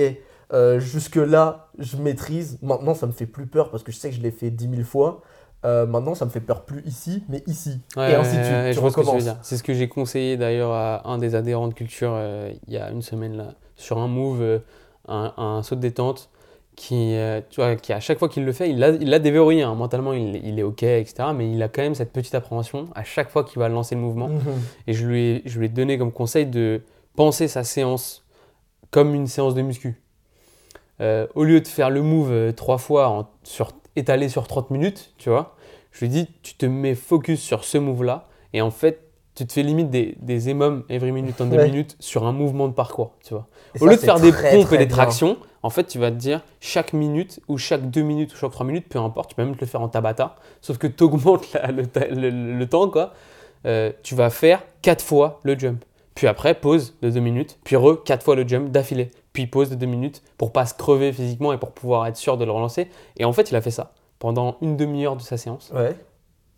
euh, 0.54 0.80
jusque 0.80 1.16
là 1.18 1.70
je 1.78 1.98
maîtrise 1.98 2.58
maintenant 2.62 2.94
ça 2.96 3.06
me 3.06 3.12
fait 3.12 3.26
plus 3.26 3.46
peur 3.48 3.70
parce 3.70 3.84
que 3.84 3.92
je 3.92 3.98
sais 3.98 4.10
que 4.10 4.16
je 4.16 4.22
l'ai 4.22 4.32
fait 4.32 4.50
10 4.50 4.70
000 4.70 4.84
fois 4.84 5.22
Euh, 5.64 5.86
maintenant 5.86 6.16
ça 6.16 6.26
me 6.26 6.32
fait 6.32 6.40
peur 6.42 6.66
plus 6.66 6.82
ici 6.88 7.24
mais 7.30 7.44
ici 7.46 7.80
Ouais, 7.96 8.12
et 8.14 8.16
ainsi 8.16 8.36
de 8.36 8.42
suite 8.44 8.56
ouais, 8.56 8.74
tu 8.74 8.80
recommences. 8.80 9.30
C'est 9.44 9.58
ce 9.58 9.62
que 9.64 9.76
j'ai 9.76 9.88
conseillé 9.88 10.36
d'ailleurs 10.36 10.72
à 10.72 11.08
un 11.08 11.20
des 11.20 11.36
adhérents 11.36 11.68
de 11.68 11.76
culture 11.76 12.14
euh, 12.16 12.52
il 12.68 12.74
y 12.74 12.78
a 12.78 12.90
une 12.90 13.04
semaine 13.04 13.38
là, 13.38 13.54
sur 13.82 13.98
un 13.98 14.08
move, 14.08 14.42
euh, 14.42 14.60
un, 15.08 15.34
un 15.38 15.64
saut 15.64 15.76
de 15.76 15.82
détente 15.82 16.30
qui, 16.76 17.16
euh, 17.16 17.42
tu 17.50 17.60
vois, 17.62 17.76
qui 17.76 17.92
à 17.94 18.00
chaque 18.00 18.18
fois 18.18 18.30
qu'il 18.30 18.46
le 18.46 18.54
fait, 18.54 18.70
il 18.70 18.80
l'a 18.80 18.90
il 18.90 19.10
l'a 19.10 19.20
déverrouillé. 19.20 19.62
hein. 19.64 19.76
Mentalement, 19.76 20.14
il, 20.14 20.38
il 20.46 20.58
est 20.60 20.64
OK, 20.64 20.84
etc. 20.84 21.30
Mais 21.36 21.52
il 21.52 21.62
a 21.62 21.68
quand 21.68 21.82
même 21.82 21.96
cette 21.96 22.14
petite 22.14 22.34
appréhension 22.34 22.88
à 22.96 23.04
chaque 23.04 23.30
fois 23.30 23.44
qu'il 23.44 23.60
va 23.60 23.68
lancer 23.70 23.96
le 23.96 24.02
mouvement. 24.02 24.30
Mhm. 24.30 24.42
Et 24.88 24.94
je 24.94 25.06
lui, 25.06 25.20
ai, 25.22 25.42
je 25.46 25.60
lui 25.60 25.66
ai 25.66 25.70
donné 25.70 25.98
comme 25.98 26.12
conseil 26.14 26.46
de 26.46 26.82
penser 27.16 27.48
sa 27.50 27.64
séance 27.64 28.26
comme 28.90 29.14
une 29.14 29.28
séance 29.28 29.54
de 29.54 29.62
muscu. 29.62 30.02
Euh, 31.02 31.28
au 31.36 31.44
lieu 31.44 31.62
de 31.62 31.68
faire 31.68 31.90
le 31.90 32.02
move 32.02 32.54
trois 32.54 32.78
fois 32.78 33.10
en- 33.10 33.28
sur, 33.44 33.72
étalé 33.96 34.30
sur 34.30 34.48
30 34.48 34.70
minutes, 34.70 35.14
tu 35.18 35.30
vois, 35.30 35.56
je 35.92 36.00
lui 36.00 36.06
ai 36.06 36.10
dit, 36.10 36.28
tu 36.44 36.56
te 36.56 36.66
mets 36.66 36.96
focus 36.96 37.42
sur 37.42 37.64
ce 37.64 37.78
move-là. 37.78 38.28
Et 38.54 38.62
en 38.62 38.72
fait, 38.72 39.11
tu 39.42 39.48
te 39.48 39.54
fais 39.54 39.64
limite 39.64 39.90
des, 39.90 40.16
des 40.20 40.50
émums 40.50 40.84
every 40.90 41.12
minute 41.12 41.40
en 41.42 41.46
deux 41.46 41.58
Ouais. 41.58 41.66
minutes 41.66 41.96
sur 42.00 42.26
un 42.26 42.32
mouvement 42.32 42.68
de 42.68 42.74
parcours, 42.74 43.14
tu 43.24 43.34
vois. 43.34 43.48
Et 43.76 43.80
Au 43.80 43.86
ça, 43.86 43.92
lieu 43.92 43.96
de 43.96 44.02
faire 44.02 44.20
des 44.20 44.32
pompes 44.32 44.72
et 44.74 44.78
des 44.78 44.86
bien. 44.86 44.96
tractions, 44.96 45.38
en 45.64 45.70
fait, 45.70 45.86
tu 45.86 46.00
vas 46.00 46.12
te 46.12 46.16
dire 46.16 46.42
chaque 46.60 46.94
minute 46.94 47.40
ou 47.48 47.58
chaque 47.58 47.90
deux 47.90 48.02
minutes 48.04 48.34
ou 48.34 48.38
chaque 48.38 48.52
trois 48.52 48.66
minutes, 48.66 48.88
peu 48.90 49.00
importe, 49.00 49.30
tu 49.30 49.36
peux 49.36 49.44
même 49.44 49.56
te 49.56 49.62
le 49.62 49.68
faire 49.68 49.82
en 49.82 49.90
tabata, 49.90 50.36
sauf 50.62 50.78
que 50.78 50.88
tu 50.88 51.04
augmentes 51.04 51.48
le, 51.54 52.30
le- 52.30 52.58
le 52.58 52.70
temps, 52.70 52.90
quoi. 52.90 53.14
Euh, 53.66 53.92
tu 54.04 54.16
vas 54.16 54.30
faire 54.30 54.64
quatre 54.82 55.04
fois 55.04 55.40
le 55.44 55.58
jump. 55.58 55.84
Puis 56.16 56.28
après, 56.28 56.56
pause 56.56 56.96
de 57.02 57.10
deux 57.10 57.20
minutes, 57.20 57.58
puis 57.64 57.76
re, 57.76 58.04
quatre 58.04 58.24
fois 58.24 58.36
le 58.36 58.48
jump 58.48 58.70
d'affilée. 58.72 59.12
Puis 59.34 59.48
pause 59.48 59.70
de 59.70 59.76
deux 59.76 59.86
minutes 59.86 60.22
pour 60.38 60.52
pas 60.52 60.66
se 60.66 60.74
crever 60.74 61.14
physiquement 61.14 61.54
et 61.54 61.58
pour 61.58 61.72
pouvoir 61.72 62.06
être 62.08 62.18
sûr 62.18 62.38
de 62.38 62.44
le 62.46 62.52
relancer. 62.52 62.90
Et 63.18 63.24
en 63.26 63.32
fait, 63.34 63.50
il 63.50 63.56
a 63.56 63.62
fait 63.62 63.72
ça 63.72 63.94
pendant 64.20 64.58
une 64.62 64.78
demi-heure 64.78 65.16
de 65.16 65.22
sa 65.22 65.38
séance. 65.38 65.72
ouais 65.74 65.96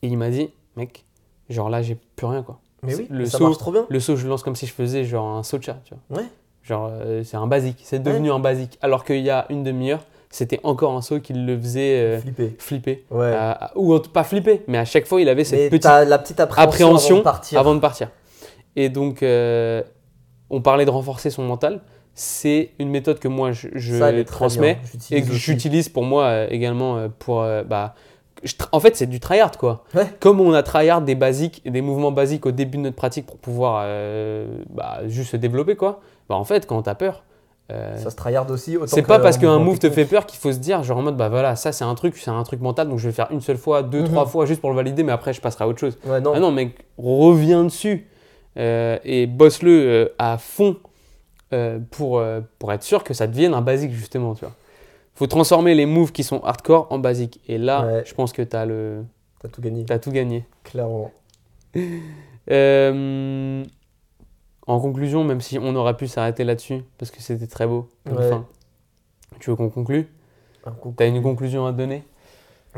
Et 0.02 0.08
il 0.08 0.18
m'a 0.18 0.30
dit, 0.30 0.50
mec, 0.76 1.06
genre 1.50 1.70
là, 1.70 1.82
j'ai 1.82 1.96
plus 1.96 2.26
rien, 2.26 2.42
quoi. 2.44 2.60
Mais 2.84 2.96
oui 2.96 3.08
Le 3.10 3.26
ça 3.26 3.38
saut- 3.38 3.46
marche 3.46 3.58
trop 3.58 3.72
bien 3.72 3.86
Le 3.90 4.00
saut, 4.00 4.16
je 4.16 4.24
le 4.24 4.30
lance 4.30 4.44
comme 4.44 4.56
si 4.56 4.66
je 4.68 4.74
faisais 4.74 5.04
genre 5.06 5.28
un 5.28 5.44
saut 5.44 5.58
de 5.58 5.64
chat, 5.64 5.78
tu 5.86 5.94
vois. 6.10 6.20
Ouais. 6.22 6.28
Genre, 6.64 6.90
euh, 6.94 7.24
c'est 7.24 7.36
un 7.38 7.48
basique. 7.48 7.80
C'est 7.84 8.02
devenu 8.02 8.32
un 8.32 8.40
basique. 8.40 8.78
Alors 8.82 9.04
qu'il 9.04 9.20
y 9.20 9.30
a 9.30 9.46
une 9.50 9.64
demi-heure, 9.64 10.06
c'était 10.30 10.60
encore 10.64 10.96
un 10.96 11.02
saut 11.02 11.20
qui 11.20 11.34
le 11.34 11.60
faisait 11.60 12.00
euh, 12.00 12.20
flipper 12.20 12.56
flipper. 12.58 13.04
ouais 13.12 13.34
Euh, 13.34 13.54
ou 13.76 14.00
pas 14.00 14.24
flipper, 14.24 14.62
mais 14.68 14.78
à 14.78 14.86
chaque 14.86 15.06
fois, 15.06 15.20
il 15.22 15.28
avait 15.30 15.44
cette 15.44 15.60
mais 15.60 15.70
petite 15.70 15.84
t'as 15.84 16.06
la 16.06 16.18
petite 16.20 16.40
appréhension, 16.40 16.70
appréhension 16.88 17.16
avant 17.16 17.20
de 17.20 17.24
partir 17.24 17.60
avant 17.60 17.76
de 17.76 17.80
partir. 17.80 18.10
Et 18.76 18.90
donc, 18.90 19.22
euh, 19.24 19.84
on 20.50 20.62
parlait 20.62 20.86
de 20.86 20.90
renforcer 20.90 21.30
son 21.30 21.44
mental. 21.44 21.82
C'est 22.16 22.72
une 22.80 22.90
méthode 22.90 23.20
que 23.20 23.28
moi, 23.28 23.52
je, 23.52 23.68
je 23.74 23.98
Ça, 23.98 24.24
transmets 24.24 24.78
et 25.12 25.22
que 25.24 25.34
j'utilise 25.34 25.90
pour 25.90 26.04
moi 26.04 26.46
également 26.52 27.10
pour 27.20 27.42
bah, 27.68 27.96
je 28.44 28.54
en 28.72 28.80
fait, 28.80 28.96
c'est 28.96 29.06
du 29.08 29.20
tryhard 29.20 29.58
quoi. 29.58 29.84
Ouais. 29.96 30.08
Comme 30.20 30.40
on 30.42 30.54
a 30.54 30.64
tryhard 30.64 31.02
des 31.02 31.16
basiques, 31.16 31.62
des 31.66 31.82
mouvements 31.82 32.12
basiques 32.12 32.46
au 32.46 32.52
début 32.52 32.78
de 32.78 32.84
notre 32.84 32.96
pratique 32.96 33.26
pour 33.26 33.38
pouvoir 33.38 33.82
euh, 33.86 34.48
bah, 34.70 35.00
juste 35.08 35.32
se 35.32 35.38
développer 35.38 35.76
quoi. 35.76 36.02
Bah, 36.30 36.36
en 36.36 36.44
fait, 36.44 36.66
quand 36.68 36.82
t'as 36.84 36.96
peur, 36.96 37.24
euh, 37.72 37.98
Ça 37.98 38.10
se 38.10 38.16
tryhard 38.16 38.50
aussi 38.52 38.78
c'est 38.88 39.02
pas 39.04 39.20
parce 39.20 39.38
qu'un 39.38 39.58
move 39.60 39.80
te 39.80 39.90
fait 39.90 40.06
peur 40.06 40.26
qu'il 40.26 40.38
faut 40.40 40.52
se 40.52 40.58
dire 40.60 40.84
genre 40.84 40.98
en 40.98 41.02
mode 41.02 41.16
bah 41.16 41.30
voilà 41.30 41.56
ça 41.56 41.72
c'est 41.72 41.86
un 41.86 41.96
truc 41.96 42.18
c'est 42.18 42.30
un 42.30 42.44
truc 42.44 42.60
mental 42.60 42.90
donc 42.90 42.98
je 43.00 43.04
vais 43.04 43.10
le 43.12 43.16
faire 43.16 43.28
une 43.32 43.40
seule 43.40 43.58
fois 43.58 43.84
deux 43.84 44.02
Mhm. 44.02 44.08
trois 44.10 44.26
fois 44.26 44.46
juste 44.46 44.60
pour 44.60 44.70
le 44.70 44.76
valider 44.76 45.02
mais 45.04 45.14
après 45.14 45.32
je 45.32 45.40
passerai 45.40 45.64
à 45.64 45.68
autre 45.70 45.80
chose 45.80 45.98
Ouais, 46.06 46.20
non. 46.20 46.34
ah 46.36 46.40
non 46.42 46.52
mec 46.52 46.76
reviens 46.98 47.64
dessus 47.64 48.06
euh, 48.58 48.98
et 49.06 49.28
bosse-le 49.28 49.72
euh, 49.72 50.08
à 50.20 50.38
fond 50.38 50.76
pour, 51.92 52.22
pour 52.60 52.74
être 52.74 52.82
sûr 52.84 53.04
que 53.04 53.14
ça 53.14 53.28
devienne 53.28 53.54
un 53.54 53.62
basique 53.62 53.92
justement 53.94 54.34
tu 54.34 54.44
vois 54.44 54.54
faut 55.16 55.28
transformer 55.28 55.76
les 55.76 55.86
moves 55.86 56.12
qui 56.12 56.24
sont 56.24 56.40
hardcore 56.44 56.88
en 56.92 57.00
basique 57.00 57.40
et 57.48 57.58
là 57.58 57.86
Ouais. 57.86 58.04
je 58.06 58.14
pense 58.14 58.34
que 58.34 58.42
t'as 58.42 58.66
le 58.66 59.04
T'as 59.42 59.50
tout 59.50 59.62
gagné, 59.62 59.84
t'as 59.86 60.00
tout 60.00 60.12
gagné 60.12 60.46
clairement. 60.64 61.12
Euh, 62.52 63.64
en 64.68 64.80
conclusion 64.82 65.24
même 65.24 65.40
si 65.42 65.58
on 65.58 65.76
aurait 65.76 65.96
pu 65.96 66.08
s'arrêter 66.08 66.44
là-dessus 66.44 66.84
parce 66.98 67.10
que 67.10 67.22
c'était 67.22 67.48
très 67.48 67.66
beau 67.68 67.88
Ouais. 68.10 68.30
fin. 68.30 68.46
tu 69.40 69.50
veux 69.50 69.56
qu'on 69.56 69.70
conclue? 69.70 70.10
T'as 70.98 71.08
une 71.08 71.22
conclusion 71.22 71.66
à 71.66 71.72
donner? 71.72 72.04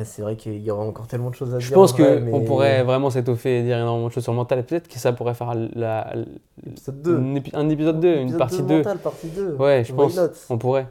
C'est 0.03 0.21
vrai 0.23 0.35
qu'il 0.35 0.61
y 0.61 0.69
aura 0.71 0.83
encore 0.83 1.07
tellement 1.07 1.29
de 1.29 1.35
choses 1.35 1.55
à 1.55 1.59
Je 1.59 1.67
dire. 1.69 1.75
pense 1.75 1.93
en 1.93 1.97
vrai, 1.97 2.19
qu'on 2.29 2.39
mais- 2.39 2.45
pourrait 2.45 2.83
vraiment 2.83 3.09
s'étoffer 3.09 3.59
et 3.59 3.63
dire 3.63 3.77
énormément 3.77 4.07
de 4.07 4.11
choses 4.13 4.23
sur 4.23 4.33
le 4.33 4.37
mental 4.37 4.59
et 4.59 4.63
peut-être 4.63 4.87
que 4.87 4.99
ça 4.99 5.13
pourrait 5.13 5.33
faire 5.35 5.53
la, 5.73 6.13
Épisode 6.67 7.01
2. 7.01 7.17
un 7.17 7.35
épi- 7.35 7.51
un 7.55 7.69
épisode 7.69 7.99
2, 7.99 8.13
une 8.15 8.21
Épisode 8.23 8.37
partie 8.39 8.57
2 8.57 8.67
2. 8.67 8.77
mental, 8.77 8.97
partie 8.99 9.27
2. 9.29 9.55
Ouais, 9.55 9.83
je 9.85 9.91
Why 9.93 9.97
pense. 9.97 10.15
not? 10.17 10.27
On 10.49 10.57
pourrait. 10.57 10.87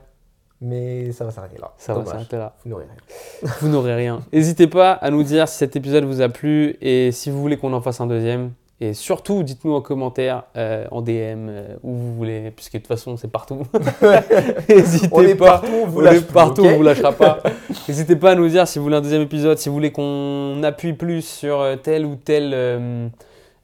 Mais 0.64 1.12
ça 1.12 1.26
va 1.26 1.30
s'arrêter 1.30 1.58
là. 1.60 1.72
Ça 1.76 1.92
va 1.92 2.06
s'arrêter 2.06 2.36
là. 2.36 2.54
Vous 2.64 2.70
n'aurez 2.70 2.84
rien. 2.84 3.50
Vous 3.60 3.68
n'aurez 3.68 3.94
rien. 3.94 4.20
N'hésitez 4.32 4.66
pas 4.66 4.92
à 4.92 5.10
nous 5.10 5.22
dire 5.22 5.46
si 5.46 5.58
cet 5.58 5.76
épisode 5.76 6.04
vous 6.04 6.22
a 6.22 6.30
plu 6.30 6.76
et 6.80 7.12
si 7.12 7.30
vous 7.30 7.38
voulez 7.38 7.58
qu'on 7.58 7.74
en 7.74 7.82
fasse 7.82 8.00
un 8.00 8.06
deuxième. 8.06 8.52
Et 8.80 8.94
surtout, 8.94 9.42
dites-nous 9.42 9.74
en 9.74 9.82
commentaire, 9.82 10.44
euh, 10.56 10.86
en 10.90 11.00
DM, 11.00 11.10
euh, 11.48 11.76
où 11.82 11.92
vous 11.92 12.14
voulez, 12.14 12.50
puisque 12.50 12.72
de 12.72 12.78
toute 12.78 12.88
façon, 12.88 13.16
c'est 13.16 13.30
partout. 13.30 13.62
N'hésitez 14.68 15.30
est 15.30 15.34
pas. 15.36 15.58
partout, 15.60 15.72
on 15.82 15.86
vous 15.86 15.98
On 16.00 16.02
lâche 16.02 16.16
est 16.16 16.20
plus, 16.22 16.32
partout, 16.32 16.64
on 16.64 16.76
vous 16.76 16.82
lâchera 16.82 17.12
pas. 17.12 17.42
N'hésitez 17.86 18.16
pas 18.16 18.32
à 18.32 18.34
nous 18.34 18.48
dire 18.48 18.66
si 18.66 18.78
vous 18.78 18.84
voulez 18.84 18.96
un 18.96 19.00
deuxième 19.00 19.22
épisode, 19.22 19.58
si 19.58 19.68
vous 19.68 19.74
voulez 19.74 19.92
qu'on 19.92 20.60
appuie 20.64 20.94
plus 20.94 21.22
sur 21.22 21.60
euh, 21.60 21.76
tel 21.76 22.04
ou 22.04 22.16
tel 22.16 23.12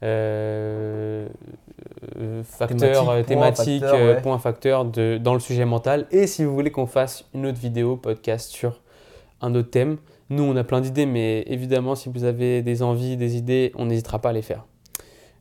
euh, 0.02 1.26
facteur, 2.44 2.78
Thématique, 2.78 2.98
euh, 2.98 3.02
point, 3.02 3.22
thématique, 3.22 3.80
facteur, 3.80 3.94
euh, 3.94 4.14
ouais. 4.14 4.22
point 4.22 4.38
facteur 4.38 4.84
de, 4.84 5.18
dans 5.18 5.34
le 5.34 5.40
sujet 5.40 5.64
mental. 5.64 6.06
Et 6.10 6.26
si 6.26 6.44
vous 6.44 6.52
voulez 6.52 6.70
qu'on 6.70 6.86
fasse 6.86 7.24
une 7.34 7.46
autre 7.46 7.58
vidéo, 7.58 7.96
podcast 7.96 8.50
sur 8.50 8.80
un 9.40 9.54
autre 9.54 9.70
thème. 9.70 9.98
Nous, 10.28 10.42
on 10.42 10.54
a 10.56 10.64
plein 10.64 10.80
d'idées, 10.80 11.06
mais 11.06 11.42
évidemment, 11.46 11.94
si 11.94 12.08
vous 12.08 12.24
avez 12.24 12.62
des 12.62 12.82
envies, 12.82 13.16
des 13.16 13.36
idées, 13.36 13.72
on 13.74 13.86
n'hésitera 13.86 14.20
pas 14.20 14.30
à 14.30 14.32
les 14.32 14.42
faire. 14.42 14.64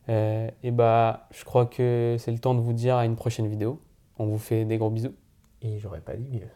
Euh, 0.08 0.48
et 0.64 0.70
bah, 0.70 1.28
je 1.30 1.44
crois 1.44 1.66
que 1.66 2.16
c'est 2.18 2.32
le 2.32 2.38
temps 2.38 2.54
de 2.54 2.60
vous 2.60 2.72
dire 2.72 2.96
à 2.96 3.04
une 3.04 3.16
prochaine 3.16 3.46
vidéo. 3.46 3.80
On 4.18 4.26
vous 4.26 4.38
fait 4.38 4.64
des 4.64 4.78
gros 4.78 4.90
bisous. 4.90 5.14
Et 5.62 5.78
j'aurais 5.78 6.00
pas 6.00 6.16
dit 6.16 6.28
mieux. 6.32 6.48